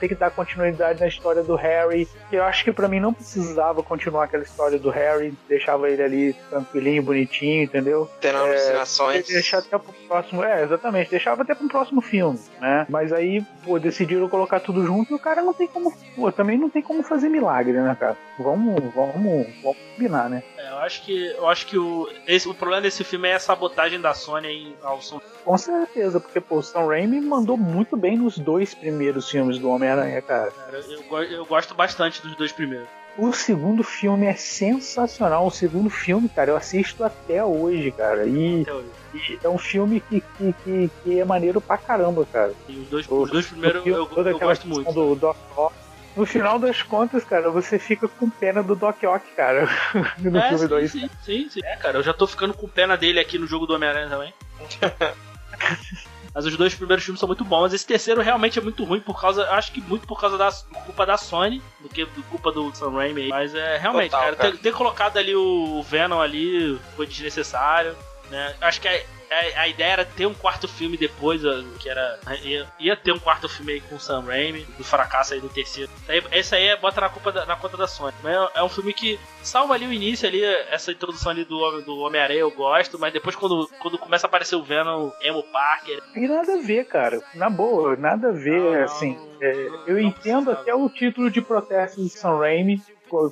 [0.00, 3.80] tem que dar continuidade na história do Harry, eu acho que para mim não precisava
[3.80, 8.10] continuar aquela história do Harry, deixava ele ali tranquilinho, bonitinho, entendeu?
[8.20, 9.28] Tendo é, alucinações.
[9.28, 12.86] Deixar até pro próximo, é, exatamente, deixava até pro próximo filme, né?
[12.88, 16.58] Mas aí, pô, decidiram colocar tudo junto e o cara não tem como, pô, também
[16.58, 18.16] não tem como fazer milagre, né, cara?
[18.38, 20.42] Vamos, vamos, vamos combinar, né?
[20.58, 23.40] É, eu acho que, eu acho que o, esse, o problema desse filme é a
[23.40, 25.00] sabotagem da Sony em, ao.
[25.44, 29.70] Com certeza, porque pô, o Sam Raimi mandou muito bem nos dois primeiros filmes do
[29.70, 30.50] Homem-Aranha, cara.
[30.50, 32.88] cara eu, eu, eu gosto bastante dos dois primeiros.
[33.16, 35.46] O segundo filme é sensacional.
[35.46, 38.26] O segundo filme, cara, eu assisto até hoje, cara.
[38.26, 39.38] E, hoje.
[39.42, 42.52] e é um filme que, que, que, que, é maneiro pra caramba, cara.
[42.68, 44.90] E os dois, o, os dois primeiros eu, eu, eu gosto muito.
[44.92, 45.74] Do Doc Ock
[46.14, 49.66] no final das contas, cara, você fica com pena do Doc Ock, cara.
[50.20, 50.92] no é, filme 2.
[50.92, 51.60] Sim, sim, sim, sim.
[51.64, 54.34] É, cara, eu já tô ficando com pena dele aqui no jogo do Homem-Aranha também.
[56.34, 57.62] Mas os dois primeiros filmes são muito bons.
[57.62, 59.48] Mas esse terceiro realmente é muito ruim por causa.
[59.50, 60.50] Acho que muito por causa da
[60.84, 63.28] culpa da Sony, do que por culpa do Sam Raimi.
[63.28, 64.52] Mas é realmente, Total, cara, cara.
[64.52, 67.96] Ter, ter, colocado ali o Venom ali foi desnecessário.
[68.30, 68.54] Né?
[68.60, 71.42] Acho que é a, a, ideia era ter um quarto filme depois,
[71.80, 72.18] que era.
[72.42, 75.48] Ia, ia, ter um quarto filme aí com o Sam Raimi, do fracasso aí do
[75.48, 75.90] terceiro.
[76.30, 78.14] Esse aí é, bota na, culpa da, na conta da Sony.
[78.24, 81.98] É, é um filme que salva ali o início ali, essa introdução ali do, do
[81.98, 86.02] Homem-Aranha eu gosto, mas depois quando, quando começa a aparecer o Venom, Emo Parker.
[86.14, 87.20] E nada a ver, cara.
[87.34, 89.14] Na boa, nada a ver, não, assim.
[89.14, 92.80] Não, é, eu entendo até o título de protesto de Sam Raimi,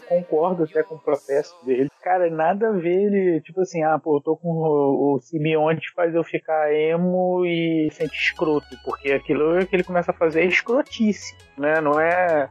[0.07, 1.89] concordo até com o processo dele.
[2.03, 5.93] Cara, nada a ver ele, tipo assim, ah, pô, eu tô com o, o Simeonte
[5.95, 10.47] faz eu ficar emo e sente escroto, porque aquilo que ele começa a fazer é
[10.47, 11.81] escrotice, né?
[11.81, 12.49] Não é.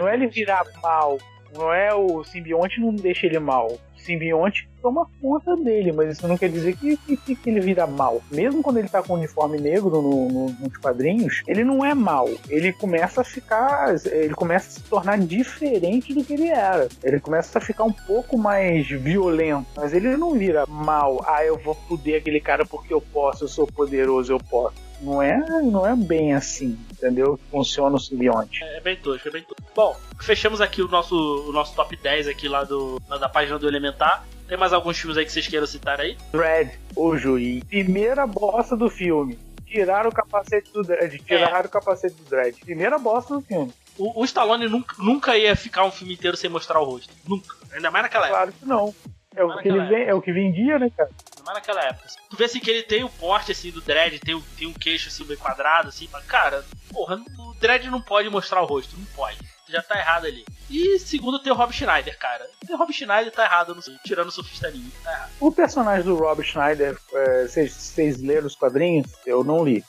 [0.00, 1.18] Não é ele virar mal,
[1.54, 3.68] não é o simbionte não deixa ele mal
[4.06, 8.22] simbionte toma conta dele, mas isso não quer dizer que, que, que ele vira mal.
[8.30, 11.92] Mesmo quando ele tá com o uniforme negro no, no, nos quadrinhos, ele não é
[11.92, 12.28] mal.
[12.48, 13.96] Ele começa a ficar.
[14.06, 16.88] Ele começa a se tornar diferente do que ele era.
[17.02, 19.66] Ele começa a ficar um pouco mais violento.
[19.76, 21.20] Mas ele não vira mal.
[21.26, 24.85] Ah, eu vou foder aquele cara porque eu posso, eu sou poderoso, eu posso.
[25.00, 27.38] Não é, não é bem assim, entendeu?
[27.50, 28.62] Funciona o simbionte.
[28.64, 29.62] É, é bem tosco, é bem tosco.
[29.74, 31.14] Bom, fechamos aqui o nosso,
[31.48, 34.24] o nosso top 10 aqui lá do, da página do Elementar.
[34.48, 36.16] Tem mais alguns filmes aí que vocês queiram citar aí?
[36.32, 37.64] Dredd, o juiz.
[37.64, 39.38] Primeira bosta do filme.
[39.66, 41.18] Tiraram o capacete do Dredd.
[41.18, 42.56] Tiraram o capacete do Dredd.
[42.60, 43.72] Primeira bosta do filme.
[43.98, 47.12] O, o Stallone nunca, nunca ia ficar um filme inteiro sem mostrar o rosto.
[47.26, 47.56] Nunca.
[47.72, 48.38] Ainda mais naquela época.
[48.38, 48.94] Claro que não.
[49.34, 51.10] É o que, vem, é o que vendia, né, cara?
[51.46, 52.06] Mais naquela época.
[52.06, 52.18] assim.
[52.28, 55.08] Tu vê assim que ele tem o porte assim do Dredd, tem, tem um queixo
[55.08, 56.08] assim meio quadrado, assim.
[56.12, 58.98] Mas, cara, porra, o Dredd não pode mostrar o rosto.
[58.98, 59.38] Não pode.
[59.68, 60.44] Já tá errado ali.
[60.70, 62.48] E segundo tem o Rob Schneider, cara.
[62.68, 64.90] O Rob Schneider tá errado, no, tirando o surfista ninja.
[65.02, 65.30] Tá errado.
[65.40, 69.10] O personagem do Rob Schneider, é, vocês vocês leram os quadrinhos?
[69.24, 69.84] Eu não li.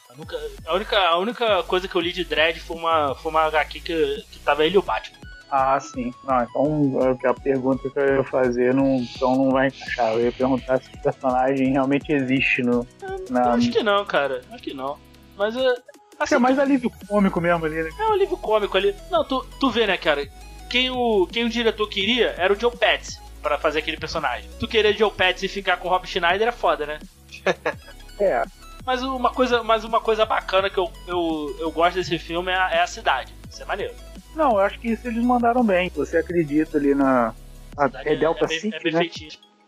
[0.65, 3.79] A, única, a única coisa que eu li de Dredd foi uma, foi uma HQ
[3.81, 5.16] que, que tava ele e o Batman.
[5.49, 6.13] Ah, sim.
[6.23, 10.13] Não, então é a pergunta que eu ia fazer não, então não vai encaixar.
[10.13, 12.85] Eu ia perguntar se o personagem realmente existe no.
[13.01, 14.41] Eu Na, acho que não, cara.
[14.51, 14.97] Acho que não.
[15.37, 15.67] Mas é.
[15.67, 15.83] Acho
[16.19, 17.89] Assim, é mais alívio cômico mesmo ali, né?
[17.99, 18.93] É um livro cômico ali.
[19.11, 20.27] Não, tu, tu vê, né, cara?
[20.69, 24.49] Quem o, quem o diretor queria era o Joe Pets pra fazer aquele personagem.
[24.59, 26.99] Tu querer Joe Pets e ficar com o Rob Schneider é foda, né?
[28.19, 28.43] É.
[28.83, 32.55] Mas uma coisa, mas uma coisa bacana que eu, eu, eu gosto desse filme é
[32.55, 33.31] a, é a cidade.
[33.47, 33.93] Isso é maneiro.
[34.38, 35.91] Não, eu acho que isso eles mandaram bem.
[35.95, 37.33] Você acredita ali na.
[37.75, 39.09] A é Delta bem, City, é bem né?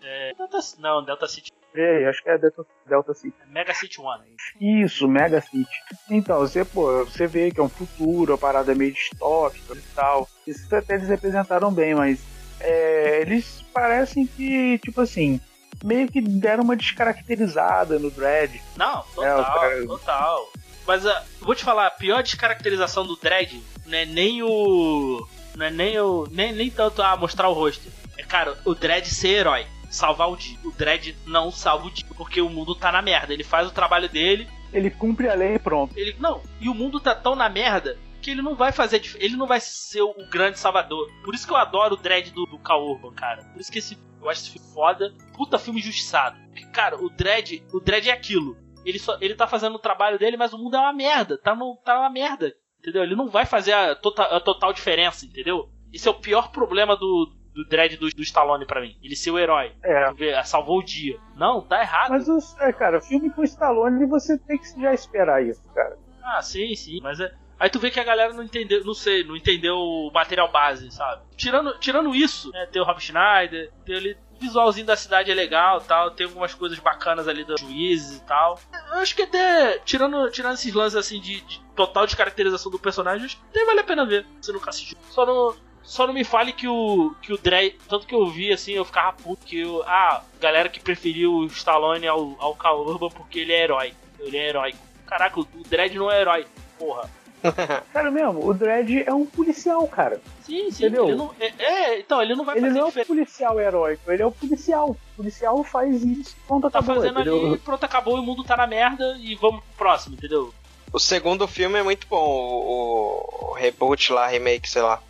[0.02, 1.52] É, Delta, não, Delta City.
[1.76, 3.36] É, acho que é Delta, Delta City.
[3.42, 4.24] é Mega City One.
[4.60, 5.70] Isso, Mega City.
[6.10, 9.82] Então, você, pô, você vê que é um futuro, a parada é meio distópica e
[9.96, 10.28] tal.
[10.48, 12.20] Isso até eles representaram bem, mas
[12.60, 15.40] é, eles parecem que, tipo assim,
[15.84, 18.60] meio que deram uma descaracterizada no Dread.
[18.76, 20.50] Não, É, total, cara- total.
[20.90, 25.24] Mas ah, vou te falar, a pior descaracterização do Dredd não é nem o.
[25.56, 26.28] Não é nem o.
[26.32, 27.88] Nem, nem tanto a mostrar o rosto.
[28.18, 29.68] É, cara, o Dredd ser herói.
[29.88, 30.58] Salvar o dia.
[30.66, 32.08] O Dredd não salva o dia.
[32.18, 33.32] Porque o mundo tá na merda.
[33.32, 34.50] Ele faz o trabalho dele.
[34.74, 35.94] Ele cumpre a lei e pronto.
[35.96, 36.16] Ele.
[36.20, 36.42] Não.
[36.60, 39.00] E o mundo tá tão na merda que ele não vai fazer.
[39.20, 41.08] Ele não vai ser o grande salvador.
[41.24, 43.44] Por isso que eu adoro o Dredd do, do Cal Urban, cara.
[43.44, 43.96] Por isso que esse.
[44.20, 45.14] Eu acho esse filme foda.
[45.38, 46.36] Puta filme injustiçado.
[46.48, 47.62] Porque, cara, o Dredd.
[47.72, 48.58] O Dredd é aquilo.
[48.90, 51.38] Ele, só, ele tá fazendo o trabalho dele, mas o mundo é uma merda.
[51.38, 52.54] Tá, no, tá uma merda.
[52.80, 53.04] Entendeu?
[53.04, 55.70] Ele não vai fazer a, tota- a total diferença, entendeu?
[55.94, 58.98] Esse é o pior problema do, do Dredd do, do Stallone pra mim.
[59.04, 59.74] Ele ser o herói.
[59.84, 60.14] É.
[60.14, 61.18] Vê, salvou o dia.
[61.36, 62.12] Não, tá errado.
[62.12, 65.98] Mas, os- é, cara, filme com Stallone, você tem que já esperar isso, cara.
[66.24, 67.00] Ah, sim, sim.
[67.02, 67.32] Mas é.
[67.60, 70.90] Aí tu vê que a galera não entendeu, não sei, não entendeu o material base,
[70.92, 71.24] sabe?
[71.36, 74.18] Tirando, tirando isso, né, tem o Rob Schneider, tem ali.
[74.40, 78.60] Visualzinho da cidade é legal tal, tem algumas coisas bacanas ali dos juízes e tal.
[78.92, 83.26] Eu acho que até, tirando, tirando esses lances assim de, de total descaracterização do personagem,
[83.26, 84.98] acho que até vale a pena ver, se nunca assistiu.
[85.10, 88.52] Só não, só não me fale que o, que o Drey, tanto que eu vi
[88.54, 92.86] assim, eu ficava puto que o, ah, galera que preferiu o Stallone ao, ao Cal
[93.10, 93.94] porque ele é herói.
[94.20, 94.78] Ele é heróico.
[95.06, 96.46] Caraca, o Dredd não é herói,
[96.78, 97.10] porra.
[97.94, 100.22] Cara, mesmo, o Dredd é um policial, cara.
[100.46, 100.86] Sim, sim.
[100.86, 101.08] Entendeu?
[101.08, 104.12] Ele não, é, é, então, ele não vai Ele fazer não é um policial heróico,
[104.12, 104.90] ele é o policial.
[104.92, 107.46] O policial faz isso, pronto, Tá acabou, fazendo entendeu?
[107.48, 110.54] ali, pronto, acabou, o mundo tá na merda e vamos pro próximo, entendeu?
[110.92, 115.02] O segundo filme é muito bom, o, o reboot lá, remake, sei lá.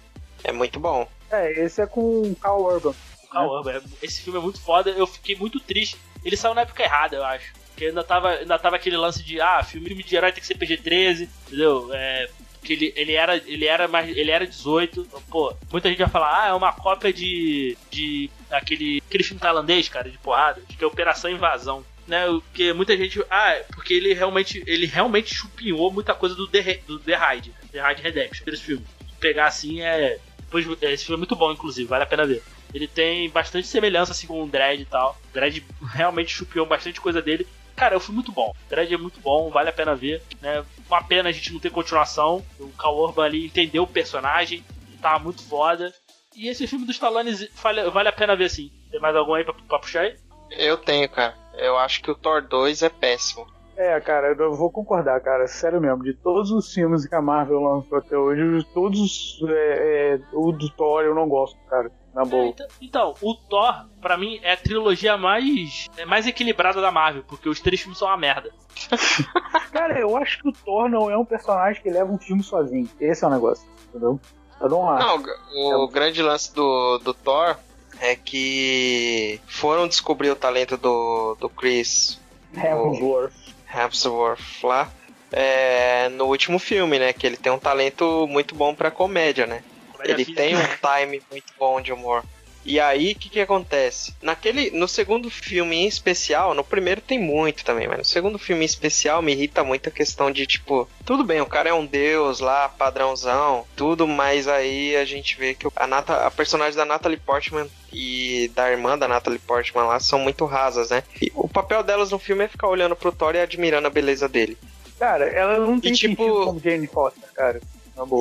[0.43, 1.07] É muito bom.
[1.31, 2.93] É, esse é com o Carl Urban.
[3.23, 5.97] O Carl Urban, é- esse filme é muito foda, eu fiquei muito triste.
[6.23, 7.53] Ele saiu na época errada, eu acho.
[7.79, 10.57] Porque ainda tava, ainda tava aquele lance de, ah, filme, de herói tem que ser
[10.57, 11.89] PG-13, entendeu?
[11.93, 14.99] É, porque ele, ele, era, ele, era mais, ele era 18.
[14.99, 17.77] Então, pô, muita gente vai falar, ah, é uma cópia de.
[17.89, 21.85] de aquele, aquele filme tailandês, cara, de porrada, que é Operação Invasão.
[22.05, 23.23] Né, porque muita gente.
[23.29, 24.61] Ah, é porque ele realmente.
[24.67, 27.53] Ele realmente chupinhou muita coisa do The, do The Raid.
[27.71, 28.85] The Raid Redemption, aqueles filmes.
[29.21, 30.19] Pegar assim é.
[30.39, 32.43] Depois, esse filme é muito bom, inclusive, vale a pena ver.
[32.73, 35.17] Ele tem bastante semelhança assim com o Dredd e tal.
[35.29, 35.63] O Dredd
[35.93, 37.47] realmente chupiou bastante coisa dele.
[37.79, 38.49] Cara, um filme muito bom.
[38.49, 40.21] O Dredd é muito bom, vale a pena ver.
[40.41, 40.65] Né?
[40.89, 42.43] Uma pena a gente não ter continuação.
[42.59, 44.65] O Cal Urban ali entendeu o personagem,
[45.01, 45.93] tava muito foda.
[46.35, 47.31] E esse filme do Stallone
[47.63, 48.69] vale, vale a pena ver sim.
[48.91, 50.17] Tem mais algum aí pra, pra puxar aí?
[50.51, 51.33] Eu tenho, cara.
[51.53, 53.47] Eu acho que o Thor 2 é péssimo.
[53.77, 55.47] É, cara, eu vou concordar, cara.
[55.47, 59.39] Sério mesmo, de todos os filmes que a Marvel lançou até hoje, todos.
[59.47, 61.89] É, é, o do Thor eu não gosto, cara.
[62.13, 62.47] Na É, boa.
[62.47, 67.23] então, então, o Thor, pra mim, é a trilogia mais, é mais equilibrada da Marvel,
[67.27, 68.51] porque os três filmes são uma merda.
[69.71, 72.89] Cara, eu acho que o Thor não é um personagem que leva um filme sozinho.
[72.99, 74.19] Esse é o negócio, entendeu?
[74.59, 75.07] Eu não acho.
[75.07, 77.55] Não, o grande lance do, do Thor
[78.01, 82.19] é que foram descobrir o talento do, do Chris
[82.55, 83.33] Hemsworth.
[83.73, 84.89] Hemsworth lá
[85.31, 87.13] é, no último filme, né?
[87.13, 89.63] Que ele tem um talento muito bom pra comédia, né?
[90.05, 90.41] Ele física.
[90.41, 92.23] tem um time muito bom de humor.
[92.65, 94.13] E aí, o que que acontece?
[94.21, 98.63] Naquele, no segundo filme em especial, no primeiro tem muito também, mas no segundo filme
[98.63, 101.85] em especial me irrita muito a questão de, tipo, tudo bem, o cara é um
[101.85, 106.83] deus lá, padrãozão, tudo, mas aí a gente vê que a, Nata, a personagem da
[106.85, 111.01] Natalie Portman e da irmã da Natalie Portman lá são muito rasas, né?
[111.21, 114.27] E o papel delas no filme é ficar olhando pro Thor e admirando a beleza
[114.27, 114.57] dele.
[114.99, 117.61] Cara, ela não tem E, tipo- sentido como Jane Foster, cara.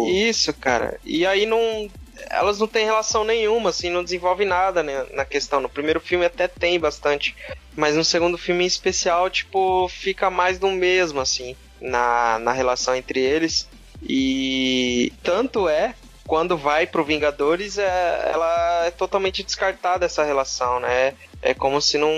[0.08, 0.98] Isso, cara.
[1.04, 1.90] E aí não.
[2.30, 5.60] Elas não têm relação nenhuma, assim, não desenvolve nada né, na questão.
[5.60, 7.34] No primeiro filme até tem bastante.
[7.76, 12.96] Mas no segundo filme em especial, tipo, fica mais do mesmo, assim, na, na relação
[12.96, 13.68] entre eles.
[14.02, 15.94] E tanto é,
[16.28, 21.14] quando vai pro Vingadores, é, ela é totalmente descartada essa relação, né?
[21.40, 22.12] É como se não,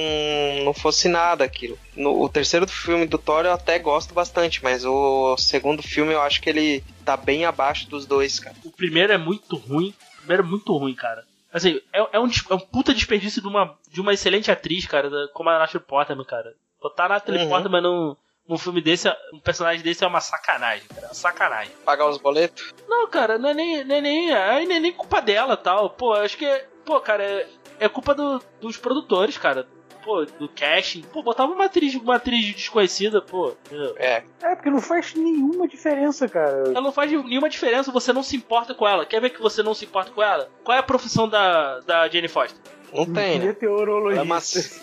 [0.65, 1.79] não fosse nada aquilo.
[1.97, 6.21] No, o terceiro filme do Thor eu até gosto bastante, mas o segundo filme eu
[6.21, 8.57] acho que ele tá bem abaixo dos dois, cara.
[8.65, 9.95] O primeiro é muito ruim.
[10.15, 11.25] O primeiro é muito ruim, cara.
[11.53, 15.09] Assim, é, é um, é um puta desperdício de uma, de uma excelente atriz, cara,
[15.09, 16.53] da- como a Natalie Portman, cara.
[16.83, 17.49] Botar a Natalie Uhum.
[17.49, 18.17] Portman num,
[18.51, 21.03] num filme desse, um personagem desse é uma sacanagem, cara.
[21.03, 21.73] É uma sacanagem.
[21.85, 22.75] Pagar os boletos?
[22.89, 25.91] Não, cara, não é nem, não é nem, aí não é nem culpa dela tal.
[25.91, 26.67] Pô, acho que é.
[26.85, 27.47] Pô, cara, é,
[27.79, 29.67] é culpa do- dos produtores, cara.
[30.03, 31.03] Pô, do casting.
[31.03, 33.53] Pô, botava uma atriz, uma atriz desconhecida, pô.
[33.67, 33.95] entendeu?
[33.99, 34.25] É.
[34.43, 36.65] É, porque não faz nenhuma diferença, cara.
[36.71, 39.05] Ela não faz nenhuma diferença, você não se importa com ela.
[39.07, 40.49] Quer ver que você não se importa com ela?
[40.65, 42.59] Qual é a profissão da, da Jane Foster?
[42.93, 43.45] Não tem, né?
[43.47, 44.21] Meteorologista.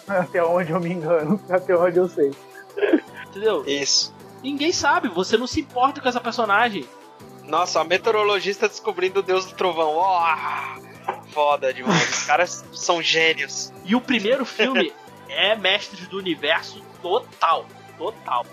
[0.08, 1.42] É uma- Até onde eu me engano.
[1.50, 2.32] Até onde eu sei.
[3.38, 3.64] Entendeu?
[3.68, 4.14] Isso.
[4.44, 6.86] Ninguém sabe, você não se importa com essa personagem.
[7.44, 9.94] Nossa, a meteorologista descobrindo o deus do trovão.
[9.96, 10.36] Ó,
[11.32, 12.10] foda demais.
[12.10, 13.72] Os caras são gênios.
[13.86, 14.94] E o primeiro filme
[15.30, 17.66] é Mestres do Universo total.
[17.98, 18.46] Total.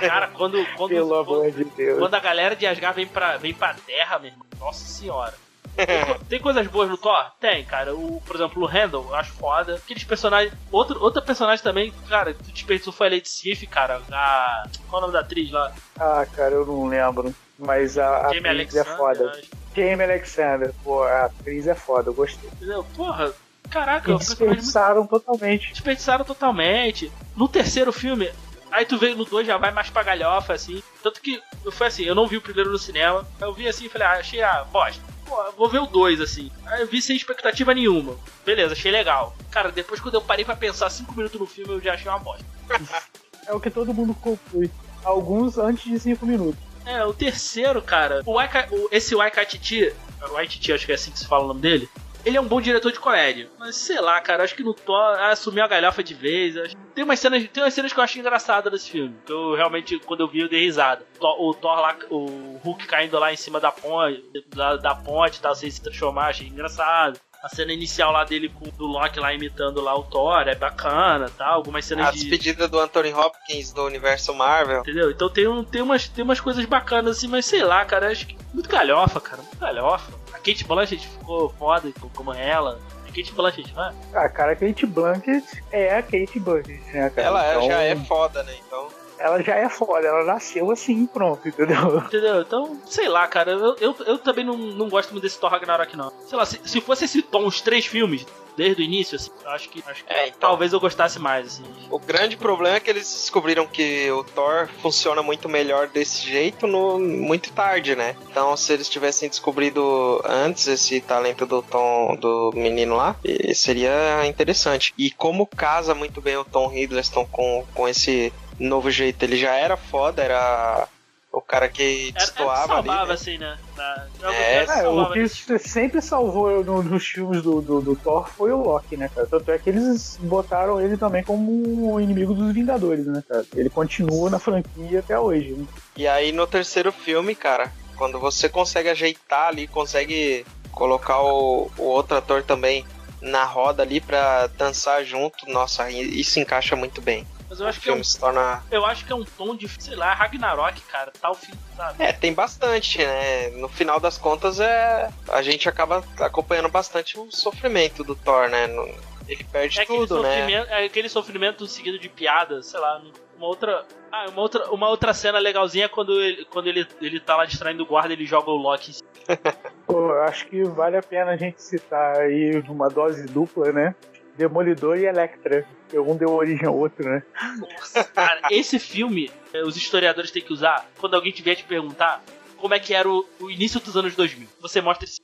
[0.00, 0.66] Cara, quando.
[0.76, 1.98] quando Pelo quando- amor de Deus.
[1.98, 5.34] Quando a galera de Asgard vem pra, vem pra Terra, meu irmão, nossa senhora.
[5.76, 7.30] Tem, co- tem coisas boas no Thor?
[7.40, 7.94] Tem, cara.
[7.94, 9.76] O, por exemplo, o Randall, eu acho foda.
[9.76, 10.52] Aqueles personagens.
[10.70, 14.00] Outro, outra personagem também, cara, que desperdiçou foi a Lady Sif, cara.
[14.10, 14.64] A.
[14.88, 15.72] Qual é o nome da atriz lá?
[15.98, 17.34] Ah, cara, eu não lembro.
[17.58, 18.96] Mas a, a Jamie atriz é Alexander.
[18.96, 19.30] foda.
[19.30, 19.48] acho.
[19.74, 22.50] Jamie Alexander, pô, a atriz é foda, eu gostei.
[22.52, 22.84] Entendeu?
[22.96, 23.32] Porra,
[23.70, 25.70] caraca, é personagem muito desperdiçaram totalmente.
[25.72, 27.12] desperdiçaram totalmente.
[27.36, 28.30] No terceiro filme,
[28.70, 30.82] aí tu veio no 2 já vai mais pra galhofa, assim.
[31.02, 33.24] Tanto que eu fui assim, eu não vi o primeiro no cinema.
[33.40, 35.00] Eu vi assim e falei, ah, achei a bosta.
[35.32, 36.50] Pô, eu vou ver o 2, assim.
[36.66, 38.18] Aí eu vi sem expectativa nenhuma.
[38.44, 39.34] Beleza, achei legal.
[39.50, 42.18] Cara, depois quando eu parei pra pensar 5 minutos no filme, eu já achei uma
[42.18, 42.44] bosta.
[43.44, 44.70] É o que todo mundo conclui.
[45.02, 46.60] Alguns antes de 5 minutos.
[46.86, 49.92] É, o terceiro, cara, o Waika, o, esse Waikatiti,
[50.30, 51.88] Waititi, acho que é assim que se fala o nome dele,
[52.24, 53.50] ele é um bom diretor de comédia.
[53.58, 56.56] Mas sei lá, cara, acho que no Thor ah, assumiu a galhofa de vez.
[56.56, 59.14] acho- Tem umas cenas, tem umas cenas que eu acho engraçadas nesse filme.
[59.26, 61.04] Que eu realmente, quando eu vi, eu dei risada.
[61.20, 64.22] O Thor lá, o Hulk caindo lá em cima da ponte,
[64.54, 67.18] da, da ponte e tal, sem se transformar, achei engraçado.
[67.42, 71.28] A cena inicial lá dele com do Loki lá imitando lá o Thor é bacana,
[71.36, 71.46] tá?
[71.48, 74.78] Algumas cenas A de despedida do Anthony Hopkins do universo Marvel.
[74.82, 75.10] Entendeu?
[75.10, 78.28] Então tem, um, tem, umas, tem umas coisas bacanas assim, mas sei lá, cara, acho
[78.28, 80.21] que muito galhofa, cara, muito galhofa.
[80.42, 82.80] A Kate Blanchett ficou foda co- como ela.
[83.14, 83.92] Kate Blanchett, não é?
[84.14, 87.28] Ah, cara, a Kate Blanchett é a Kate Blanchett, né, cara?
[87.28, 88.54] Ela Então, já é foda, né?
[88.66, 88.88] Então.
[89.18, 91.98] Ela já é foda, ela nasceu assim, pronto, entendeu?
[91.98, 92.40] Entendeu?
[92.40, 95.96] Então, sei lá, cara, eu, eu, eu também não, não gosto muito desse Thor Ragnarok,
[95.96, 96.10] não.
[96.26, 98.26] Sei lá, se, se fosse esse tom, os três filmes,
[98.56, 100.40] desde o início, assim, acho que, acho que É, então.
[100.40, 101.64] talvez eu gostasse mais, assim.
[101.90, 106.66] O grande problema é que eles descobriram que o Thor funciona muito melhor desse jeito
[106.66, 108.16] no muito tarde, né?
[108.30, 113.16] Então, se eles tivessem descobrido antes esse talento do Tom, do menino lá,
[113.54, 114.92] seria interessante.
[114.96, 119.54] E como casa muito bem o Tom Hiddleston com, com esse novo jeito, ele já
[119.54, 120.88] era foda, era
[121.32, 122.88] o cara que Era, era destoava ali.
[122.88, 123.14] salvava, né?
[123.14, 123.58] assim, né?
[123.76, 125.26] Na, É, É, o que
[125.58, 129.26] sempre salvou no- nos filmes do, do, do Thor foi o Loki, né, cara?
[129.26, 133.44] Tanto é que eles botaram ele também como um inimigo dos Vingadores, né, cara?
[133.54, 135.52] Ele continua na franquia até hoje.
[135.54, 135.64] Né?
[135.96, 141.82] E aí no terceiro filme, cara, quando você consegue ajeitar ali, consegue colocar o, o
[141.84, 142.84] outro ator também
[143.20, 147.24] na roda ali pra dançar junto, nossa, isso encaixa muito bem.
[147.52, 148.62] Mas eu O acho que é um se torna.
[148.70, 151.12] Eu acho que é um tom de, sei lá, Ragnarok, cara.
[151.20, 152.02] Tal filme, sabe?
[152.02, 153.50] É, tem bastante, né?
[153.50, 158.66] No final das contas, é a gente acaba acompanhando bastante o sofrimento do Thor, né?
[158.68, 158.88] No-
[159.28, 160.30] Ele perde É aquele, tudo, né?
[160.30, 163.02] sofrimento, é aquele sofrimento seguido de piada, sei lá,
[163.36, 163.84] uma outra.
[164.10, 167.44] Ah, uma outra, uma outra cena legalzinha é quando ele, quando ele, ele tá lá
[167.44, 168.90] distraindo o guarda, ele joga o Loki.
[168.90, 169.08] em cima.
[169.86, 173.94] Pô, eu acho que vale a pena a gente citar aí numa dose dupla, né?
[174.36, 175.66] Demolidor e Electra.
[175.94, 177.22] Um deu origem ao outro, né?
[177.58, 182.22] Nossa, cara, esse filme, eh, os historiadores têm que usar quando alguém tiver te perguntar
[182.56, 184.48] como é que era o, o início dos anos 2000.
[184.60, 185.20] Você mostra esse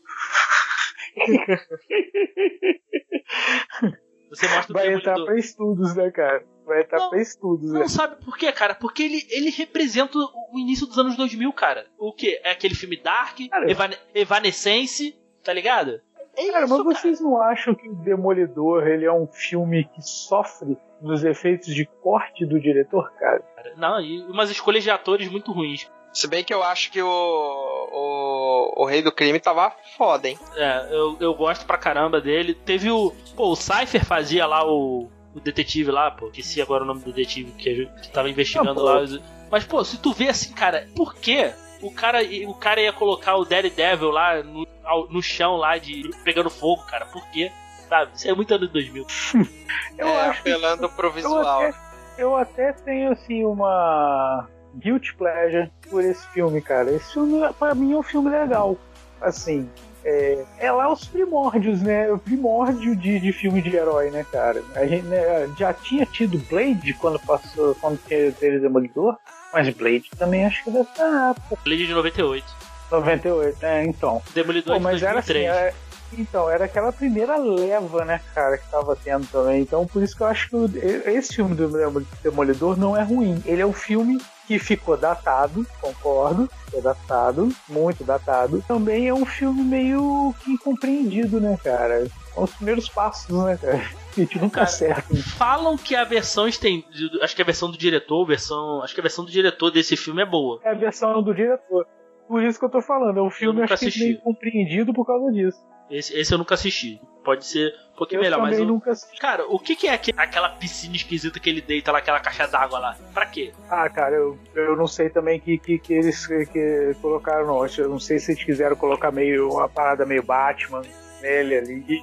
[4.31, 6.45] Você mostra o Vai entrar pra estudos, né, cara?
[6.67, 7.81] Vai entrar Não, pra estudos, né?
[7.81, 8.75] Não sabe por quê, cara?
[8.75, 11.87] Porque ele, ele representa o início dos anos 2000, cara.
[11.99, 12.41] O quê?
[12.45, 16.01] É aquele filme Dark, Evane Evanescence, tá ligado?
[16.39, 20.01] É Cara, mas isso, vocês não acham que o Demolidor ele é um filme que
[20.01, 23.43] sofre dos efeitos de corte do diretor, cara?
[23.77, 25.91] Não, e umas escolhas de atores muito ruins.
[26.13, 30.39] Se bem que eu acho que o, o, o Rei do Crime tava foda, hein?
[30.57, 32.55] É, eu, eu gosto pra caramba dele.
[32.55, 33.13] Teve o.
[33.37, 35.09] Pô, o Cypher fazia lá o.
[35.35, 36.27] O detetive lá, pô.
[36.29, 38.83] Esqueci agora o nome do detetive que, que tava investigando Não, pô.
[38.83, 39.05] lá.
[39.51, 41.53] Mas, pô, se tu vê assim, cara, por quê?
[41.81, 46.11] O cara, o cara ia colocar o Daredevil lá no, ao- no chão lá, de
[46.25, 47.07] pegando fogo, cara.
[47.07, 47.51] Por quê?
[47.89, 48.11] Sabe?
[48.15, 49.07] Isso é muito ano 2000.
[49.97, 51.63] Eu é, acho que apelando pro eu visual.
[51.63, 51.75] até,
[52.19, 56.91] eu até tenho assim uma guilty pleasure por esse filme, cara.
[56.93, 58.77] Esse filme pra mim é um filme legal.
[59.21, 59.69] Assim,
[60.05, 62.11] é, é lá os primórdios, né?
[62.13, 64.63] O primórdio de, de filme de herói, né, cara?
[64.75, 69.17] A gente né, já tinha tido Blade quando passou, quando teve Demolidor,
[69.53, 71.35] mas Blade também acho que deve estar
[71.65, 72.45] Blade de 98.
[72.91, 73.85] 98, né?
[73.87, 74.23] Então.
[74.35, 75.47] Demolidor Pô, de mas era assim, 2003.
[75.67, 75.75] era-
[76.11, 79.61] então, era aquela primeira leva, né, cara, que tava tendo também.
[79.61, 80.79] Então, por isso que eu acho que
[81.11, 83.43] esse filme do Demo- Demolidor não é ruim.
[83.45, 88.65] Ele é um filme que ficou datado, concordo, ficou datado, muito datado.
[88.67, 92.07] Também é um filme meio que incompreendido, né, cara?
[92.35, 93.85] São os primeiros passos, né, cara?
[94.19, 95.03] Gente nunca acerta.
[95.37, 97.23] Falam que a versão estendida.
[97.23, 98.83] Acho que a versão do diretor, versão.
[98.83, 100.61] Acho que a versão do diretor desse filme é boa.
[100.65, 101.87] É a versão do diretor.
[102.27, 105.33] Por isso que eu tô falando, é um filme acho que meio compreendido por causa
[105.33, 105.59] disso.
[105.91, 107.01] Esse, esse eu nunca assisti.
[107.25, 108.61] Pode ser um pouquinho Eu melhor, mas.
[108.61, 109.19] o- nunca assisti.
[109.19, 112.47] Cara, o que, que é aque- aquela piscina esquisita que ele deita lá, aquela caixa
[112.47, 112.97] d'água lá?
[113.15, 113.53] Pra quê?
[113.71, 117.67] Ah, cara, eu, eu não sei também que, que, que eles que, que colocaram, não.
[117.67, 120.83] Eu não sei se eles quiseram colocar meio uma parada meio Batman
[121.23, 122.03] nele ali.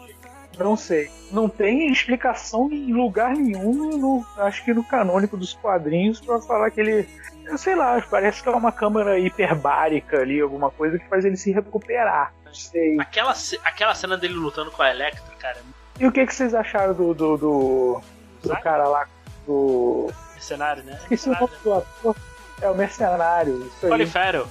[0.57, 1.09] Não sei.
[1.31, 6.71] Não tem explicação em lugar nenhum, no, acho que no canônico dos quadrinhos, pra falar
[6.71, 7.07] que ele.
[7.45, 11.37] Eu sei lá, parece que é uma câmera hiperbárica ali, alguma coisa que faz ele
[11.37, 12.33] se recuperar.
[12.45, 12.99] Não sei.
[12.99, 13.33] Aquela,
[13.63, 15.57] aquela cena dele lutando com a Electra, cara,
[15.99, 17.13] E o que, que vocês acharam do.
[17.13, 18.01] do, do,
[18.41, 19.05] do cara lá
[19.45, 20.09] do.
[20.33, 20.97] mercenário, né?
[21.03, 22.15] Esqueci o nome do ator.
[22.61, 23.59] É o mercenário.
[23.67, 23.91] Isso aí.
[23.91, 24.47] Colin Farrell.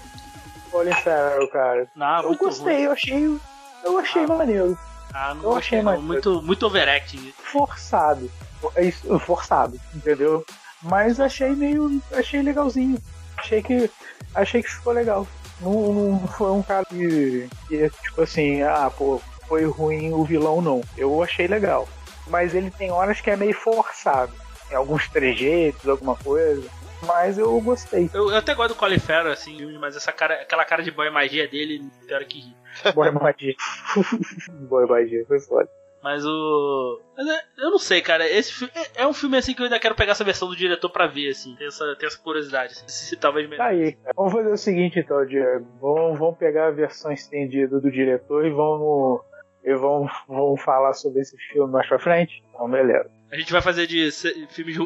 [0.70, 1.88] Colin Farrell, cara.
[1.96, 2.82] Não, eu gostei, ruim.
[2.84, 3.40] eu achei.
[3.84, 4.28] Eu achei Ah.
[4.28, 4.78] maneiro.
[5.14, 7.32] Ah, não eu achei mais- Muito, muito overacting.
[7.38, 8.30] Forçado.
[8.74, 10.44] É isso, forçado, entendeu?
[10.82, 12.02] Mas achei meio.
[12.12, 12.98] achei legalzinho.
[13.36, 13.90] Achei que.
[14.34, 15.26] Achei que ficou legal.
[15.60, 20.60] Não, não foi um cara que, que, tipo assim, ah, pô, foi ruim o vilão,
[20.60, 20.82] não.
[20.96, 21.88] Eu achei legal.
[22.26, 24.32] Mas ele tem horas que é meio forçado.
[24.70, 26.66] Em alguns trejeitos, alguma coisa.
[27.06, 28.08] Mas eu gostei.
[28.12, 31.08] Eu, eu até gosto do Colin Farrell, assim, mas essa cara, aquela cara de boy
[31.10, 32.56] magia dele, tem hora que ri.
[32.94, 33.54] Boa magia.
[34.68, 35.68] Boa magia, foi foda.
[36.02, 37.00] Mas o.
[37.16, 38.28] Mas é- eu não sei, cara.
[38.28, 40.54] Esse fi- é, é um filme assim que eu ainda quero pegar essa versão do
[40.56, 41.54] diretor pra ver, assim.
[41.56, 42.74] Tem essa, tem essa curiosidade.
[42.74, 43.66] assim, Se, se talvez Tá melhor.
[43.68, 44.12] aí, cara.
[44.14, 45.66] Vamos fazer o seguinte então, Diego.
[45.80, 49.22] Vamos, vamos pegar a versão estendida do diretor e vamos.
[49.64, 52.44] E vamos, vamos falar sobre esse filme mais pra frente?
[52.50, 53.10] Então, beleza.
[53.32, 54.10] A gente vai fazer de
[54.50, 54.76] filmes,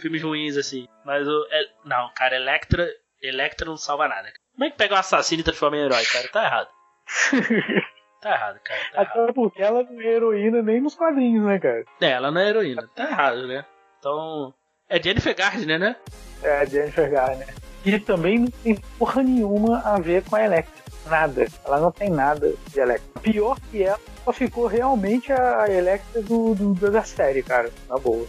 [0.00, 0.86] filmes ruins, assim.
[1.04, 1.46] Mas o.
[1.50, 2.88] é- não, cara, Electra.
[3.22, 4.28] Electra não salva nada.
[4.54, 6.28] Como é que pega um assassino e transforma em herói, cara?
[6.28, 6.68] Tá errado.
[8.20, 8.80] Tá errado, cara.
[8.92, 9.20] Tá errado.
[9.22, 11.84] Até porque ela não é heroína nem nos quadrinhos, né, cara?
[12.00, 12.88] É, ela não é heroína.
[12.92, 13.64] Tá errado, né?
[14.00, 14.52] Então.
[14.88, 15.94] É Jennifer Gardner, né?
[16.42, 17.46] É a Jennifer Garner.
[17.84, 20.82] E também não tem porra nenhuma a ver com a Electra.
[21.06, 21.46] Nada.
[21.64, 23.20] Ela não tem nada de Electra.
[23.22, 27.70] Pior que ela, só ficou realmente a Electra do, do- da série, cara.
[27.88, 28.26] Na boa.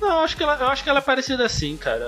[0.00, 2.04] Não, eu acho que ela, eu acho que ela é parecida assim, cara.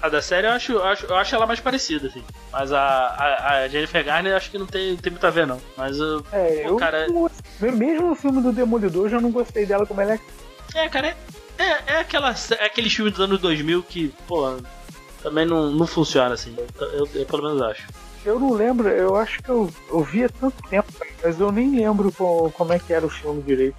[0.00, 2.22] A, a da série eu acho, eu acho, eu acho ela mais parecida, assim.
[2.52, 5.46] Mas a, a, a Jennifer Garner eu acho que não tem, tem muito a ver,
[5.46, 5.60] não.
[5.76, 6.24] Mas eu.
[6.32, 7.70] É, eu cara- não gostei.
[7.72, 10.32] mesmo no filme do Demolidor eu já não gostei dela como Electra.
[10.74, 11.16] É, cara, é,
[11.62, 14.58] é, é aquela, é aquele filme dos anos 2000 que, pô,
[15.22, 16.54] também não, não funciona assim.
[16.78, 17.88] Eu, eu- eu pelo menos acho.
[18.24, 20.86] Eu não lembro, eu acho que eu, eu vi há tanto tempo,
[21.24, 23.76] mas eu nem lembro co- como é que era o filme direito.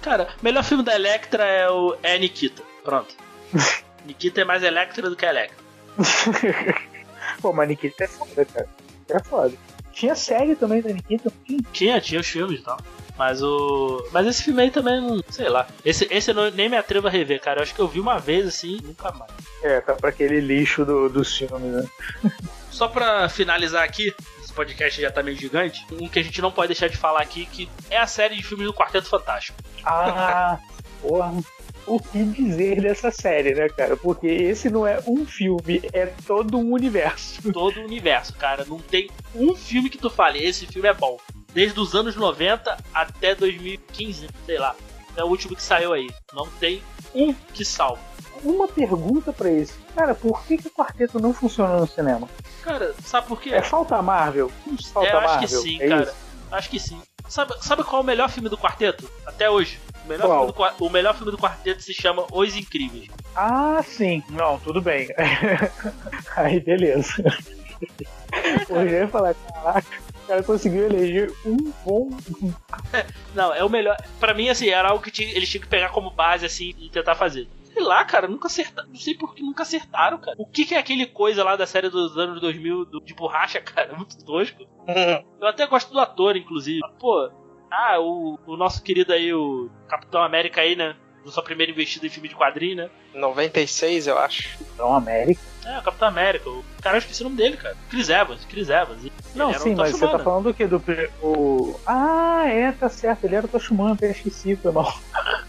[0.00, 2.62] Cara, o melhor filme da Electra é o é Nikita.
[2.84, 3.14] Pronto.
[4.06, 5.56] Nikita é mais Electra do que Electra.
[7.40, 8.68] Pô, mas Nikita é foda, cara.
[9.08, 9.54] É foda.
[9.92, 11.60] Tinha série também da Nikita, tinha?
[11.72, 12.78] Tinha, tinha os filmes e tal.
[13.18, 14.08] Mas o.
[14.12, 15.20] Mas esse filme aí também, não.
[15.28, 15.68] Sei lá.
[15.84, 17.58] Esse, esse eu não- nem me atrevo a rever, cara.
[17.58, 19.30] Eu acho que eu vi uma vez assim e nunca mais.
[19.62, 21.84] É, tá pra aquele lixo do, dos filmes, né?
[22.70, 25.84] Só pra finalizar aqui, esse podcast já tá meio gigante.
[25.92, 28.42] Um que a gente não pode deixar de falar aqui, que é a série de
[28.42, 29.58] filmes do Quarteto Fantástico.
[29.84, 30.58] Ah,
[31.02, 31.34] porra.
[31.90, 33.96] O que dizer dessa série, né, cara?
[33.96, 37.40] Porque esse não é um filme, é todo um universo.
[37.52, 38.64] Todo o universo, cara.
[38.64, 41.18] Não tem um filme que tu fale, esse filme é bom.
[41.52, 44.76] desde os anos 90 até 2015, sei lá.
[45.16, 46.08] É o último que saiu aí.
[46.32, 46.80] Não tem
[47.12, 48.00] um que salva.
[48.44, 49.74] Uma pergunta pra isso.
[49.94, 52.28] Cara, por que, que o quarteto não funciona no cinema?
[52.62, 53.50] Cara, sabe por quê?
[53.50, 54.50] É falta Marvel?
[54.92, 55.48] Falta É, eu acho Marvel?
[55.62, 56.02] que sim, é cara.
[56.04, 56.14] isso?
[56.52, 57.02] Acho que sim.
[57.28, 59.10] Sabe, sabe qual é o melhor filme do quarteto?
[59.26, 59.78] Até hoje.
[60.10, 60.70] O melhor, Qual?
[60.70, 63.08] filme do, o melhor filme do quarteto se chama Os Incríveis.
[63.36, 64.22] Ah, sim.
[64.30, 65.08] Não, tudo bem.
[66.36, 67.12] Aí, beleza.
[68.68, 72.10] Eu já ia falar, caraca, o cara conseguiu eleger um bom.
[73.34, 73.96] Não, é o melhor.
[74.18, 76.88] Pra mim, assim, era algo que tinha- eles tinham que pegar como base, assim, e
[76.90, 77.48] tentar fazer.
[77.72, 78.88] Sei lá, cara, nunca acertaram.
[78.88, 80.36] Não sei por que nunca acertaram, cara.
[80.38, 83.60] O que, que é aquele coisa lá da série dos anos 2000 do- de borracha,
[83.60, 83.94] cara?
[83.96, 84.64] Muito tosco.
[85.40, 86.80] Eu até gosto do ator, inclusive.
[86.98, 87.30] Pô,
[87.70, 90.94] ah, o, o nosso querido aí, o Capitão América aí, né?
[91.24, 92.90] Do sua primeira investida em filme de quadrinho, né?
[93.14, 94.56] 96, eu acho.
[94.74, 95.40] Então, América.
[95.66, 96.48] É, o Capitão América.
[96.48, 97.76] O cara, eu esqueci o nome dele, cara.
[97.90, 99.02] Chris Evans, Chris Evans.
[99.02, 100.66] Ele Não, sim, mas você tá falando do que?
[100.66, 100.82] Do.
[101.22, 101.78] O...
[101.86, 103.24] Ah, é, tá certo.
[103.24, 104.92] Ele era o Toshimano, até esqueci, foi mal.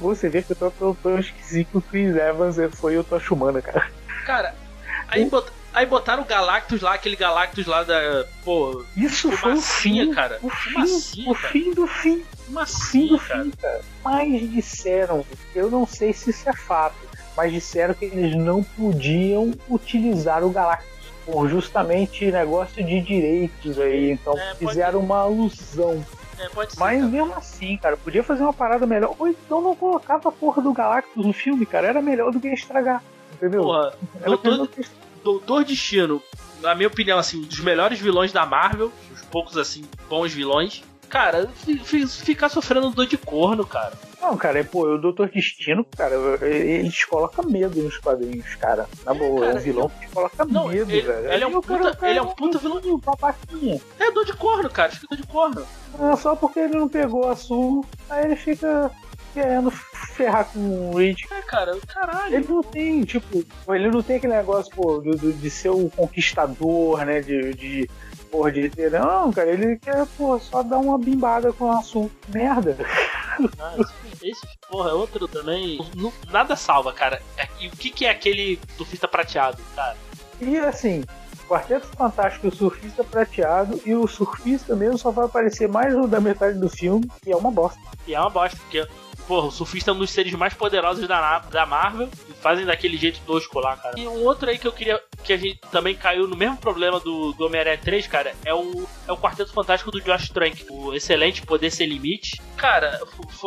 [0.00, 3.60] Você vê que eu, tô, eu, eu esqueci que o Chris Evans foi o Toshimana,
[3.60, 3.90] cara.
[4.24, 4.54] Cara,
[5.08, 8.24] aí, bot- aí botaram o Galactus lá, aquele Galactus lá da.
[8.44, 10.38] Pô, Isso foi o fim, cara.
[10.42, 12.22] o fim, Fumacinha, o fim do fim.
[12.46, 13.44] Fumacinha, do cara.
[13.44, 13.80] fim, cara.
[14.04, 15.24] Mas disseram,
[15.54, 16.96] eu não sei se isso é fato,
[17.36, 20.88] mas disseram que eles não podiam utilizar o Galactus
[21.26, 26.04] por justamente negócio de direitos aí, então É, fizeram uma alusão.
[26.38, 26.80] É, pode ser.
[26.80, 27.10] Mas cara.
[27.10, 29.14] mesmo assim, cara, podia fazer uma parada melhor.
[29.18, 31.86] Ou então não colocava a porra do Galactus no filme, cara.
[31.86, 33.02] Era melhor do que estragar.
[33.32, 33.62] Entendeu?
[33.62, 34.36] Porra, Era
[35.24, 36.22] Doutor- Destino,
[36.60, 40.82] na minha opinião, assim, um dos melhores vilões da Marvel, os poucos, assim, bons vilões.
[41.08, 43.92] Cara, fi- fi- ficar sofrendo dor de corno, cara.
[44.20, 46.14] Não, cara, é, pô, o Doutor Destino, cara,
[46.44, 48.88] eles colocam medo nos quadrinhos, cara.
[49.04, 51.32] Na boa, é cara, um vilão que coloca Não, medo, ele- velho.
[51.32, 52.80] ele é um o cara- puta- cara ele é um puta vilão.
[52.84, 53.80] um babaquinha.
[53.98, 55.66] É dor de corno, cara, fica dor de corno.
[56.12, 58.90] É só porque ele não pegou a Sul, aí ele fica
[59.34, 59.70] querendo
[60.14, 61.20] ferrar com o Reed.
[61.30, 62.34] É, cara, caralho.
[62.34, 67.04] Ele não tem, tipo, ele não tem aquele negócio, pô, do- de ser o conquistador,
[67.04, 67.20] né?
[67.20, 67.54] De.
[67.54, 67.90] de
[68.30, 68.90] porra, de ter.
[68.90, 72.10] Não, cara, ele quer, pô, só dar uma bimbada com a Sul.
[72.28, 72.76] Merda.
[73.58, 75.78] Ah, esse, esse, porra, é outro também.
[75.96, 77.20] Não- nada salva, cara.
[77.36, 79.96] É- E o que, que é aquele surfista prateado, cara?
[80.40, 81.04] E assim,
[81.48, 86.20] Quarteto Fantástico o Surfista Prateado, e o surfista mesmo só vai aparecer mais no da
[86.20, 87.78] metade do filme, e é uma bosta.
[88.06, 88.86] E é uma bosta, porque,
[89.26, 92.96] porra, o surfista é um dos seres mais poderosos da, da Marvel e fazem daquele
[92.96, 93.98] jeito tosco lá, cara.
[93.98, 95.02] E um outro aí que eu queria.
[95.22, 98.86] que a gente também caiu no mesmo problema do, do Homem-Aranha 3, cara, é o,
[99.08, 100.66] é o Quarteto Fantástico do Josh Trank.
[100.70, 102.40] O excelente Poder Sem Limite.
[102.56, 103.00] Cara,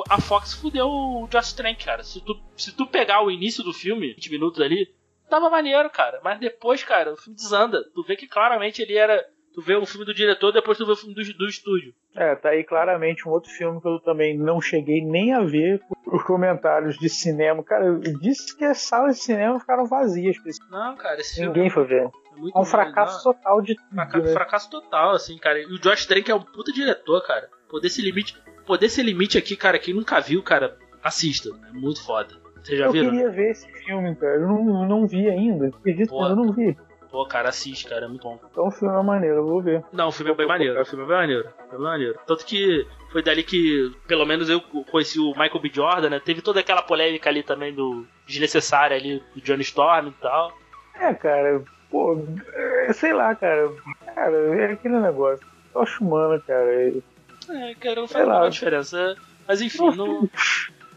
[0.09, 2.03] a Fox fudeu o Josh Trank, cara.
[2.03, 4.87] Se tu, se tu pegar o início do filme, 20 minutos ali,
[5.29, 6.19] tava maneiro, cara.
[6.23, 7.83] Mas depois, cara, o filme desanda.
[7.93, 9.23] Tu vê que claramente ele era.
[9.57, 11.91] Tu vê o filme do diretor, depois tu vê o filme do, do estúdio.
[12.15, 15.81] É, tá aí claramente um outro filme que eu também não cheguei nem a ver
[16.05, 17.63] os comentários de cinema.
[17.63, 20.37] Cara, eu disse que as salas de cinema ficaram vazias,
[20.69, 22.03] Não, cara, esse filme ninguém foi ver.
[22.03, 22.09] é
[22.55, 23.33] É um fracasso não.
[23.33, 24.31] total de tudo, Fraca- né?
[24.31, 25.59] fracasso total, assim, cara.
[25.59, 27.49] E o Josh Trank é um puta diretor, cara.
[27.67, 28.37] Poder ser limite.
[28.63, 31.49] Poder ser limite aqui, cara, quem nunca viu, cara, assista.
[31.67, 32.35] É muito foda.
[32.61, 33.09] Vocês já Eu viram?
[33.09, 34.35] queria ver esse filme, cara.
[34.35, 35.69] Eu não, não vi ainda.
[35.69, 36.77] Acredito, eu não vi.
[37.09, 38.39] Pô, cara, assiste, cara, é muito bom.
[38.51, 39.83] Então o filme é maneiro, eu vou ver.
[39.93, 40.81] Não, o filme é bem maneiro.
[40.81, 41.49] O filme é bem maneiro.
[41.67, 42.19] É bem maneiro.
[42.27, 45.71] Tanto que foi dali que, pelo menos eu conheci o Michael B.
[45.73, 46.19] Jordan, né?
[46.19, 50.51] Teve toda aquela polêmica ali também do desnecessária ali do Johnny Storm e tal.
[50.99, 52.21] É, cara, pô,
[52.53, 53.71] é, sei lá, cara.
[54.13, 55.45] Cara, é aquele negócio.
[55.71, 56.73] Tocha humana, cara.
[56.73, 59.15] é- cara, não faz nenhuma diferença.
[59.47, 60.29] Mas enfim, não,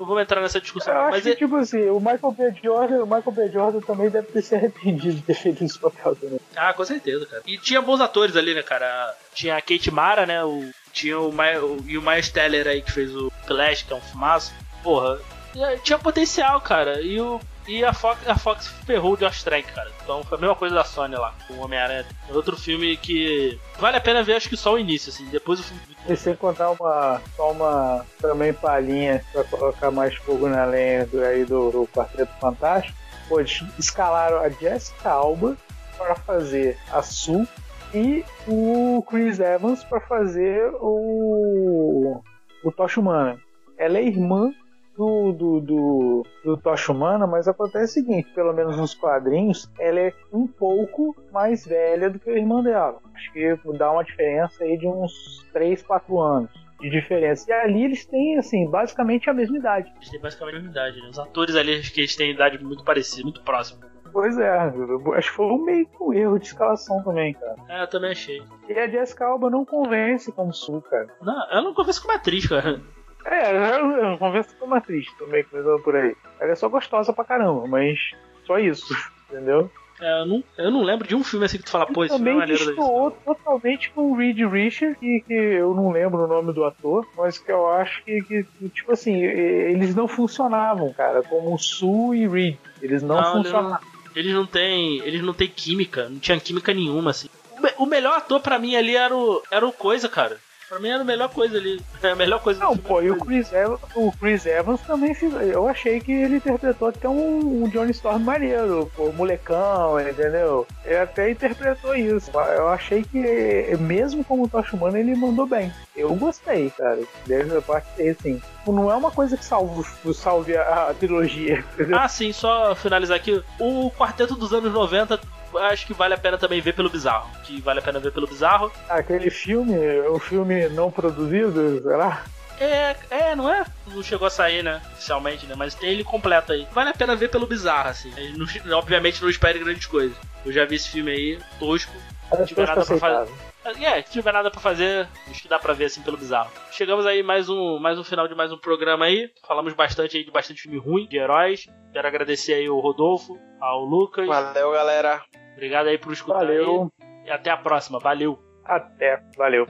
[0.00, 0.94] não vamos entrar nessa discussão.
[0.94, 2.54] Eu Mas que, é- tipo assim, o Michael B.
[2.62, 3.48] Jordan, o Michael B.
[3.50, 6.40] Jordan também deve ter se arrependido de ter feito esse papel também.
[6.56, 7.42] Ah, com certeza, cara.
[7.46, 9.14] E tinha bons atores ali, né, cara?
[9.34, 10.42] Tinha a Kate Mara, né?
[10.42, 13.96] O, tinha o, o e o Miles Teller aí que fez o Flash, que é
[13.96, 14.52] um fumaço.
[14.82, 15.18] Porra,
[15.54, 17.00] e- tinha potencial, cara.
[17.02, 17.38] E, o,
[17.70, 19.92] e a, Fox, a Fox ferrou o Josh Trank, cara.
[20.02, 22.04] Então foi a mesma coisa da Sony lá, com o Homem-Aranha.
[22.28, 25.24] É outro filme que vale a pena ver, acho que só o início, assim.
[25.26, 25.80] Depois o filme.
[26.08, 31.24] E sem contar uma, só uma também palhinha pra colocar mais fogo na lenha do,
[31.24, 32.98] aí do, do Quarteto Fantástico.
[33.28, 35.56] Pô, escalaram a Jessica Alba
[35.96, 37.46] para fazer a Sue
[37.94, 42.20] e o Chris Evans para fazer o,
[42.64, 43.38] o Tocha Humana.
[43.78, 44.52] Ela é irmã
[44.96, 50.00] do, do, do, do Tocha Humana, mas acontece o seguinte, pelo menos nos quadrinhos, ela
[50.00, 52.98] é um pouco mais velha do que a irmã dela.
[53.14, 55.12] Acho que dá uma diferença aí de uns
[55.52, 56.50] 3, 4 anos
[56.80, 57.50] de diferença.
[57.50, 59.92] E ali eles têm, assim, basicamente a mesma idade.
[59.96, 61.08] Eles têm basicamente a mesma idade, né?
[61.10, 63.90] Os atores ali, acho que eles têm idade muito parecida, muito próxima.
[64.12, 67.54] Pois é, eu acho que foi um meio que um erro de escalação também, cara.
[67.68, 68.42] É, eu também achei.
[68.68, 71.06] E a Jessica Alba não convence como Sul, cara.
[71.22, 72.80] Não, ela não conversa como atriz, cara.
[73.24, 76.16] É, eu, converso como atriz também, começando por aí.
[76.40, 77.98] Ela é só gostosa pra caramba, mas
[78.46, 78.94] só isso,
[79.30, 79.70] entendeu?
[80.00, 82.14] É, eu, não, eu não lembro de um filme assim que tu fala, pô, esse
[82.16, 86.24] filme é também maneiro destoou totalmente com o Reed Richard, que, que eu não lembro
[86.24, 90.90] o nome do ator, mas que eu acho que, que, tipo assim, eles não funcionavam,
[90.94, 92.56] cara, como Sue e Reed.
[92.80, 93.78] Eles não, Não, funcionavam.
[94.16, 94.98] Eles não têm.
[95.04, 97.28] Eles não têm química, não tinha química nenhuma, assim.
[97.56, 99.42] O, me- o melhor ator pra mim ali era o.
[99.50, 100.38] Era o coisa, cara.
[100.70, 101.82] Pra mim era a melhor coisa ali.
[102.00, 105.14] É a melhor coisa Não, pô, e o Chris, Evans, o Chris Evans também.
[105.52, 110.66] Eu achei que ele interpretou até um, um Johnny Storm maneiro, pô, molecão, entendeu?
[110.84, 112.30] Ele até interpretou isso.
[112.56, 115.70] Eu achei que, mesmo como Tocha Humana, ele mandou bem.
[115.94, 117.00] Eu gostei, cara.
[117.26, 118.40] Desde a parte assim.
[118.66, 119.84] Não é uma coisa que salve,
[120.14, 121.98] salve a, a trilogia, entendeu?
[121.98, 123.42] Ah, sim, só finalizar aqui.
[123.58, 125.20] O quarteto dos anos 90,
[125.58, 127.30] acho que vale a pena também ver pelo bizarro.
[127.44, 128.70] Que vale a pena ver pelo bizarro.
[128.88, 129.76] Aquele filme,
[130.08, 132.24] o filme não produzido, sei lá.
[132.60, 133.64] É, é, não é?
[133.86, 134.82] Não chegou a sair, né?
[134.92, 135.54] Oficialmente, né?
[135.56, 136.66] Mas tem ele completo aí.
[136.72, 138.12] Vale a pena ver pelo bizarro, assim.
[138.36, 140.16] Não- obviamente não espere grandes coisas.
[140.44, 141.92] Eu já vi esse filme aí, tosco.
[142.30, 143.32] Acho tiver nada pra fazer.
[143.64, 143.88] Aceitável.
[143.88, 146.50] É, se tiver nada pra fazer, acho que dá pra ver assim pelo bizarro.
[146.70, 149.30] Chegamos aí mais um, mais um final de mais um programa aí.
[149.46, 151.66] Falamos bastante aí de bastante filme ruim, de heróis.
[151.92, 154.26] Quero agradecer aí o Rodolfo, ao Lucas.
[154.26, 155.22] Valeu, galera.
[155.52, 156.90] Obrigado aí por escutar Valeu.
[157.00, 157.26] aí.
[157.26, 157.98] E até a próxima.
[157.98, 158.38] Valeu.
[158.64, 159.22] Até.
[159.36, 159.66] Valeu.